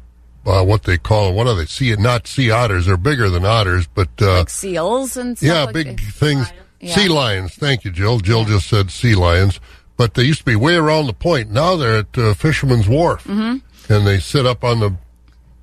uh, 0.45 0.63
what 0.63 0.83
they 0.83 0.97
call. 0.97 1.33
What 1.33 1.47
are 1.47 1.55
they? 1.55 1.65
Sea, 1.65 1.95
not 1.97 2.27
sea 2.27 2.51
otters. 2.51 2.85
They're 2.85 2.97
bigger 2.97 3.29
than 3.29 3.45
otters, 3.45 3.87
but 3.87 4.09
uh, 4.21 4.39
like 4.39 4.49
seals 4.49 5.17
and 5.17 5.37
stuff 5.37 5.47
yeah, 5.47 5.63
like 5.65 5.73
big 5.73 5.99
that. 5.99 6.13
things. 6.13 6.51
Yeah. 6.79 6.95
Sea 6.95 7.07
lions. 7.07 7.55
Thank 7.55 7.83
you, 7.85 7.91
Jill. 7.91 8.19
Jill 8.19 8.45
just 8.45 8.67
said 8.67 8.91
sea 8.91 9.15
lions, 9.15 9.59
but 9.97 10.13
they 10.13 10.23
used 10.23 10.39
to 10.39 10.45
be 10.45 10.55
way 10.55 10.75
around 10.75 11.07
the 11.07 11.13
point. 11.13 11.49
Now 11.51 11.75
they're 11.75 11.99
at 11.99 12.17
uh, 12.17 12.33
Fisherman's 12.35 12.87
Wharf, 12.87 13.23
Mhm. 13.23 13.61
and 13.89 14.05
they 14.07 14.19
sit 14.19 14.45
up 14.45 14.63
on 14.63 14.79
the 14.81 14.95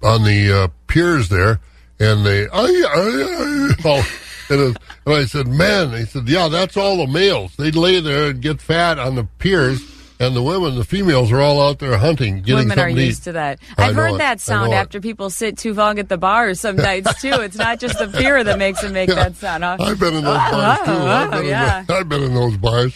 on 0.02 0.24
the 0.24 0.62
uh, 0.64 0.68
piers 0.88 1.28
there, 1.28 1.60
and 2.00 2.26
they. 2.26 2.48
I, 2.48 2.60
I, 2.60 2.64
I, 2.64 3.74
oh, 3.84 4.16
and, 4.50 4.76
I 5.06 5.24
said, 5.26 5.46
"Man," 5.46 5.92
they 5.92 6.04
said, 6.06 6.28
"Yeah, 6.28 6.48
that's 6.48 6.76
all 6.76 6.96
the 6.96 7.06
males. 7.06 7.54
They 7.56 7.70
lay 7.70 8.00
there 8.00 8.30
and 8.30 8.40
get 8.42 8.60
fat 8.60 8.98
on 8.98 9.14
the 9.14 9.24
piers." 9.38 9.80
And 10.22 10.36
the 10.36 10.42
women, 10.42 10.76
the 10.76 10.84
females, 10.84 11.32
are 11.32 11.40
all 11.40 11.60
out 11.60 11.78
there 11.80 11.96
hunting, 11.98 12.42
getting 12.42 12.56
Women 12.68 12.78
are 12.78 12.88
to 12.88 12.92
used 12.92 13.22
eat. 13.22 13.24
to 13.24 13.32
that. 13.32 13.58
I've 13.76 13.94
heard 13.94 14.12
it. 14.14 14.18
that 14.18 14.40
sound 14.40 14.70
know 14.70 14.76
it. 14.76 14.80
after 14.80 15.00
people 15.00 15.30
sit 15.30 15.58
too 15.58 15.74
long 15.74 15.98
at 15.98 16.08
the 16.08 16.16
bars 16.16 16.60
some 16.60 16.76
nights 16.90 17.20
too. 17.20 17.32
It's 17.32 17.56
not 17.56 17.80
just 17.80 17.98
the 17.98 18.06
beer 18.06 18.42
that 18.44 18.58
makes 18.58 18.80
them 18.82 18.92
make 18.92 19.08
that 19.10 19.34
sound. 19.36 19.64
Huh? 19.64 19.76
I've 19.80 19.98
been 19.98 20.14
in 20.14 20.24
those 20.24 20.36
Oh, 20.36 20.50
bars 20.52 20.78
uh-huh, 20.78 20.84
too. 20.84 20.90
oh, 20.92 21.06
I've, 21.06 21.28
uh-huh, 21.28 21.30
been 21.30 21.38
oh, 21.38 21.42
in 21.42 21.46
yeah. 21.48 21.82
the- 21.82 21.94
I've 21.94 22.08
been 22.08 22.22
in 22.22 22.34
those 22.34 22.56
bars. 22.56 22.94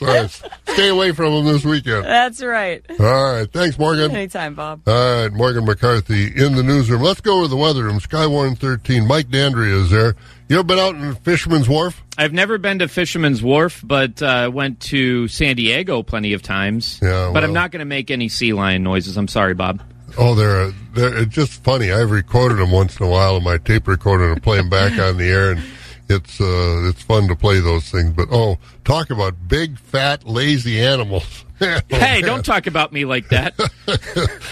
Stay 0.69 0.89
away 0.89 1.13
from 1.13 1.33
them 1.35 1.47
this 1.53 1.65
weekend. 1.65 2.05
That's 2.05 2.43
right. 2.43 2.85
All 3.01 3.07
right, 3.33 3.51
thanks, 3.53 3.79
Morgan. 3.79 4.11
Anytime, 4.13 4.55
Bob. 4.55 4.83
All 4.87 5.23
right, 5.23 5.33
Morgan 5.33 5.65
McCarthy 5.65 6.27
in 6.27 6.55
the 6.55 6.63
newsroom. 6.63 7.03
Let's 7.03 7.21
go 7.21 7.43
to 7.43 7.49
the 7.49 7.57
weather 7.57 7.85
room. 7.85 7.99
Skywarn 7.99 8.57
13. 8.59 9.07
Mike 9.07 9.29
Dandria 9.29 9.83
is 9.83 9.91
there. 9.91 10.15
You 10.49 10.57
ever 10.59 10.65
been 10.65 10.79
out 10.79 10.95
in 10.95 11.15
Fisherman's 11.17 11.69
Wharf? 11.69 12.05
I've 12.17 12.33
never 12.33 12.57
been 12.57 12.79
to 12.79 12.87
Fisherman's 12.87 13.43
Wharf, 13.43 13.83
but 13.85 14.23
uh, 14.23 14.49
went 14.53 14.79
to 14.83 15.27
San 15.27 15.57
Diego 15.57 16.05
plenty 16.05 16.35
of 16.35 16.43
times. 16.43 17.01
Yeah, 17.03 17.31
but 17.35 17.43
I'm 17.43 17.53
not 17.53 17.73
going 17.73 17.81
to 17.81 17.85
make 17.87 18.13
any 18.13 18.29
sea 18.29 18.53
lion 18.53 18.85
noises. 18.85 19.17
I'm 19.17 19.27
sorry, 19.27 19.55
Bob. 19.55 19.83
Oh, 20.17 20.37
they're, 20.37 20.71
they're 20.95 21.25
just 21.25 21.65
funny. 21.65 21.91
I've 21.91 22.13
recorded 22.13 22.59
them 22.59 22.71
once 22.71 22.99
in 22.99 23.05
a 23.05 23.09
while 23.09 23.35
on 23.35 23.43
my 23.43 23.59
tape 23.59 23.89
recorder 23.89 24.33
and 24.33 24.43
play 24.43 24.59
them 24.59 24.71
back 24.71 24.99
on 25.01 25.17
the 25.17 25.25
air, 25.25 25.51
and 25.51 25.61
it's 26.09 26.41
uh, 26.41 26.89
it's 26.89 27.03
fun 27.03 27.27
to 27.27 27.35
play 27.35 27.59
those 27.59 27.91
things. 27.91 28.11
But 28.13 28.29
oh, 28.31 28.59
talk 28.85 29.11
about 29.11 29.49
big, 29.49 29.79
fat, 29.79 30.29
lazy 30.29 30.81
animals. 30.81 31.45
Oh, 31.59 31.81
hey, 31.89 32.21
man. 32.21 32.23
don't 32.25 32.45
talk 32.45 32.67
about 32.67 32.93
me 32.93 33.07
like 33.07 33.31
that. 33.31 33.55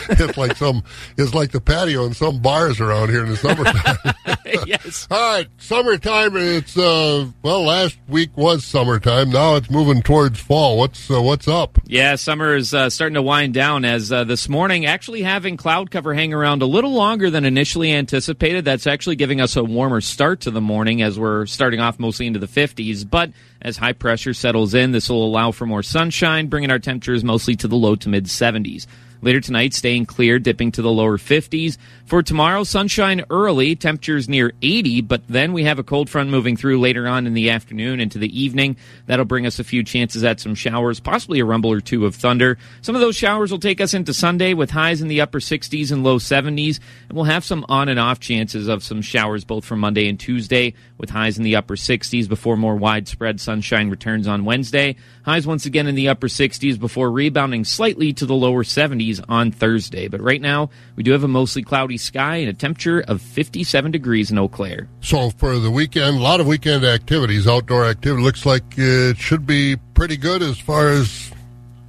it's 0.08 0.38
like 0.38 0.56
some 0.56 0.82
it's 1.18 1.34
like 1.34 1.50
the 1.50 1.60
patio 1.60 2.06
in 2.06 2.14
some 2.14 2.40
bars 2.40 2.80
around 2.80 3.10
here 3.10 3.22
in 3.24 3.28
the 3.28 3.36
summertime. 3.36 4.38
yes. 4.66 5.08
All 5.10 5.36
right, 5.36 5.48
summertime. 5.58 6.36
It's 6.36 6.76
uh 6.76 7.26
well, 7.42 7.62
last 7.62 7.96
week 8.08 8.36
was 8.36 8.64
summertime. 8.64 9.30
Now 9.30 9.56
it's 9.56 9.70
moving 9.70 10.02
towards 10.02 10.38
fall. 10.38 10.76
What's 10.76 11.10
uh, 11.10 11.22
what's 11.22 11.48
up? 11.48 11.78
Yeah, 11.86 12.16
summer 12.16 12.54
is 12.54 12.74
uh, 12.74 12.90
starting 12.90 13.14
to 13.14 13.22
wind 13.22 13.54
down 13.54 13.84
as 13.84 14.12
uh, 14.12 14.24
this 14.24 14.48
morning 14.48 14.84
actually 14.84 15.22
having 15.22 15.56
cloud 15.56 15.90
cover 15.90 16.12
hang 16.12 16.34
around 16.34 16.60
a 16.60 16.66
little 16.66 16.92
longer 16.92 17.30
than 17.30 17.44
initially 17.44 17.92
anticipated. 17.92 18.64
That's 18.66 18.86
actually 18.86 19.16
giving 19.16 19.40
us 19.40 19.56
a 19.56 19.64
warmer 19.64 20.02
start 20.02 20.40
to 20.42 20.50
the 20.50 20.60
morning 20.60 21.00
as 21.00 21.18
we're 21.18 21.46
starting 21.46 21.80
off 21.80 21.98
mostly 21.98 22.26
into 22.26 22.38
the 22.38 22.46
50s. 22.46 23.08
But 23.08 23.30
as 23.62 23.78
high 23.78 23.94
pressure 23.94 24.34
settles 24.34 24.74
in, 24.74 24.92
this 24.92 25.08
will 25.08 25.24
allow 25.24 25.52
for 25.52 25.64
more 25.64 25.82
sunshine, 25.82 26.48
bringing 26.48 26.70
our 26.70 26.78
temperatures 26.78 27.24
mostly 27.24 27.56
to 27.56 27.68
the 27.68 27.76
low 27.76 27.96
to 27.96 28.08
mid 28.10 28.26
70s. 28.26 28.86
Later 29.24 29.40
tonight, 29.40 29.72
staying 29.72 30.04
clear, 30.04 30.38
dipping 30.38 30.70
to 30.72 30.82
the 30.82 30.90
lower 30.90 31.16
50s. 31.16 31.78
For 32.04 32.22
tomorrow, 32.22 32.62
sunshine 32.62 33.24
early, 33.30 33.74
temperatures 33.74 34.28
near 34.28 34.52
80, 34.60 35.00
but 35.00 35.22
then 35.28 35.54
we 35.54 35.64
have 35.64 35.78
a 35.78 35.82
cold 35.82 36.10
front 36.10 36.28
moving 36.28 36.58
through 36.58 36.78
later 36.78 37.08
on 37.08 37.26
in 37.26 37.32
the 37.32 37.48
afternoon 37.48 38.00
into 38.00 38.18
the 38.18 38.38
evening. 38.38 38.76
That'll 39.06 39.24
bring 39.24 39.46
us 39.46 39.58
a 39.58 39.64
few 39.64 39.82
chances 39.82 40.24
at 40.24 40.40
some 40.40 40.54
showers, 40.54 41.00
possibly 41.00 41.40
a 41.40 41.44
rumble 41.46 41.72
or 41.72 41.80
two 41.80 42.04
of 42.04 42.14
thunder. 42.14 42.58
Some 42.82 42.94
of 42.94 43.00
those 43.00 43.16
showers 43.16 43.50
will 43.50 43.58
take 43.58 43.80
us 43.80 43.94
into 43.94 44.12
Sunday 44.12 44.52
with 44.52 44.68
highs 44.68 45.00
in 45.00 45.08
the 45.08 45.22
upper 45.22 45.40
60s 45.40 45.90
and 45.90 46.04
low 46.04 46.18
70s, 46.18 46.78
and 47.08 47.16
we'll 47.16 47.24
have 47.24 47.46
some 47.46 47.64
on 47.70 47.88
and 47.88 47.98
off 47.98 48.20
chances 48.20 48.68
of 48.68 48.84
some 48.84 49.00
showers 49.00 49.46
both 49.46 49.64
for 49.64 49.74
Monday 49.74 50.06
and 50.06 50.20
Tuesday 50.20 50.74
with 50.98 51.08
highs 51.08 51.38
in 51.38 51.44
the 51.44 51.56
upper 51.56 51.76
60s 51.76 52.28
before 52.28 52.58
more 52.58 52.76
widespread 52.76 53.40
sunshine 53.40 53.88
returns 53.88 54.28
on 54.28 54.44
Wednesday. 54.44 54.96
Highs 55.24 55.46
once 55.46 55.64
again 55.64 55.86
in 55.86 55.94
the 55.94 56.08
upper 56.08 56.28
60s 56.28 56.78
before 56.78 57.10
rebounding 57.10 57.64
slightly 57.64 58.12
to 58.12 58.26
the 58.26 58.34
lower 58.34 58.64
70s 58.64 59.13
on 59.28 59.50
Thursday. 59.52 60.08
But 60.08 60.20
right 60.20 60.40
now, 60.40 60.70
we 60.96 61.02
do 61.02 61.12
have 61.12 61.24
a 61.24 61.28
mostly 61.28 61.62
cloudy 61.62 61.96
sky 61.96 62.36
and 62.36 62.48
a 62.48 62.52
temperature 62.52 63.00
of 63.00 63.20
57 63.20 63.90
degrees 63.90 64.30
in 64.30 64.38
Eau 64.38 64.48
Claire. 64.48 64.88
So 65.00 65.30
for 65.30 65.58
the 65.58 65.70
weekend, 65.70 66.16
a 66.16 66.20
lot 66.20 66.40
of 66.40 66.46
weekend 66.46 66.84
activities, 66.84 67.46
outdoor 67.46 67.84
activity. 67.84 68.22
Looks 68.22 68.46
like 68.46 68.64
it 68.76 69.18
should 69.18 69.46
be 69.46 69.76
pretty 69.94 70.16
good 70.16 70.42
as 70.42 70.58
far 70.58 70.88
as 70.88 71.30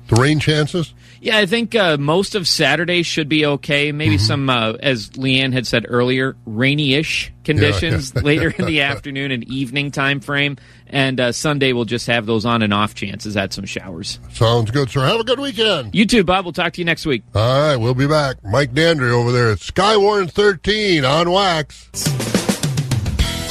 the 0.07 0.15
rain 0.15 0.39
chances. 0.39 0.93
Yeah, 1.26 1.39
I 1.39 1.47
think 1.47 1.73
uh, 1.73 1.97
most 1.97 2.36
of 2.36 2.47
Saturday 2.47 3.01
should 3.01 3.28
be 3.28 3.47
okay. 3.47 3.91
Maybe 3.91 4.19
some, 4.19 4.47
uh, 4.47 4.73
as 4.73 5.09
Leanne 5.09 5.53
had 5.53 5.65
said 5.65 5.84
earlier, 5.89 6.38
rainy-ish 6.45 7.34
conditions 7.43 8.13
Yeah. 8.15 8.21
later 8.23 8.49
in 8.55 8.65
the 8.67 8.82
afternoon 8.82 9.32
and 9.32 9.43
evening 9.45 9.89
time 9.89 10.19
frame. 10.19 10.57
And 10.86 11.19
uh, 11.19 11.32
Sunday 11.32 11.73
we'll 11.73 11.86
just 11.86 12.05
have 12.05 12.28
those 12.28 12.45
on 12.45 12.61
and 12.61 12.71
off 12.71 12.93
chances 12.93 13.36
at 13.36 13.53
some 13.53 13.65
showers. 13.65 14.19
Sounds 14.34 14.69
good, 14.69 14.91
sir. 14.91 15.03
Have 15.03 15.19
a 15.19 15.23
good 15.23 15.39
weekend. 15.39 15.95
You 15.95 16.05
too, 16.05 16.23
Bob. 16.23 16.45
We'll 16.45 16.53
talk 16.53 16.73
to 16.73 16.82
you 16.82 16.86
next 16.86 17.07
week. 17.07 17.23
All 17.34 17.41
right, 17.69 17.76
we'll 17.76 17.95
be 17.95 18.05
back. 18.07 18.43
Mike 18.43 18.73
Dandry 18.76 19.09
over 19.09 19.32
there 19.32 19.49
at 19.49 19.57
Skywarn 19.57 20.30
13 20.30 21.03
on 21.05 21.32
Wax. 21.32 21.89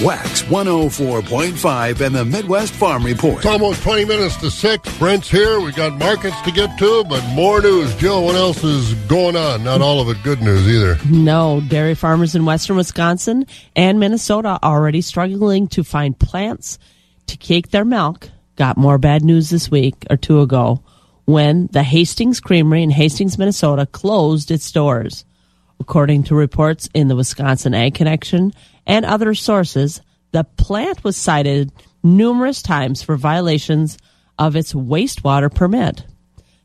Wax 0.02 0.42
104.5 0.42 2.00
and 2.00 2.14
the 2.14 2.24
Midwest 2.24 2.72
Farm 2.74 3.04
Report. 3.04 3.36
It's 3.36 3.46
almost 3.46 3.82
20 3.82 4.04
minutes 4.04 4.36
to 4.38 4.50
6. 4.50 4.98
Brent's 4.98 5.30
here. 5.30 5.60
We 5.60 5.72
got 5.72 5.98
markets 5.98 6.40
to 6.42 6.50
get 6.50 6.78
to, 6.78 7.04
but 7.04 7.24
more 7.34 7.60
news. 7.60 7.94
Jill, 7.96 8.24
what 8.24 8.34
else 8.34 8.64
is 8.64 8.94
going 9.06 9.36
on? 9.36 9.62
Not 9.62 9.82
all 9.82 10.00
of 10.00 10.08
it 10.08 10.22
good 10.22 10.42
news 10.42 10.66
either. 10.66 10.98
No, 11.08 11.62
dairy 11.68 11.94
farmers 11.94 12.34
in 12.34 12.44
western 12.44 12.76
Wisconsin 12.76 13.46
and 13.76 14.00
Minnesota 14.00 14.58
already 14.62 15.00
struggling 15.00 15.68
to 15.68 15.84
find 15.84 16.18
plants 16.18 16.78
to 17.28 17.36
cake 17.36 17.70
their 17.70 17.84
milk. 17.84 18.30
Got 18.56 18.76
more 18.76 18.98
bad 18.98 19.24
news 19.24 19.50
this 19.50 19.70
week 19.70 20.06
or 20.10 20.16
two 20.16 20.40
ago 20.40 20.82
when 21.24 21.68
the 21.72 21.82
Hastings 21.82 22.40
Creamery 22.40 22.82
in 22.82 22.90
Hastings, 22.90 23.38
Minnesota 23.38 23.86
closed 23.86 24.50
its 24.50 24.70
doors. 24.70 25.24
According 25.80 26.24
to 26.24 26.34
reports 26.34 26.88
in 26.94 27.08
the 27.08 27.16
Wisconsin 27.16 27.74
Ag 27.74 27.94
Connection 27.94 28.52
and 28.86 29.04
other 29.04 29.34
sources, 29.34 30.00
the 30.32 30.44
plant 30.44 31.04
was 31.04 31.16
cited 31.16 31.72
numerous 32.02 32.62
times 32.62 33.02
for 33.02 33.16
violations 33.16 33.98
of 34.38 34.56
its 34.56 34.72
wastewater 34.72 35.52
permit. 35.52 36.04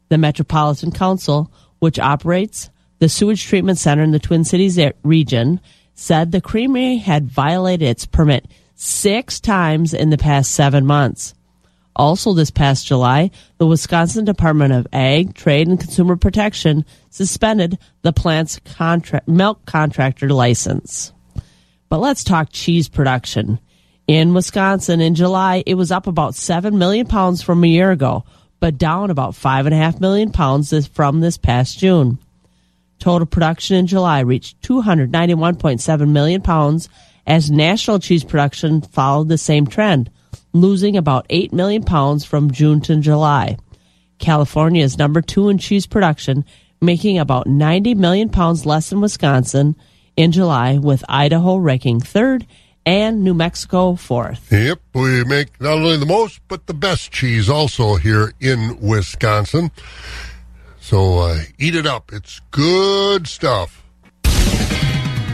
The 0.09 0.17
Metropolitan 0.17 0.91
Council, 0.91 1.51
which 1.79 1.99
operates 1.99 2.69
the 2.99 3.09
sewage 3.09 3.45
treatment 3.45 3.77
center 3.77 4.03
in 4.03 4.11
the 4.11 4.19
Twin 4.19 4.43
Cities 4.43 4.79
region, 5.03 5.61
said 5.93 6.31
the 6.31 6.41
creamery 6.41 6.97
had 6.97 7.29
violated 7.29 7.87
its 7.87 8.05
permit 8.05 8.45
six 8.75 9.39
times 9.39 9.93
in 9.93 10.09
the 10.09 10.17
past 10.17 10.51
seven 10.51 10.85
months. 10.85 11.33
Also, 11.95 12.33
this 12.33 12.49
past 12.49 12.87
July, 12.87 13.29
the 13.57 13.67
Wisconsin 13.67 14.23
Department 14.23 14.71
of 14.71 14.87
Ag, 14.93 15.33
Trade, 15.33 15.67
and 15.67 15.79
Consumer 15.79 16.15
Protection 16.15 16.85
suspended 17.09 17.77
the 18.03 18.13
plant's 18.13 18.59
milk 19.27 19.65
contractor 19.65 20.29
license. 20.29 21.11
But 21.89 21.99
let's 21.99 22.23
talk 22.23 22.49
cheese 22.51 22.87
production. 22.87 23.59
In 24.07 24.33
Wisconsin 24.33 25.01
in 25.01 25.15
July, 25.15 25.63
it 25.65 25.75
was 25.75 25.91
up 25.91 26.07
about 26.07 26.35
7 26.35 26.77
million 26.77 27.07
pounds 27.07 27.41
from 27.41 27.63
a 27.63 27.67
year 27.67 27.91
ago, 27.91 28.23
but 28.59 28.77
down 28.77 29.09
about 29.09 29.33
5.5 29.33 29.99
million 29.99 30.31
pounds 30.31 30.87
from 30.87 31.19
this 31.19 31.37
past 31.37 31.79
June. 31.79 32.19
Total 32.99 33.25
production 33.25 33.77
in 33.77 33.87
July 33.87 34.19
reached 34.19 34.61
291.7 34.61 36.09
million 36.09 36.41
pounds 36.41 36.89
as 37.25 37.49
national 37.49 37.99
cheese 37.99 38.23
production 38.23 38.81
followed 38.81 39.29
the 39.29 39.37
same 39.37 39.65
trend, 39.65 40.11
losing 40.53 40.97
about 40.97 41.25
8 41.29 41.53
million 41.53 41.83
pounds 41.83 42.25
from 42.25 42.51
June 42.51 42.81
to 42.81 42.97
July. 42.97 43.57
California 44.17 44.83
is 44.83 44.97
number 44.97 45.21
two 45.21 45.49
in 45.49 45.57
cheese 45.57 45.87
production, 45.87 46.43
making 46.81 47.17
about 47.17 47.47
90 47.47 47.95
million 47.95 48.29
pounds 48.29 48.65
less 48.65 48.89
than 48.89 49.01
Wisconsin 49.01 49.75
in 50.19 50.33
July, 50.33 50.77
with 50.77 51.01
Idaho 51.07 51.55
ranking 51.55 52.01
third 52.01 52.45
and 52.85 53.23
New 53.23 53.33
Mexico 53.33 53.95
fourth. 53.95 54.51
Yep, 54.51 54.81
we 54.93 55.23
make 55.23 55.61
not 55.61 55.77
only 55.77 55.95
the 55.95 56.05
most, 56.05 56.41
but 56.49 56.67
the 56.67 56.73
best 56.73 57.09
cheese 57.11 57.49
also 57.49 57.95
here 57.95 58.33
in 58.41 58.77
Wisconsin. 58.81 59.71
So 60.81 61.19
uh, 61.19 61.39
eat 61.57 61.73
it 61.73 61.87
up. 61.87 62.11
It's 62.11 62.41
good 62.51 63.27
stuff. 63.27 63.81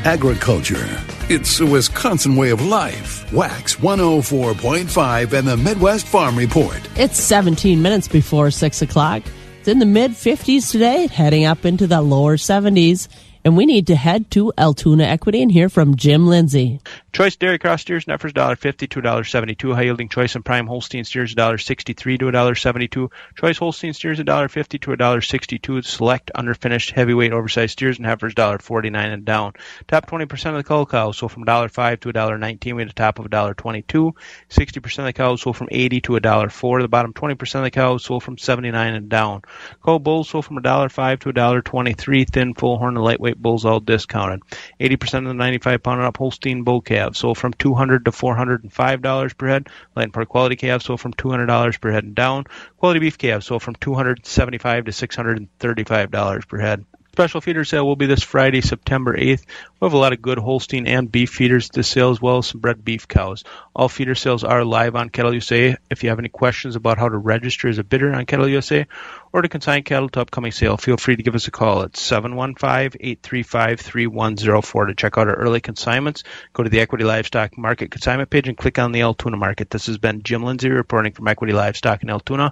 agriculture. 0.05 0.85
It's 1.29 1.59
a 1.59 1.65
Wisconsin 1.65 2.35
way 2.35 2.51
of 2.51 2.61
life. 2.61 3.31
Wax 3.33 3.77
104.5 3.77 5.33
and 5.33 5.47
the 5.47 5.57
Midwest 5.57 6.05
Farm 6.05 6.37
Report. 6.37 6.79
It's 6.95 7.19
17 7.19 7.81
minutes 7.81 8.07
before 8.07 8.51
6 8.51 8.81
o'clock. 8.83 9.23
It's 9.59 9.67
in 9.67 9.79
the 9.79 9.87
mid 9.87 10.11
50s 10.11 10.69
today, 10.69 11.07
heading 11.07 11.45
up 11.45 11.65
into 11.65 11.87
the 11.87 12.03
lower 12.03 12.37
70s. 12.37 13.07
And 13.45 13.55
we 13.55 13.67
need 13.67 13.85
to 13.87 13.95
head 13.95 14.31
to 14.31 14.51
Altoona 14.57 15.03
Equity 15.03 15.43
and 15.43 15.51
hear 15.51 15.69
from 15.69 15.95
Jim 15.95 16.25
Lindsay. 16.25 16.81
Choice 17.13 17.35
dairy 17.35 17.59
cross 17.59 17.83
steers, 17.83 18.05
Neffers 18.05 18.33
$1.50 18.33 18.89
to 18.89 19.01
$1.72. 19.03 19.75
High 19.75 19.83
yielding 19.83 20.09
choice 20.09 20.33
and 20.33 20.43
prime 20.43 20.65
Holstein 20.65 21.03
steers 21.03 21.35
$1.63 21.35 21.95
to 22.19 22.25
$1.72. 22.25 23.11
Choice 23.37 23.57
Holstein 23.59 23.93
steers 23.93 24.19
$1.50 24.19 24.81
to 24.81 24.91
$1.62. 24.91 25.85
Select 25.85 26.31
underfinished 26.35 26.91
heavyweight 26.93 27.33
oversized 27.33 27.73
steers 27.73 27.97
and 27.97 28.07
heifers 28.07 28.33
$1.49 28.33 29.13
and 29.13 29.23
down. 29.23 29.53
Top 29.87 30.09
20% 30.09 30.49
of 30.49 30.55
the 30.55 30.63
cull 30.63 30.87
cows 30.87 31.19
sold 31.19 31.31
from 31.31 31.45
$1.05 31.45 31.99
to 31.99 32.11
$1.19. 32.11 32.75
We 32.75 32.81
had 32.81 32.89
a 32.89 32.93
top 32.93 33.19
of 33.19 33.27
$1.22. 33.27 34.13
60% 34.49 34.99
of 34.99 35.05
the 35.05 35.13
cows 35.13 35.43
sold 35.43 35.55
from 35.55 35.69
80 35.69 36.01
to 36.01 36.13
$1.04. 36.13 36.81
The 36.81 36.87
bottom 36.87 37.13
20% 37.13 37.55
of 37.55 37.63
the 37.63 37.69
cows 37.69 38.03
sold 38.03 38.23
from 38.23 38.39
79 38.39 38.93
and 38.95 39.07
down. 39.07 39.43
Cull 39.83 39.99
bulls 39.99 40.29
sold 40.29 40.45
from 40.45 40.57
$1.05 40.57 41.19
to 41.19 41.31
$1.23. 41.31 42.27
Thin, 42.27 42.55
full 42.55 42.79
horn, 42.79 42.97
and 42.97 43.05
lightweight 43.05 43.34
bulls 43.41 43.65
all 43.65 43.79
discounted. 43.79 44.41
80% 44.79 45.19
of 45.19 45.25
the 45.25 45.33
95 45.33 45.83
pound 45.83 45.99
and 45.99 46.07
up 46.07 46.17
Holstein 46.17 46.63
bull 46.63 46.81
calves 46.81 47.19
sold 47.19 47.37
from 47.37 47.53
200 47.53 48.05
to 48.05 48.11
$405 48.11 49.37
per 49.37 49.47
head. 49.47 49.69
Land 49.95 50.05
and 50.05 50.13
part 50.13 50.29
quality 50.29 50.55
calves 50.55 50.85
sold 50.85 51.01
from 51.01 51.13
$200 51.13 51.81
per 51.81 51.91
head 51.91 52.03
and 52.03 52.15
down. 52.15 52.45
Quality 52.77 52.99
beef 52.99 53.17
calves 53.17 53.45
sold 53.45 53.63
from 53.63 53.75
275 53.75 54.85
to 54.85 54.91
$635 54.91 56.47
per 56.47 56.59
head. 56.59 56.85
Special 57.15 57.39
feeder 57.39 57.63
sale 57.63 57.87
will 57.87 57.95
be 57.95 58.07
this 58.07 58.23
Friday, 58.23 58.59
September 58.59 59.15
8th. 59.15 59.45
We 59.79 59.85
have 59.85 59.93
a 59.93 59.97
lot 59.97 60.11
of 60.11 60.21
good 60.21 60.37
Holstein 60.37 60.85
and 60.85 61.09
beef 61.09 61.29
feeders 61.29 61.69
to 61.69 61.81
sale 61.81 62.11
as 62.11 62.21
well 62.21 62.39
as 62.39 62.47
some 62.47 62.59
bred 62.59 62.83
beef 62.83 63.07
cows. 63.07 63.45
All 63.73 63.87
feeder 63.87 64.15
sales 64.15 64.43
are 64.43 64.65
live 64.65 64.97
on 64.97 65.07
Cattle 65.07 65.31
USA. 65.31 65.77
If 65.89 66.03
you 66.03 66.09
have 66.09 66.19
any 66.19 66.27
questions 66.27 66.75
about 66.75 66.97
how 66.97 67.07
to 67.07 67.17
register 67.17 67.69
as 67.69 67.77
a 67.77 67.85
bidder 67.85 68.13
on 68.13 68.25
Cattle 68.25 68.49
USA 68.49 68.85
or 69.31 69.41
to 69.41 69.47
consign 69.47 69.83
cattle 69.83 70.09
to 70.09 70.19
upcoming 70.19 70.51
sale, 70.51 70.75
feel 70.75 70.97
free 70.97 71.15
to 71.15 71.23
give 71.23 71.35
us 71.35 71.47
a 71.47 71.51
call 71.51 71.83
at 71.83 71.93
715-835-3104 71.93 74.87
to 74.87 74.95
check 74.95 75.17
out 75.17 75.29
our 75.29 75.35
early 75.35 75.61
consignments. 75.61 76.25
Go 76.51 76.63
to 76.63 76.69
the 76.69 76.81
Equity 76.81 77.05
Livestock 77.05 77.57
Market 77.57 77.91
consignment 77.91 78.29
page 78.29 78.49
and 78.49 78.57
click 78.57 78.77
on 78.77 78.91
the 78.91 79.03
Altoona 79.03 79.37
Market. 79.37 79.69
This 79.69 79.85
has 79.85 79.97
been 79.97 80.23
Jim 80.23 80.43
Lindsay 80.43 80.69
reporting 80.69 81.13
from 81.13 81.29
Equity 81.29 81.53
Livestock 81.53 82.03
in 82.03 82.09
Altoona. 82.09 82.51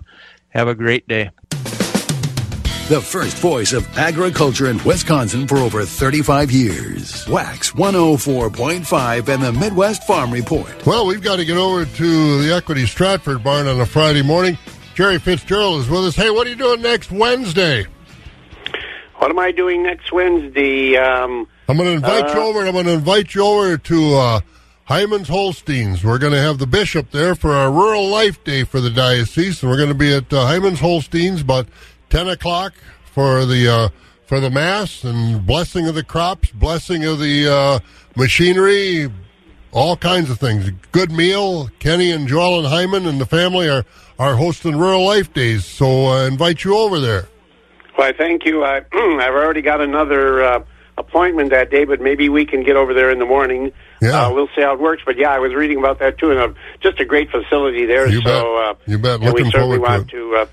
Have 0.52 0.70
a 0.70 0.76
great 0.76 1.06
day. 1.06 1.32
The 2.94 3.02
first 3.02 3.38
voice 3.38 3.74
of 3.74 3.98
agriculture 3.98 4.68
in 4.68 4.78
Wisconsin 4.84 5.48
for 5.48 5.58
over 5.58 5.84
35 5.84 6.52
years. 6.52 7.28
Wax 7.28 7.72
104.5 7.72 9.30
and 9.30 9.42
the 9.42 9.52
Midwest 9.52 10.04
Farm 10.04 10.30
Report. 10.30 10.86
Well, 10.86 11.08
we've 11.08 11.24
got 11.24 11.38
to 11.38 11.46
get 11.46 11.58
over 11.58 11.86
to 11.86 12.44
the 12.44 12.54
Equity 12.54 12.86
Stratford 12.86 13.44
barn 13.44 13.66
on 13.66 13.82
a 13.82 13.86
Friday 13.88 14.22
morning. 14.22 14.60
Jerry 14.94 15.18
Fitzgerald 15.18 15.82
is 15.82 15.90
with 15.90 16.06
us. 16.06 16.16
Hey, 16.16 16.30
what 16.30 16.46
are 16.46 16.52
you 16.52 16.56
doing 16.56 16.84
next 16.84 17.12
Wednesday? 17.12 17.88
What 19.16 19.32
am 19.32 19.40
I 19.40 19.52
doing 19.52 19.82
next 19.82 20.12
Wednesday? 20.12 20.96
Um, 20.96 21.48
I'm 21.68 21.78
going 21.78 21.90
to 21.90 21.96
invite 21.96 22.26
uh, 22.26 22.34
you 22.36 22.42
over, 22.42 22.60
and 22.60 22.68
I'm 22.68 22.76
going 22.76 22.86
to 22.86 22.92
invite 22.92 23.34
you 23.34 23.44
over 23.44 23.76
to 23.76 24.16
uh, 24.18 24.42
Hyman's 24.86 25.30
Holsteins. 25.30 26.04
We're 26.04 26.20
going 26.20 26.34
to 26.34 26.42
have 26.42 26.60
the 26.60 26.68
bishop 26.68 27.10
there 27.10 27.34
for 27.34 27.54
our 27.54 27.72
Rural 27.72 28.08
Life 28.08 28.44
Day 28.44 28.64
for 28.64 28.80
the 28.80 28.92
diocese, 28.92 29.64
and 29.64 29.72
we're 29.72 29.78
going 29.78 29.90
to 29.90 29.96
be 29.96 30.14
at 30.14 30.32
uh, 30.32 30.46
Hyman's 30.46 30.80
Holsteins 30.80 31.42
about 31.42 31.68
10 32.14 32.30
o'clock 32.30 32.76
for 33.12 33.44
the 33.44 33.68
uh, 33.68 33.90
for 34.28 34.40
the 34.40 34.52
mass 34.52 35.04
and 35.04 35.44
blessing 35.48 35.88
of 35.88 35.96
the 35.96 36.04
crops, 36.04 36.52
blessing 36.52 37.04
of 37.06 37.18
the 37.18 37.52
uh, 37.52 37.80
machinery, 38.16 39.12
all 39.72 39.98
kinds 39.98 40.30
of 40.30 40.38
things. 40.38 40.70
Good 40.92 41.12
meal. 41.12 41.70
Kenny 41.80 42.12
and 42.12 42.28
Joel 42.28 42.60
and 42.60 42.68
Hyman 42.68 43.08
and 43.08 43.20
the 43.20 43.26
family 43.26 43.68
are, 43.68 43.84
are 44.20 44.36
hosting 44.36 44.78
Rural 44.78 45.04
Life 45.04 45.34
Days, 45.34 45.66
so 45.66 46.06
I 46.06 46.28
invite 46.28 46.64
you 46.64 46.78
over 46.78 47.00
there. 47.00 47.28
Why, 47.96 48.14
thank 48.16 48.46
you. 48.46 48.64
I, 48.64 48.82
I've 48.94 49.34
already 49.34 49.64
got 49.64 49.82
another 49.82 50.44
uh, 50.44 50.64
appointment 51.00 51.50
that 51.50 51.72
day, 51.72 51.84
but 51.84 52.00
maybe 52.00 52.30
we 52.30 52.46
can 52.46 52.64
get 52.64 52.76
over 52.76 52.94
there 52.94 53.10
in 53.10 53.18
the 53.18 53.26
morning. 53.26 53.72
Yeah. 54.04 54.28
Uh, 54.28 54.34
we'll 54.34 54.50
see 54.56 54.62
how 54.62 54.76
it 54.76 54.80
works. 54.80 55.02
But 55.04 55.18
yeah, 55.18 55.32
I 55.32 55.40
was 55.40 55.56
reading 55.56 55.80
about 55.80 55.98
that 55.98 56.20
too, 56.20 56.30
and 56.30 56.40
uh, 56.40 56.54
just 56.80 57.00
a 57.00 57.06
great 57.06 57.32
facility 57.32 57.88
there. 57.88 58.08
You 58.08 58.22
so 58.22 58.24
bet. 58.24 58.46
Uh, 58.46 58.76
You 58.86 58.98
bet. 59.00 59.14
and 59.16 59.24
we 59.24 59.30
Looking 59.30 59.50
certainly 59.50 59.78
forward 59.80 60.10
to 60.10 60.30
want 60.30 60.36
to. 60.36 60.36
Uh, 60.36 60.46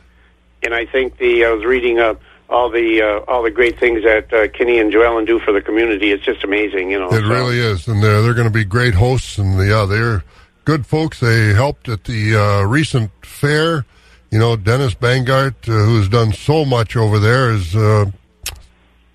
and 0.63 0.75
I 0.75 0.87
think 0.87 1.19
the 1.19 1.45
I 1.45 1.51
was 1.51 1.65
reading 1.65 1.99
uh, 1.99 2.15
all 2.49 2.71
the 2.71 3.03
uh, 3.03 3.31
all 3.31 3.43
the 3.43 3.51
great 3.51 3.79
things 3.79 4.03
that 4.03 4.33
uh, 4.33 4.49
Kenny 4.49 4.79
and 4.79 4.93
Joellen 4.93 5.27
do 5.27 5.39
for 5.39 5.53
the 5.53 5.63
community. 5.63 6.11
It's 6.11 6.25
just 6.25 6.45
amazing, 6.45 6.91
you 6.91 6.99
know. 6.99 7.09
It 7.09 7.21
so. 7.23 7.29
really 7.29 7.59
is, 7.59 7.89
and 7.89 8.03
they're 8.03 8.23
they're 8.23 8.35
going 8.35 8.49
to 8.49 8.53
be 8.53 8.65
great 8.65 8.95
hosts, 8.95 9.39
and 9.39 9.59
yeah, 9.59 9.87
they're 9.87 10.25
good 10.65 10.87
folks. 10.87 11.21
They 11.21 11.55
helped 11.55 11.89
at 11.89 12.05
the 12.05 12.37
uh, 12.37 12.63
recent 12.63 13.11
fair. 13.23 13.87
You 14.31 14.39
know, 14.39 14.55
Dennis 14.55 14.95
Bangart, 14.95 15.69
uh, 15.69 15.87
who's 15.87 16.09
done 16.09 16.33
so 16.33 16.65
much 16.65 16.97
over 16.97 17.19
there, 17.19 17.51
is 17.51 17.75
uh, 17.75 18.07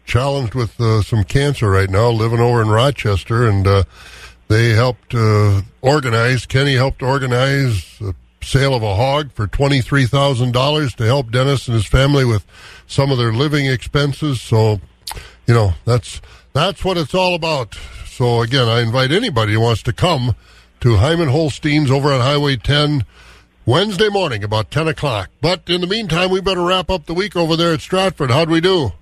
challenged 0.05 0.53
with 0.53 0.79
uh, 0.79 1.01
some 1.01 1.23
cancer 1.23 1.69
right 1.69 1.89
now, 1.89 2.09
living 2.09 2.39
over 2.39 2.61
in 2.61 2.69
Rochester, 2.69 3.47
and 3.47 3.65
uh, 3.65 3.83
they 4.47 4.69
helped 4.69 5.13
uh, 5.15 5.61
organize. 5.81 6.45
Kenny 6.45 6.75
helped 6.75 7.01
organize 7.01 7.97
the 7.99 8.15
sale 8.45 8.73
of 8.73 8.83
a 8.83 8.95
hog 8.95 9.31
for 9.31 9.47
twenty 9.47 9.81
three 9.81 10.05
thousand 10.05 10.53
dollars 10.53 10.93
to 10.95 11.05
help 11.05 11.31
Dennis 11.31 11.67
and 11.67 11.75
his 11.75 11.85
family 11.85 12.25
with 12.25 12.45
some 12.87 13.11
of 13.11 13.17
their 13.17 13.33
living 13.33 13.65
expenses. 13.65 14.41
So, 14.41 14.79
you 15.47 15.53
know, 15.53 15.73
that's 15.85 16.21
that's 16.53 16.85
what 16.85 16.97
it's 16.97 17.13
all 17.13 17.35
about. 17.35 17.75
So 18.07 18.41
again, 18.41 18.67
I 18.67 18.81
invite 18.81 19.11
anybody 19.11 19.53
who 19.53 19.59
wants 19.59 19.83
to 19.83 19.93
come 19.93 20.35
to 20.81 20.97
Hyman 20.97 21.29
Holstein's 21.29 21.91
over 21.91 22.13
on 22.13 22.21
Highway 22.21 22.55
10 22.55 23.03
Wednesday 23.65 24.09
morning 24.09 24.43
about 24.43 24.71
10 24.71 24.87
o'clock. 24.87 25.29
But 25.41 25.63
in 25.67 25.81
the 25.81 25.87
meantime, 25.87 26.29
we 26.29 26.39
better 26.39 26.61
wrap 26.61 26.89
up 26.89 27.07
the 27.07 27.13
week 27.13 27.35
over 27.35 27.55
there 27.55 27.73
at 27.73 27.81
Stratford. 27.81 28.31
How'd 28.31 28.49
we 28.49 28.61
do? 28.61 28.93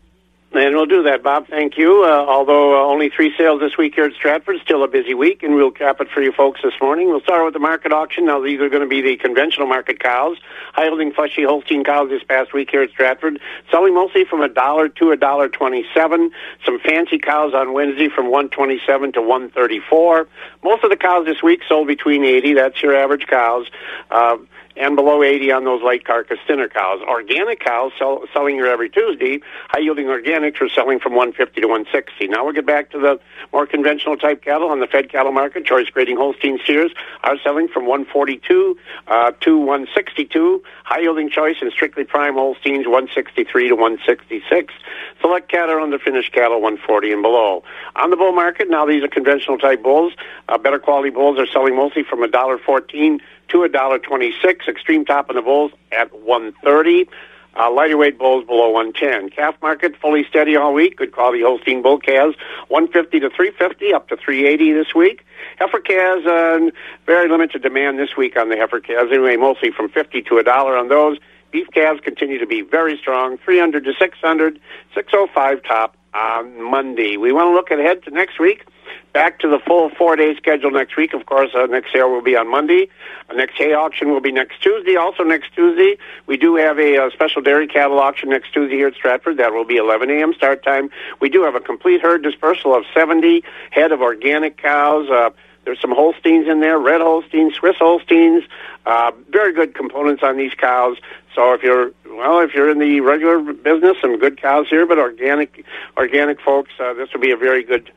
And 0.56 0.76
we'll 0.76 0.86
do 0.86 1.02
that, 1.04 1.24
Bob. 1.24 1.48
Thank 1.48 1.80
you. 1.80 2.04
Uh, 2.04 2.10
although 2.30 2.76
uh, 2.80 2.86
only 2.88 3.10
three 3.10 3.34
sales 3.36 3.60
this 3.60 3.76
week 3.76 3.96
here 3.96 4.06
at 4.06 4.14
Stratford, 4.14 4.58
still 4.64 4.84
a 4.84 4.88
busy 4.88 5.16
week, 5.16 5.42
and 5.42 5.56
we'll 5.56 5.72
cap 5.72 6.00
it 6.00 6.10
for 6.14 6.22
you 6.22 6.32
folks 6.32 6.62
this 6.62 6.76
morning. 6.80 7.10
We'll 7.10 7.22
start 7.22 7.44
with 7.44 7.56
the 7.56 7.60
market 7.60 7.92
auction. 7.92 8.28
Now, 8.28 8.40
these 8.40 8.60
are 8.62 8.70
going 8.70 8.84
to 8.84 8.88
be 8.88 9.02
the 9.02 9.18
conventional 9.18 9.66
market 9.66 10.00
cows. 10.00 10.38
High-yielding 10.74 11.14
fleshy 11.14 11.44
Holstein 11.44 11.84
cows 11.84 12.10
this 12.10 12.24
past 12.24 12.54
week 12.54 12.70
here 12.70 12.84
at 12.84 12.92
Stratford, 12.92 13.40
selling 13.72 13.96
mostly 13.96 14.26
from 14.26 14.42
a 14.42 14.48
dollar 14.48 14.90
to 14.90 15.12
a 15.12 15.18
dollar 15.18 15.50
twenty-seven. 15.50 16.32
Some 16.64 16.80
fancy 16.80 17.18
cows 17.18 17.56
on 17.56 17.74
Wednesday 17.74 18.10
from 18.10 18.30
one 18.30 18.50
twenty-seven 18.50 19.14
to 19.14 19.24
one 19.24 19.50
thirty-four. 19.50 20.28
Most 20.64 20.84
of 20.84 20.92
the 20.92 20.98
cows 20.98 21.26
this 21.26 21.42
week 21.42 21.62
sold 21.68 21.88
between 21.88 22.24
eighty. 22.24 22.54
That's 22.54 22.80
your 22.84 22.96
average 22.96 23.26
cows. 23.26 23.66
Uh, 24.12 24.38
and 24.76 24.96
below 24.96 25.24
80 25.24 25.52
on 25.52 25.64
those 25.64 25.82
light 25.82 26.06
carcass 26.06 26.40
thinner 26.48 26.68
cows. 26.68 27.02
Organic 27.02 27.60
cows 27.60 27.92
sell, 27.98 28.24
selling 28.34 28.56
here 28.56 28.68
every 28.68 28.90
Tuesday. 28.90 29.40
High 29.70 29.80
yielding 29.80 30.08
organics 30.08 30.60
are 30.62 30.70
selling 30.70 31.00
from 31.00 31.14
150 31.14 31.62
to 31.62 31.68
160. 31.68 32.28
Now 32.28 32.44
we'll 32.44 32.54
get 32.54 32.66
back 32.66 32.92
to 32.92 33.00
the 33.00 33.20
more 33.52 33.68
conventional 33.68 34.18
type 34.18 34.42
cattle 34.42 34.70
on 34.70 34.80
the 34.80 34.88
fed 34.88 35.10
cattle 35.10 35.32
market. 35.32 35.66
Choice 35.66 35.90
grading 35.90 36.18
Holstein 36.18 36.60
steers 36.64 36.92
are 37.24 37.38
selling 37.44 37.68
from 37.68 37.86
142 37.86 38.78
uh, 39.08 39.32
to 39.42 39.58
162. 39.58 40.64
High 40.84 41.02
yielding 41.02 41.30
choice 41.30 41.58
and 41.62 41.72
strictly 41.72 42.04
prime 42.04 42.34
Holsteins 42.34 42.86
163 42.86 43.70
to 43.70 43.76
166. 43.76 44.74
Select 45.22 45.50
cattle 45.50 45.82
under 45.82 46.00
finished 46.00 46.32
cattle 46.34 46.62
140 46.62 47.14
and 47.14 47.22
below. 47.22 47.64
On 47.96 48.10
the 48.10 48.18
bull 48.18 48.34
market, 48.34 48.70
now 48.70 48.86
these 48.86 49.04
are 49.04 49.08
conventional 49.08 49.58
type 49.58 49.84
bulls. 49.84 50.14
Uh, 50.50 50.58
better 50.58 50.80
quality 50.80 51.10
bulls 51.10 51.40
are 51.40 51.48
selling 51.48 51.76
mostly 51.76 52.04
from 52.04 52.24
a 52.24 52.28
dollar 52.28 52.58
fourteen 52.58 53.20
to 53.50 53.64
a 53.64 53.70
dollar 53.70 54.00
twenty-six. 54.00 54.68
Extreme 54.68 55.06
top 55.06 55.30
in 55.30 55.36
the 55.36 55.42
bulls 55.42 55.72
at 55.92 56.14
one 56.22 56.54
thirty. 56.64 57.08
Uh, 57.56 57.72
lighter 57.72 57.98
weight 57.98 58.18
bulls 58.18 58.44
below 58.46 58.70
110. 58.72 59.30
Calf 59.30 59.56
market 59.62 59.96
fully 59.98 60.26
steady 60.28 60.56
all 60.56 60.74
week. 60.74 60.98
Good 60.98 61.12
quality 61.12 61.44
Holstein 61.44 61.84
bull 61.84 62.00
calves, 62.00 62.36
150 62.70 63.20
to 63.20 63.30
350, 63.30 63.94
up 63.94 64.08
to 64.10 64.18
380 64.18 64.74
this 64.74 64.96
week. 64.96 65.24
Heifer 65.60 65.80
calves, 65.80 66.26
uh, 66.26 66.72
very 67.06 67.30
limited 67.30 67.62
demand 67.62 68.00
this 68.00 68.18
week 68.18 68.38
on 68.38 68.50
the 68.50 68.56
heifer 68.56 68.80
calves. 68.80 69.12
Anyway, 69.12 69.36
mostly 69.36 69.70
from 69.70 69.88
50 69.90 70.24
to 70.24 70.40
a 70.40 70.44
dollar 70.44 70.76
on 70.76 70.88
those. 70.88 71.20
Beef 71.52 71.68
calves 71.72 72.00
continue 72.04 72.40
to 72.40 72.48
be 72.48 72.62
very 72.62 72.98
strong, 72.98 73.38
300 73.38 73.84
to 73.84 73.94
600, 74.00 74.60
605 74.96 75.62
top 75.62 75.96
on 76.14 76.62
Monday. 76.62 77.18
We 77.18 77.32
want 77.32 77.48
to 77.48 77.54
look 77.54 77.72
ahead 77.72 78.04
to 78.04 78.12
next 78.12 78.40
week. 78.40 78.66
Back 79.14 79.40
to 79.40 79.48
the 79.48 79.60
full 79.60 79.92
four-day 79.92 80.36
schedule 80.36 80.72
next 80.72 80.98
week. 80.98 81.14
Of 81.14 81.26
course, 81.28 81.52
uh, 81.54 81.68
next 81.68 81.94
sale 81.94 82.10
will 82.10 82.24
be 82.24 82.36
on 82.36 82.50
Monday. 82.50 82.90
Uh, 83.30 83.34
next 83.34 83.58
hay 83.58 83.74
auction 83.74 84.10
will 84.10 84.22
be 84.22 84.32
next 84.32 84.62
Tuesday. 84.62 84.96
Also 84.96 85.24
next 85.24 85.54
Tuesday, 85.54 85.98
we 86.26 86.36
do 86.36 86.56
have 86.56 86.80
a, 86.80 86.98
uh 86.98 87.10
special 87.12 87.42
dairy 87.42 87.68
cattle 87.68 88.00
auction 88.00 88.30
next 88.30 88.54
Tuesday 88.54 88.76
here 88.76 88.88
at 88.88 88.96
Stratford. 88.96 89.38
That 89.38 89.54
will 89.54 89.66
be 89.66 89.78
11 89.78 90.10
a.m. 90.10 90.34
start 90.34 90.64
time. 90.64 90.90
We 91.22 91.30
do 91.30 91.44
have 91.44 91.56
a 91.56 91.60
complete 91.60 92.02
herd 92.02 92.24
dispersal 92.24 92.76
of 92.76 92.86
70 92.94 93.44
head 93.72 93.92
of 93.92 94.02
organic 94.02 94.58
cows. 94.58 95.10
Uh, 95.10 95.30
there's 95.66 95.80
some 95.80 95.92
Holsteins 95.92 96.48
in 96.48 96.60
there, 96.60 96.78
red 96.78 97.02
Holsteins, 97.02 97.56
Swiss 97.56 97.78
Holsteins. 97.78 98.44
Uh, 98.86 99.12
very 99.30 99.54
good 99.54 99.74
components 99.76 100.24
on 100.24 100.38
these 100.38 100.54
cows. 100.54 100.98
So 101.34 101.54
if 101.54 101.64
you're 101.64 101.92
well, 102.10 102.40
if 102.40 102.54
you're 102.54 102.70
in 102.70 102.80
the 102.80 103.00
regular 103.02 103.40
business, 103.54 103.98
some 104.02 104.20
good 104.20 104.40
cows 104.40 104.68
here, 104.70 104.86
but 104.86 105.00
organic, 105.00 105.66
organic 105.98 106.40
folks, 106.42 106.72
uh, 106.80 106.94
this 106.94 107.10
will 107.14 107.22
be 107.22 107.32
a 107.32 107.38
very 107.38 107.64
good 107.64 107.92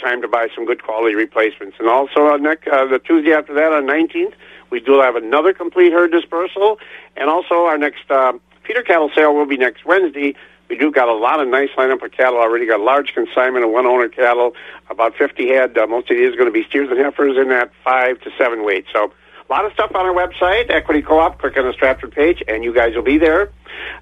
time 0.00 0.22
to 0.22 0.28
buy 0.28 0.48
some 0.54 0.64
good 0.64 0.82
quality 0.82 1.14
replacements. 1.14 1.76
And 1.78 1.88
also 1.88 2.26
on 2.26 2.42
next, 2.42 2.66
uh, 2.68 2.86
the 2.86 2.98
Tuesday 2.98 3.32
after 3.32 3.54
that 3.54 3.72
on 3.72 3.84
19th, 3.84 4.32
we 4.70 4.80
do 4.80 5.00
have 5.00 5.14
another 5.14 5.52
complete 5.52 5.92
herd 5.92 6.10
dispersal. 6.10 6.78
And 7.16 7.28
also 7.28 7.66
our 7.66 7.78
next 7.78 8.10
uh, 8.10 8.32
feeder 8.66 8.82
cattle 8.82 9.10
sale 9.14 9.34
will 9.34 9.46
be 9.46 9.56
next 9.56 9.84
Wednesday. 9.84 10.34
We 10.70 10.76
do 10.76 10.92
got 10.92 11.08
a 11.08 11.14
lot 11.14 11.40
of 11.40 11.48
nice 11.48 11.70
lineup 11.76 12.02
of 12.04 12.12
cattle 12.12 12.38
already. 12.38 12.64
Got 12.64 12.78
large 12.78 13.12
consignment 13.12 13.64
of 13.64 13.72
one 13.72 13.86
owner 13.86 14.08
cattle, 14.08 14.54
about 14.88 15.16
50 15.16 15.48
head. 15.48 15.76
Uh, 15.76 15.88
most 15.88 16.08
of 16.12 16.16
these 16.16 16.32
are 16.32 16.36
going 16.36 16.46
to 16.46 16.52
be 16.52 16.62
steers 16.62 16.88
and 16.90 16.98
heifers 16.98 17.36
in 17.36 17.48
that 17.48 17.72
five 17.82 18.20
to 18.20 18.30
seven 18.38 18.64
weight. 18.64 18.86
So 18.92 19.12
a 19.48 19.52
lot 19.52 19.64
of 19.64 19.72
stuff 19.72 19.90
on 19.96 20.06
our 20.06 20.14
website, 20.14 20.70
Equity 20.70 21.02
Co-op. 21.02 21.40
Click 21.40 21.56
on 21.56 21.64
the 21.64 21.72
Stratford 21.72 22.12
page, 22.12 22.40
and 22.46 22.62
you 22.62 22.72
guys 22.72 22.94
will 22.94 23.02
be 23.02 23.18
there. 23.18 23.50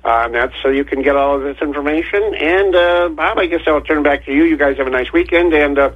Uh, 0.04 0.24
and 0.26 0.34
that's 0.34 0.52
so 0.62 0.68
you 0.68 0.84
can 0.84 1.00
get 1.00 1.16
all 1.16 1.36
of 1.36 1.42
this 1.42 1.56
information. 1.62 2.34
And 2.34 2.74
uh, 2.74 3.08
Bob, 3.08 3.38
I 3.38 3.46
guess 3.46 3.62
I'll 3.66 3.80
turn 3.80 4.02
back 4.02 4.26
to 4.26 4.32
you. 4.34 4.44
You 4.44 4.58
guys 4.58 4.76
have 4.76 4.86
a 4.86 4.90
nice 4.90 5.10
weekend, 5.10 5.54
and 5.54 5.78
uh, 5.78 5.92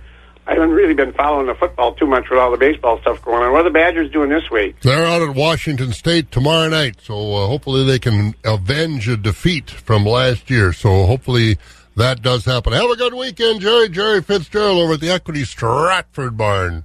I 0.47 0.55
haven't 0.55 0.72
really 0.72 0.95
been 0.95 1.12
following 1.12 1.47
the 1.47 1.55
football 1.55 1.95
too 1.95 2.07
much 2.07 2.28
with 2.28 2.38
all 2.38 2.51
the 2.51 2.57
baseball 2.57 3.01
stuff 3.01 3.22
going 3.22 3.43
on. 3.43 3.53
What 3.53 3.61
are 3.61 3.64
the 3.64 3.70
Badgers 3.70 4.11
doing 4.11 4.28
this 4.28 4.51
week? 4.51 4.80
They're 4.80 5.07
out 5.07 5.22
at 5.22 5.36
Washington 5.36 5.93
State 5.93 6.32
tomorrow 6.32 6.68
night, 6.68 6.97
so 7.01 7.14
uh, 7.14 7.47
hopefully 7.47 7.84
they 7.84 8.01
can 8.01 8.34
avenge 8.45 9.09
a 9.09 9.16
defeat 9.16 9.70
from 9.70 10.05
last 10.05 10.51
year. 10.51 10.72
So 10.72 11.07
hopefully 11.07 11.59
that 11.97 12.22
does 12.22 12.45
happen. 12.45 12.72
Have 12.72 12.90
a 12.90 12.97
good 12.97 13.14
weekend, 13.14 13.61
Jerry. 13.61 13.88
Jerry 13.88 14.20
Fitzgerald 14.20 14.78
over 14.78 14.95
at 14.95 15.01
the 15.01 15.11
Equity 15.11 15.45
Stratford 15.45 16.36
Barn. 16.36 16.84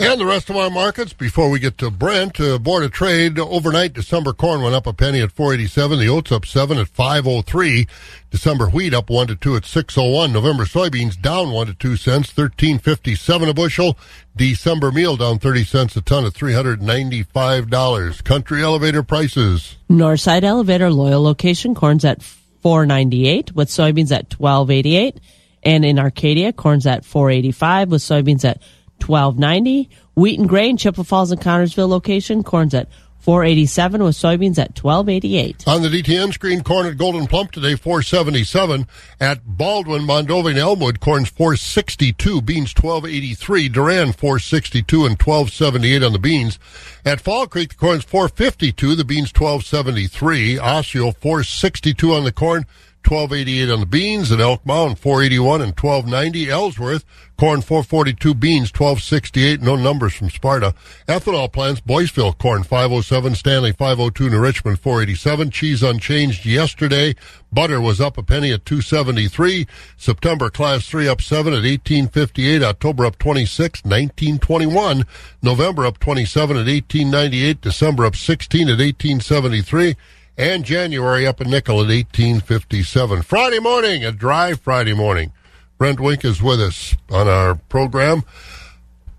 And 0.00 0.20
the 0.20 0.26
rest 0.26 0.48
of 0.48 0.56
our 0.56 0.70
markets 0.70 1.12
before 1.12 1.50
we 1.50 1.58
get 1.58 1.76
to 1.78 1.90
Brent, 1.90 2.38
uh, 2.38 2.58
Board 2.58 2.84
of 2.84 2.92
Trade 2.92 3.36
overnight 3.38 3.94
December 3.94 4.32
corn 4.32 4.62
went 4.62 4.76
up 4.76 4.86
a 4.86 4.92
penny 4.92 5.20
at 5.20 5.32
487, 5.32 5.98
the 5.98 6.08
oats 6.08 6.30
up 6.30 6.46
7 6.46 6.78
at 6.78 6.86
503, 6.86 7.88
December 8.30 8.68
wheat 8.68 8.94
up 8.94 9.10
1 9.10 9.26
to 9.26 9.34
2 9.34 9.56
at 9.56 9.64
601, 9.64 10.32
November 10.32 10.64
soybeans 10.64 11.20
down 11.20 11.50
1 11.50 11.66
to 11.66 11.74
2 11.74 11.96
cents, 11.96 12.28
1357 12.28 13.48
a 13.48 13.54
bushel, 13.54 13.98
December 14.36 14.92
meal 14.92 15.16
down 15.16 15.40
30 15.40 15.64
cents 15.64 15.96
a 15.96 16.00
ton 16.00 16.24
at 16.24 16.32
$395. 16.32 18.24
Country 18.24 18.62
elevator 18.62 19.02
prices. 19.02 19.76
Northside 19.90 20.44
Elevator 20.44 20.92
loyal 20.92 21.22
location 21.22 21.74
corn's 21.74 22.04
at 22.04 22.22
498 22.62 23.52
with 23.52 23.68
soybeans 23.68 24.12
at 24.12 24.32
1288 24.38 25.18
and 25.64 25.84
in 25.84 25.98
Arcadia 25.98 26.52
corn's 26.52 26.86
at 26.86 27.04
485 27.04 27.90
with 27.90 28.02
soybeans 28.02 28.44
at 28.44 28.62
twelve 28.98 29.38
ninety. 29.38 29.90
Wheat 30.14 30.38
and 30.38 30.48
grain, 30.48 30.76
Chippewa 30.76 31.04
Falls 31.04 31.30
and 31.30 31.40
Connorsville 31.40 31.88
location, 31.88 32.42
corn's 32.42 32.74
at 32.74 32.88
four 33.18 33.44
eighty 33.44 33.66
seven 33.66 34.02
with 34.02 34.16
soybeans 34.16 34.58
at 34.58 34.74
twelve 34.74 35.08
eighty 35.08 35.36
eight. 35.36 35.66
On 35.66 35.82
the 35.82 35.88
DTN 35.88 36.32
screen, 36.32 36.62
corn 36.62 36.86
at 36.86 36.96
Gold'n 36.96 37.28
Plump 37.28 37.52
today 37.52 37.74
four 37.74 38.02
seventy 38.02 38.42
seven. 38.42 38.86
At 39.20 39.40
Baldwin, 39.44 40.02
Mondovi, 40.02 40.50
and 40.50 40.58
Elmwood, 40.58 41.00
corn's 41.00 41.28
four 41.28 41.56
sixty 41.56 42.12
two, 42.12 42.40
beans 42.40 42.72
twelve 42.72 43.04
eighty 43.04 43.34
three, 43.34 43.68
Durand 43.68 44.16
four 44.16 44.38
sixty 44.38 44.82
two 44.82 45.04
and 45.04 45.18
twelve 45.18 45.52
seventy 45.52 45.94
eight 45.94 46.02
on 46.02 46.12
the 46.12 46.18
beans. 46.18 46.58
At 47.04 47.20
Fall 47.20 47.46
Creek, 47.46 47.70
the 47.70 47.76
corn's 47.76 48.04
four 48.04 48.28
fifty 48.28 48.72
two, 48.72 48.94
the 48.94 49.04
beans 49.04 49.30
twelve 49.30 49.64
seventy 49.64 50.06
three, 50.06 50.58
Osseo 50.58 51.12
four 51.12 51.42
sixty 51.44 51.92
two 51.92 52.14
on 52.14 52.24
the 52.24 52.32
corn. 52.32 52.66
1288 53.08 53.70
on 53.70 53.80
the 53.80 53.86
beans 53.86 54.30
and 54.30 54.38
Elk 54.38 54.66
Mound 54.66 54.98
481 54.98 55.62
and 55.62 55.70
1290 55.70 56.50
Ellsworth. 56.50 57.06
Corn 57.38 57.62
442 57.62 58.34
beans 58.34 58.70
1268 58.70 59.62
no 59.62 59.76
numbers 59.76 60.12
from 60.12 60.28
Sparta. 60.28 60.74
Ethanol 61.06 61.50
plants 61.50 61.80
Boyceville 61.80 62.36
corn 62.36 62.64
507 62.64 63.34
Stanley 63.34 63.72
502 63.72 64.28
New 64.28 64.38
Richmond 64.38 64.80
487 64.80 65.50
cheese 65.50 65.82
unchanged 65.82 66.44
yesterday. 66.44 67.14
Butter 67.50 67.80
was 67.80 67.98
up 67.98 68.18
a 68.18 68.22
penny 68.22 68.52
at 68.52 68.66
273 68.66 69.66
September 69.96 70.50
class 70.50 70.86
3 70.86 71.08
up 71.08 71.22
7 71.22 71.54
at 71.54 71.62
1858 71.62 72.62
October 72.62 73.06
up 73.06 73.18
26 73.18 73.84
1921 73.84 75.06
November 75.40 75.86
up 75.86 75.98
27 75.98 76.56
at 76.56 76.66
1898 76.66 77.60
December 77.62 78.04
up 78.04 78.16
16 78.16 78.62
at 78.68 78.78
1873 78.78 79.96
and 80.38 80.64
January 80.64 81.26
up 81.26 81.40
a 81.40 81.44
nickel 81.44 81.80
at 81.80 81.88
1857. 81.88 83.22
Friday 83.22 83.58
morning, 83.58 84.04
a 84.04 84.12
dry 84.12 84.54
Friday 84.54 84.94
morning. 84.94 85.32
Brent 85.76 86.00
Wink 86.00 86.24
is 86.24 86.40
with 86.40 86.60
us 86.60 86.94
on 87.10 87.28
our 87.28 87.56
program. 87.56 88.22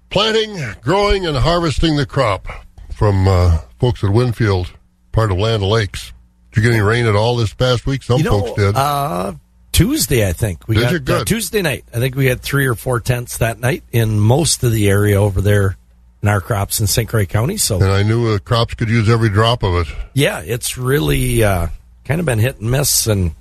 Planting, 0.09 0.57
growing, 0.81 1.27
and 1.27 1.37
harvesting 1.37 1.97
the 1.97 2.05
crop 2.05 2.47
from 2.95 3.27
uh, 3.27 3.59
folks 3.79 4.03
at 4.03 4.09
Winfield, 4.09 4.71
part 5.11 5.31
of 5.31 5.37
Land 5.37 5.61
Lakes. 5.61 6.13
Did 6.51 6.63
you 6.63 6.69
get 6.69 6.75
any 6.75 6.81
rain 6.81 7.05
at 7.05 7.15
all 7.15 7.35
this 7.35 7.53
past 7.53 7.85
week? 7.85 8.01
Some 8.01 8.17
you 8.17 8.23
know, 8.23 8.39
folks 8.39 8.53
did. 8.53 8.75
Uh, 8.75 9.33
Tuesday, 9.71 10.27
I 10.27 10.33
think. 10.33 10.67
We 10.67 10.75
Did 10.75 10.81
got 10.81 10.91
you? 10.91 10.99
Good. 10.99 11.21
Uh, 11.21 11.25
Tuesday 11.25 11.61
night. 11.61 11.85
I 11.93 11.99
think 11.99 12.15
we 12.15 12.25
had 12.25 12.41
three 12.41 12.65
or 12.65 12.75
four 12.75 12.99
tenths 12.99 13.37
that 13.37 13.59
night 13.59 13.83
in 13.91 14.19
most 14.19 14.63
of 14.63 14.71
the 14.71 14.89
area 14.89 15.21
over 15.21 15.41
there 15.41 15.77
in 16.21 16.27
our 16.27 16.41
crops 16.41 16.79
in 16.79 16.87
St. 16.87 17.07
Croix 17.07 17.25
County. 17.25 17.57
So 17.57 17.75
and 17.77 17.85
I 17.91 18.03
knew 18.03 18.33
uh, 18.33 18.39
crops 18.39 18.73
could 18.73 18.89
use 18.89 19.09
every 19.09 19.29
drop 19.29 19.63
of 19.63 19.75
it. 19.87 19.95
yeah, 20.13 20.41
it's 20.43 20.77
really 20.77 21.43
uh, 21.43 21.67
kind 22.05 22.19
of 22.19 22.25
been 22.25 22.39
hit 22.39 22.59
and 22.59 22.69
miss, 22.71 23.07
and 23.07 23.31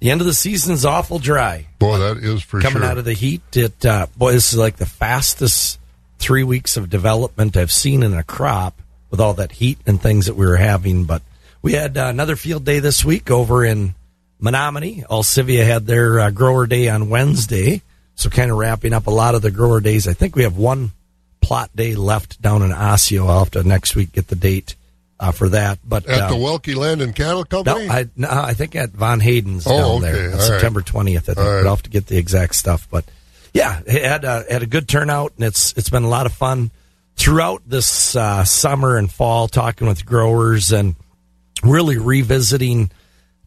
the 0.00 0.10
end 0.10 0.20
of 0.20 0.26
the 0.26 0.34
season's 0.34 0.84
awful 0.84 1.18
dry. 1.18 1.66
Boy, 1.78 1.98
that 1.98 2.18
is 2.18 2.42
for 2.42 2.60
Coming 2.60 2.82
sure. 2.82 2.90
out 2.90 2.98
of 2.98 3.04
the 3.04 3.12
heat, 3.14 3.42
it 3.56 3.84
uh, 3.86 4.06
boy, 4.16 4.32
this 4.32 4.52
is 4.52 4.58
like 4.58 4.76
the 4.76 4.86
fastest 4.86 5.78
three 6.18 6.44
weeks 6.44 6.76
of 6.76 6.90
development 6.90 7.56
I've 7.56 7.72
seen 7.72 8.02
in 8.02 8.12
a 8.14 8.22
crop 8.22 8.80
with 9.10 9.20
all 9.20 9.34
that 9.34 9.52
heat 9.52 9.78
and 9.86 10.00
things 10.00 10.26
that 10.26 10.36
we 10.36 10.46
were 10.46 10.56
having. 10.56 11.04
But 11.04 11.22
we 11.62 11.72
had 11.72 11.96
uh, 11.96 12.06
another 12.06 12.36
field 12.36 12.64
day 12.64 12.78
this 12.78 13.04
week 13.04 13.30
over 13.30 13.64
in 13.64 13.94
Menomonie. 14.40 15.04
Alcivia 15.06 15.64
had 15.66 15.86
their 15.86 16.20
uh, 16.20 16.30
grower 16.30 16.66
day 16.66 16.88
on 16.88 17.08
Wednesday, 17.10 17.82
so 18.14 18.30
kind 18.30 18.50
of 18.50 18.58
wrapping 18.58 18.92
up 18.92 19.06
a 19.06 19.10
lot 19.10 19.34
of 19.34 19.42
the 19.42 19.50
grower 19.50 19.80
days. 19.80 20.06
I 20.08 20.12
think 20.12 20.36
we 20.36 20.42
have 20.44 20.56
one 20.56 20.92
plot 21.50 21.68
day 21.74 21.96
left 21.96 22.40
down 22.40 22.62
in 22.62 22.70
Osseo. 22.70 23.26
I'll 23.26 23.40
have 23.40 23.50
to 23.50 23.64
next 23.64 23.96
week 23.96 24.12
get 24.12 24.28
the 24.28 24.36
date 24.36 24.76
uh, 25.18 25.32
for 25.32 25.48
that. 25.48 25.80
But 25.84 26.08
At 26.08 26.20
uh, 26.20 26.28
the 26.28 26.36
Welke 26.36 26.76
Land 26.76 27.02
and 27.02 27.12
Cattle 27.12 27.44
no, 27.50 27.64
Company? 27.64 27.88
I, 27.90 28.08
no, 28.14 28.28
I 28.30 28.54
think 28.54 28.76
at 28.76 28.90
Von 28.90 29.18
Hayden's 29.18 29.66
Oh, 29.66 29.76
down 29.76 30.04
okay. 30.04 30.12
there, 30.12 30.28
All 30.28 30.34
on. 30.36 30.40
September 30.46 30.80
twentieth. 30.80 31.28
I 31.28 31.34
think, 31.34 31.38
right. 31.38 31.56
but 31.62 31.66
I'll 31.66 31.74
have 31.74 31.82
to 31.82 31.90
get 31.90 32.06
the 32.06 32.18
exact 32.18 32.54
stuff. 32.54 32.86
But 32.88 33.04
yeah, 33.52 33.80
it 33.84 34.04
had 34.04 34.24
a, 34.24 34.44
had 34.48 34.62
a 34.62 34.66
good 34.66 34.86
turnout, 34.86 35.32
and 35.34 35.44
it's 35.44 35.72
it's 35.72 35.90
been 35.90 36.04
a 36.04 36.08
lot 36.08 36.26
of 36.26 36.32
fun 36.32 36.70
throughout 37.16 37.62
this 37.66 38.14
uh, 38.14 38.44
summer 38.44 38.96
and 38.96 39.10
fall, 39.10 39.48
talking 39.48 39.88
with 39.88 40.06
growers 40.06 40.70
and 40.70 40.94
really 41.64 41.98
revisiting 41.98 42.92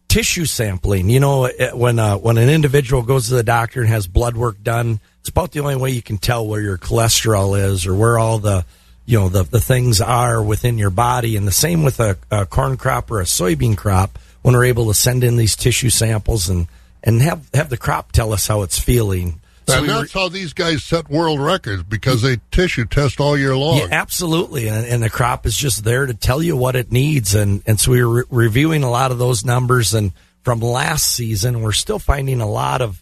tissue 0.09 0.43
sampling. 0.43 1.09
You 1.09 1.21
know, 1.21 1.49
when 1.73 1.99
uh, 1.99 2.17
when 2.17 2.37
an 2.37 2.49
individual 2.49 3.01
goes 3.03 3.29
to 3.29 3.35
the 3.35 3.43
doctor 3.43 3.79
and 3.79 3.89
has 3.89 4.07
blood 4.07 4.35
work 4.35 4.61
done, 4.61 4.99
it's 5.23 5.29
about 5.29 5.53
the 5.53 5.61
only 5.61 5.77
way 5.77 5.89
you 5.91 6.01
can 6.01 6.17
tell 6.17 6.45
where 6.45 6.59
your 6.59 6.77
cholesterol 6.77 7.57
is 7.57 7.87
or 7.87 7.95
where 7.95 8.19
all 8.19 8.39
the 8.39 8.65
you 9.05 9.17
know 9.17 9.29
the 9.29 9.43
the 9.43 9.61
things 9.61 10.01
are 10.01 10.43
within 10.43 10.77
your 10.77 10.89
body. 10.89 11.37
And 11.37 11.47
the 11.47 11.51
same 11.51 11.83
with 11.83 12.01
a, 12.01 12.17
a 12.29 12.45
corn 12.45 12.75
crop 12.75 13.09
or 13.09 13.21
a 13.21 13.25
soybean 13.25 13.77
crop. 13.77 14.19
When 14.41 14.53
we're 14.53 14.65
able 14.65 14.87
to 14.87 14.93
send 14.93 15.23
in 15.23 15.37
these 15.37 15.55
tissue 15.55 15.89
samples 15.89 16.49
and 16.49 16.67
and 17.03 17.21
have 17.21 17.47
have 17.53 17.69
the 17.69 17.77
crop 17.77 18.11
tell 18.11 18.33
us 18.33 18.47
how 18.47 18.63
it's 18.63 18.77
feeling. 18.77 19.39
So 19.67 19.75
and 19.77 19.83
we 19.83 19.93
were- 19.93 19.99
that's 20.01 20.11
how 20.11 20.27
these 20.27 20.51
guys 20.51 20.83
set 20.83 21.09
world 21.09 21.39
records 21.39 21.83
because 21.83 22.21
they 22.21 22.39
tissue 22.51 22.83
test 22.83 23.21
all 23.21 23.37
year 23.37 23.55
long. 23.55 23.77
yeah, 23.77 23.87
absolutely. 23.91 24.67
And, 24.67 24.85
and 24.85 25.01
the 25.01 25.09
crop 25.09 25.45
is 25.45 25.55
just 25.55 25.85
there 25.85 26.05
to 26.05 26.13
tell 26.13 26.43
you 26.43 26.57
what 26.57 26.75
it 26.75 26.91
needs. 26.91 27.33
And, 27.33 27.63
and 27.65 27.79
so 27.79 27.91
we 27.91 28.03
were 28.03 28.13
re- 28.13 28.23
reviewing 28.29 28.83
a 28.83 28.89
lot 28.91 29.11
of 29.11 29.19
those 29.19 29.45
numbers. 29.45 29.93
And 29.93 30.11
from 30.43 30.59
last 30.59 31.05
season, 31.05 31.61
we're 31.61 31.71
still 31.71 31.99
finding 31.99 32.41
a 32.41 32.49
lot 32.49 32.81
of 32.81 33.01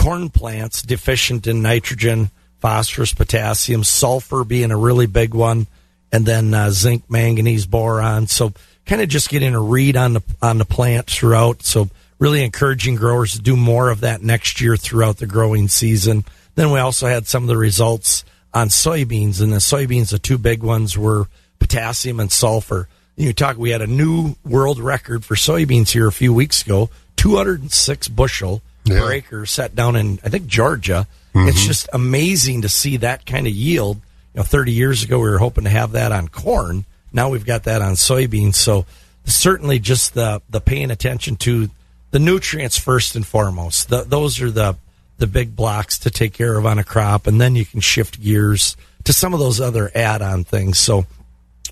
corn 0.00 0.30
plants 0.30 0.80
deficient 0.80 1.46
in 1.46 1.60
nitrogen, 1.60 2.30
phosphorus, 2.58 3.12
potassium, 3.12 3.84
sulfur 3.84 4.44
being 4.44 4.70
a 4.70 4.76
really 4.76 5.06
big 5.06 5.34
one, 5.34 5.66
and 6.10 6.24
then 6.24 6.54
uh, 6.54 6.70
zinc, 6.70 7.04
manganese, 7.10 7.66
boron. 7.66 8.26
So 8.26 8.54
kind 8.86 9.02
of 9.02 9.10
just 9.10 9.28
getting 9.28 9.54
a 9.54 9.60
read 9.60 9.98
on 9.98 10.14
the 10.14 10.22
on 10.40 10.56
the 10.56 10.64
plant 10.64 11.10
throughout. 11.10 11.62
So 11.62 11.90
really 12.18 12.42
encouraging 12.42 12.94
growers 12.94 13.32
to 13.32 13.42
do 13.42 13.56
more 13.56 13.90
of 13.90 14.00
that 14.00 14.22
next 14.22 14.62
year 14.62 14.74
throughout 14.74 15.18
the 15.18 15.26
growing 15.26 15.68
season. 15.68 16.24
Then 16.54 16.70
we 16.70 16.78
also 16.78 17.06
had 17.06 17.26
some 17.26 17.42
of 17.42 17.48
the 17.48 17.58
results 17.58 18.24
on 18.54 18.68
soybeans, 18.68 19.42
and 19.42 19.52
the 19.52 19.58
soybeans, 19.58 20.12
the 20.12 20.18
two 20.18 20.38
big 20.38 20.62
ones 20.62 20.96
were 20.96 21.28
potassium 21.58 22.20
and 22.20 22.32
sulfur. 22.32 22.88
You 23.16 23.34
talk, 23.34 23.58
we 23.58 23.68
had 23.68 23.82
a 23.82 23.86
new 23.86 24.36
world 24.46 24.78
record 24.80 25.26
for 25.26 25.34
soybeans 25.34 25.90
here 25.90 26.08
a 26.08 26.12
few 26.12 26.32
weeks 26.32 26.62
ago, 26.62 26.88
206 27.16 28.08
bushel 28.08 28.62
per 28.84 29.12
acre 29.12 29.46
set 29.46 29.74
down 29.74 29.96
in, 29.96 30.18
I 30.24 30.28
think, 30.28 30.46
Georgia. 30.46 31.06
It's 31.34 31.64
just 31.64 31.88
amazing 31.92 32.62
to 32.62 32.68
see 32.68 32.96
that 32.98 33.24
kind 33.24 33.46
of 33.46 33.52
yield. 33.52 33.96
You 34.34 34.38
know, 34.38 34.42
30 34.42 34.72
years 34.72 35.02
ago, 35.04 35.18
we 35.18 35.28
were 35.28 35.38
hoping 35.38 35.64
to 35.64 35.70
have 35.70 35.92
that 35.92 36.12
on 36.12 36.28
corn. 36.28 36.84
Now 37.12 37.28
we've 37.28 37.44
got 37.44 37.64
that 37.64 37.82
on 37.82 37.94
soybeans. 37.94 38.56
So 38.56 38.86
certainly 39.24 39.78
just 39.78 40.14
the, 40.14 40.42
the 40.50 40.60
paying 40.60 40.90
attention 40.90 41.36
to 41.36 41.70
the 42.10 42.18
nutrients 42.18 42.78
first 42.78 43.14
and 43.14 43.26
foremost. 43.26 43.88
The, 43.90 44.02
those 44.02 44.40
are 44.40 44.50
the, 44.50 44.76
the 45.18 45.26
big 45.26 45.54
blocks 45.54 45.98
to 46.00 46.10
take 46.10 46.32
care 46.32 46.56
of 46.56 46.66
on 46.66 46.78
a 46.78 46.84
crop. 46.84 47.26
And 47.26 47.40
then 47.40 47.54
you 47.54 47.64
can 47.64 47.80
shift 47.80 48.20
gears 48.20 48.76
to 49.04 49.12
some 49.12 49.32
of 49.32 49.40
those 49.40 49.60
other 49.60 49.90
add 49.94 50.22
on 50.22 50.44
things. 50.44 50.78
So 50.78 51.06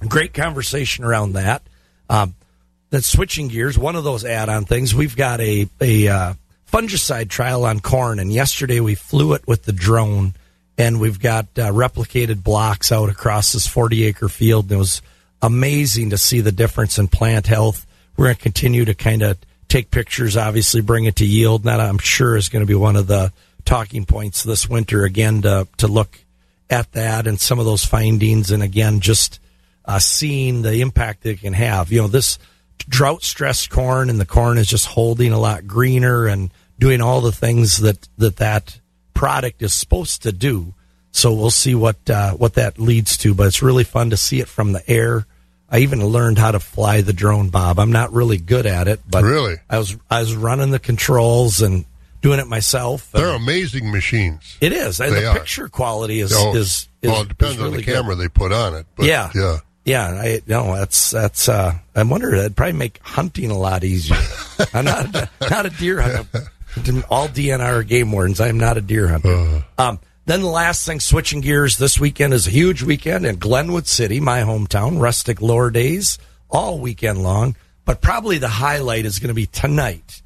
great 0.07 0.35
conversation 0.35 1.05
around 1.05 1.33
that. 1.33 1.63
Um, 2.09 2.35
then 2.91 3.03
switching 3.03 3.49
gears, 3.49 3.79
one 3.79 3.97
of 3.97 4.05
those 4.05 4.25
add-on 4.25 4.65
things, 4.65 4.95
we've 4.95 5.17
got 5.17 5.41
a 5.41 5.69
a 5.81 6.09
uh, 6.09 6.35
fungicide 6.71 7.29
trial 7.29 7.65
on 7.65 7.81
corn, 7.81 8.19
and 8.19 8.33
yesterday 8.33 8.81
we 8.81 8.95
flew 8.95 9.33
it 9.33 9.47
with 9.47 9.65
the 9.65 9.73
drone, 9.73 10.35
and 10.77 11.01
we've 11.01 11.21
got 11.21 11.47
uh, 11.57 11.73
replicated 11.73 12.43
blocks 12.43 12.93
out 12.93 13.09
across 13.09 13.53
this 13.53 13.67
40 13.67 14.05
acre 14.05 14.29
field. 14.29 14.67
And 14.67 14.73
it 14.73 14.77
was 14.77 15.03
amazing 15.43 16.11
to 16.11 16.19
see 16.19 16.41
the 16.41 16.53
difference 16.53 16.99
in 16.99 17.09
plant 17.09 17.47
health. 17.47 17.87
We're 18.17 18.27
going 18.27 18.37
to 18.37 18.43
continue 18.43 18.85
to 18.85 18.95
kind 18.95 19.23
of 19.23 19.39
take 19.69 19.91
pictures, 19.91 20.37
obviously 20.37 20.81
bring 20.81 21.05
it 21.05 21.17
to 21.17 21.27
yield. 21.27 21.63
And 21.63 21.69
That 21.69 21.81
I'm 21.81 21.99
sure 21.99 22.37
is 22.37 22.49
going 22.49 22.63
to 22.63 22.67
be 22.67 22.75
one 22.75 22.97
of 22.97 23.07
the 23.07 23.33
talking 23.65 24.07
points 24.07 24.43
this 24.43 24.69
winter 24.69 25.05
again 25.05 25.43
to 25.43 25.69
to 25.77 25.89
look 25.89 26.19
at 26.71 26.93
that 26.93 27.27
and 27.27 27.41
some 27.41 27.59
of 27.59 27.65
those 27.65 27.85
findings, 27.85 28.51
and 28.51 28.63
again 28.63 29.01
just 29.01 29.41
uh, 29.85 29.99
seeing 29.99 30.63
the 30.63 30.81
impact 30.81 31.27
it 31.27 31.41
can 31.41 31.55
have. 31.55 31.91
You 31.91 32.03
know, 32.03 32.09
this 32.09 32.39
drought 32.89 33.23
stressed 33.23 33.71
corn 33.71 34.11
and 34.11 34.19
the 34.21 34.27
corn 34.27 34.59
is 34.59 34.67
just 34.67 34.87
holding 34.87 35.33
a 35.33 35.39
lot 35.39 35.67
greener 35.67 36.27
and 36.27 36.51
doing 36.79 37.01
all 37.01 37.21
the 37.21 37.33
things 37.33 37.79
that 37.79 38.09
that 38.19 38.37
that 38.37 38.81
product 39.15 39.63
is 39.63 39.73
supposed 39.75 40.23
to 40.23 40.33
do. 40.33 40.75
So 41.11 41.33
we'll 41.33 41.51
see 41.51 41.75
what 41.75 42.09
uh, 42.11 42.33
what 42.33 42.55
that 42.55 42.79
leads 42.79 43.17
to, 43.19 43.35
but 43.35 43.47
it's 43.47 43.63
really 43.63 43.85
fun 43.85 44.11
to 44.11 44.17
see 44.17 44.41
it 44.41 44.49
from 44.49 44.73
the 44.73 44.89
air. 44.91 45.27
I 45.71 45.81
even 45.81 46.05
learned 46.05 46.39
how 46.39 46.53
to 46.53 46.61
fly 46.61 47.03
the 47.03 47.13
drone, 47.13 47.51
Bob. 47.51 47.79
I'm 47.79 47.93
not 47.93 48.13
really 48.13 48.39
good 48.39 48.65
at 48.67 48.89
it, 48.89 49.01
but 49.09 49.23
really, 49.25 49.57
I 49.69 49.79
was 49.79 49.97
I 50.11 50.21
was 50.21 50.35
running 50.35 50.71
the 50.71 50.79
controls 50.79 51.61
and 51.61 51.85
doing 52.23 52.41
it 52.41 52.47
myself. 52.47 53.11
They're 53.13 53.29
amazing 53.35 53.91
machines. 53.91 54.57
It 54.61 54.73
is. 54.73 54.99
They 54.99 55.11
the 55.11 55.27
are. 55.27 55.35
picture 55.39 55.69
quality 55.69 56.21
is 56.21 56.33
Oh, 56.35 56.55
is, 56.57 56.89
is 57.03 57.11
well, 57.11 57.23
it 57.23 57.29
depends 57.29 57.57
is 57.57 57.63
on 57.63 57.73
the 57.73 57.83
camera 57.83 58.15
good. 58.15 58.25
they 58.25 58.29
put 58.29 58.53
on 58.53 58.75
it. 58.75 58.87
But 58.97 59.07
yeah, 59.07 59.31
yeah. 59.35 59.59
Yeah. 59.89 60.09
I 60.09 60.41
no, 60.47 60.75
that's 60.77 61.11
that's. 61.11 61.49
uh 61.49 61.75
I 61.95 62.03
wonder 62.05 62.31
that'd 62.37 62.57
probably 62.57 62.73
make 62.75 63.01
hunting 63.03 63.51
a 63.51 63.59
lot 63.59 63.83
easier. 63.85 64.17
I'm 64.75 64.85
not 64.85 65.13
not 65.41 65.67
a 65.67 65.71
deer 65.71 66.01
hunter. 66.01 66.51
All 67.11 67.29
DNR 67.29 67.87
game 67.87 68.13
wardens. 68.13 68.41
I 68.41 68.49
am 68.49 68.59
not 68.59 68.77
a 68.77 68.81
deer 68.81 69.09
hunter. 69.09 69.65
Um, 69.79 69.99
then 70.27 70.43
the 70.43 70.47
last 70.49 70.85
thing, 70.87 71.01
switching 71.01 71.41
gears, 71.41 71.79
this 71.79 71.99
weekend 71.99 72.35
is 72.35 72.47
a 72.47 72.51
huge 72.51 72.83
weekend 72.83 73.25
in 73.27 73.37
Glenwood 73.37 73.87
City, 73.87 74.21
my 74.21 74.41
hometown. 74.43 75.01
Rustic 75.01 75.41
Lore 75.41 75.71
Days 75.71 76.19
all 76.51 76.79
weekend 76.79 77.23
long, 77.23 77.57
but 77.85 78.01
probably 78.03 78.39
the 78.39 78.49
highlight 78.49 79.07
is 79.07 79.19
going 79.19 79.29
to 79.29 79.35
be 79.35 79.47
tonight, 79.47 80.23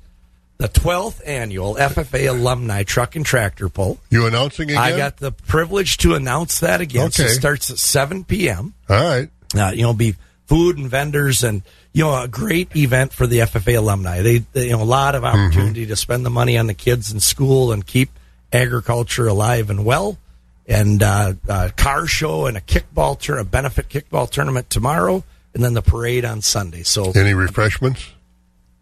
the 0.59 0.69
12th 0.69 1.21
annual 1.27 1.77
FFA 1.77 2.29
Alumni 2.29 2.83
Truck 2.83 3.15
and 3.17 3.25
Tractor 3.25 3.69
Pull. 3.69 3.99
You 4.11 4.27
announcing 4.27 4.69
again? 4.71 4.83
I 4.83 4.97
got 4.97 5.17
the 5.19 5.31
privilege 5.33 5.97
to 5.99 6.15
announce 6.15 6.61
that 6.61 6.81
again. 6.81 7.11
So 7.13 7.23
it 7.23 7.27
Okay. 7.27 7.35
starts 7.35 7.71
at 7.71 7.79
7 7.79 8.25
p.m. 8.25 8.75
All 8.91 8.97
right. 9.03 9.31
Uh, 9.55 9.71
you 9.75 9.83
know, 9.83 9.93
be 9.93 10.15
food 10.47 10.77
and 10.79 10.89
vendors 10.89 11.43
and, 11.45 11.63
you 11.93 12.05
know, 12.05 12.23
a 12.23 12.29
great 12.29 12.75
event 12.77 13.13
for 13.13 13.27
the 13.27 13.39
FFA 13.39 13.79
alumni. 13.79 14.21
They, 14.23 14.39
they 14.39 14.67
you 14.67 14.73
know, 14.73 14.83
a 14.83 14.85
lot 14.85 15.15
of 15.15 15.25
opportunity 15.25 15.87
to 15.87 15.97
spend 15.97 16.25
the 16.27 16.31
money 16.31 16.59
on 16.59 16.67
the 16.67 16.75
kids 16.75 17.13
in 17.13 17.21
school 17.21 17.73
and 17.73 17.87
keep 17.87 18.11
agriculture 18.53 19.27
alive 19.27 19.71
and 19.71 19.85
well. 19.85 20.19
And 20.67 21.03
uh, 21.03 21.35
a 21.49 21.71
car 21.71 22.07
show 22.07 22.47
and 22.47 22.57
a 22.57 22.61
kickball 22.61 23.19
tour, 23.19 23.39
a 23.39 23.45
benefit 23.45 23.89
kickball 23.89 24.31
tournament 24.31 24.71
tomorrow, 24.71 25.25
and 25.55 25.63
then 25.65 25.75
the 25.75 25.83
parade 25.83 26.25
on 26.25 26.41
Sunday. 26.43 26.83
So 26.83 27.11
Any 27.13 27.35
refreshments? 27.35 28.09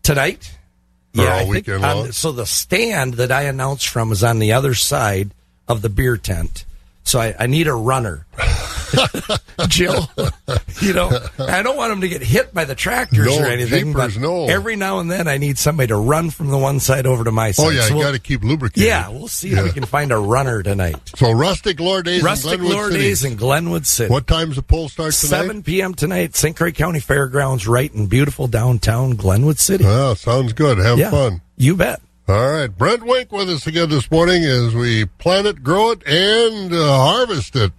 tonight. 0.03 0.57
Or 1.19 1.25
all 1.27 1.29
I 1.33 1.39
think 1.41 1.51
weekend 1.51 1.85
on- 1.85 1.97
long? 1.97 2.13
so 2.13 2.33
the 2.33 2.47
stand 2.47 3.15
that 3.15 3.33
I 3.33 3.43
announced 3.43 3.89
from 3.89 4.13
is 4.13 4.23
on 4.23 4.39
the 4.39 4.53
other 4.53 4.75
side 4.75 5.31
of 5.67 5.83
the 5.83 5.89
beer 5.89 6.17
tent. 6.17 6.65
So 7.05 7.19
I, 7.19 7.35
I 7.39 7.47
need 7.47 7.67
a 7.67 7.75
runner. 7.75 8.27
Jill, 9.69 10.11
you 10.81 10.93
know, 10.93 11.11
I 11.39 11.63
don't 11.63 11.77
want 11.77 11.91
them 11.91 12.01
to 12.01 12.09
get 12.09 12.23
hit 12.23 12.53
by 12.55 12.65
the 12.65 12.75
tractors 12.75 13.27
No, 13.27 13.43
or 13.43 13.47
anything, 13.47 13.93
but 13.93 14.09
jeepers, 14.09 14.23
no. 14.23 14.47
every 14.47 14.77
now 14.77 14.99
and 14.99 15.11
then 15.11 15.29
I 15.29 15.39
need 15.39 15.59
somebody 15.59 15.89
to 15.89 15.97
run 15.97 16.31
from 16.31 16.49
the 16.49 16.59
one 16.59 16.81
side 16.81 17.07
over 17.07 17.25
to 17.25 17.31
my 17.31 17.51
side. 17.53 17.67
Oh 17.67 17.71
yeah, 17.71 17.83
So 17.83 17.89
you 17.91 17.95
we'll- 17.97 18.07
got 18.07 18.13
to 18.13 18.19
keep 18.19 18.43
lubricated. 18.43 18.87
yeah, 18.87 19.09
we'll 19.09 19.29
see 19.29 19.51
if 19.53 19.63
we 19.65 19.71
can 19.73 19.85
find 19.85 20.13
a 20.13 20.19
runner 20.19 20.63
tonight. 20.63 20.97
So 21.17 21.31
rustic 21.33 21.79
lore 21.81 22.03
days 22.03 22.23
Rustic 22.23 22.53
in 22.55 22.59
Glenwood 22.61 22.77
Lore 22.77 22.91
City. 22.91 23.03
Days 23.03 23.25
in 23.25 23.37
Glenwood 23.37 23.87
City. 23.87 24.11
What 24.13 24.27
time's 24.27 24.57
the 24.57 24.63
poll 24.63 24.89
start 24.89 25.13
tonight? 25.15 25.31
7 25.43 25.63
p.m. 25.63 25.95
tonight, 25.95 26.35
St. 26.37 26.57
Croix 26.57 26.73
County 26.73 27.01
Fairgrounds, 27.01 27.69
right 27.69 27.93
in 27.95 28.07
beautiful 28.07 28.47
downtown 28.49 29.13
Glenwood 29.17 29.59
City. 29.59 29.85
Wow, 29.85 30.15
sounds 30.15 30.53
good. 30.53 30.79
Have 30.79 30.99
Yeah. 30.99 31.11
fun. 31.11 31.41
You 31.57 31.77
bet. 31.77 32.01
All 32.29 32.49
right, 32.53 32.67
Brent 32.69 33.05
Wink 33.05 33.33
with 33.33 33.51
us 33.51 33.67
again 33.67 33.89
this 33.91 34.09
morning 34.09 34.45
as 34.45 34.73
we 34.73 35.05
plant 35.05 35.49
it, 35.49 35.65
grow 35.65 35.91
it, 35.91 36.07
and 36.07 36.73
uh, 36.73 36.97
harvest 36.97 37.57
it 37.57 37.73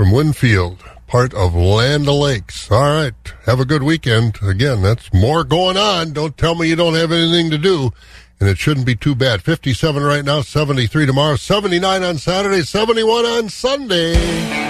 from 0.00 0.12
Winfield, 0.12 0.82
part 1.06 1.34
of 1.34 1.54
Land 1.54 2.08
O'Lakes. 2.08 2.70
All 2.70 2.80
right, 2.80 3.12
have 3.44 3.60
a 3.60 3.66
good 3.66 3.82
weekend. 3.82 4.38
Again, 4.42 4.80
that's 4.80 5.12
more 5.12 5.44
going 5.44 5.76
on. 5.76 6.14
Don't 6.14 6.38
tell 6.38 6.54
me 6.54 6.70
you 6.70 6.74
don't 6.74 6.94
have 6.94 7.12
anything 7.12 7.50
to 7.50 7.58
do, 7.58 7.90
and 8.40 8.48
it 8.48 8.56
shouldn't 8.56 8.86
be 8.86 8.96
too 8.96 9.14
bad. 9.14 9.42
57 9.42 10.02
right 10.02 10.24
now, 10.24 10.40
73 10.40 11.04
tomorrow, 11.04 11.36
79 11.36 12.02
on 12.02 12.16
Saturday, 12.16 12.62
71 12.62 13.26
on 13.26 13.50
Sunday. 13.50 14.69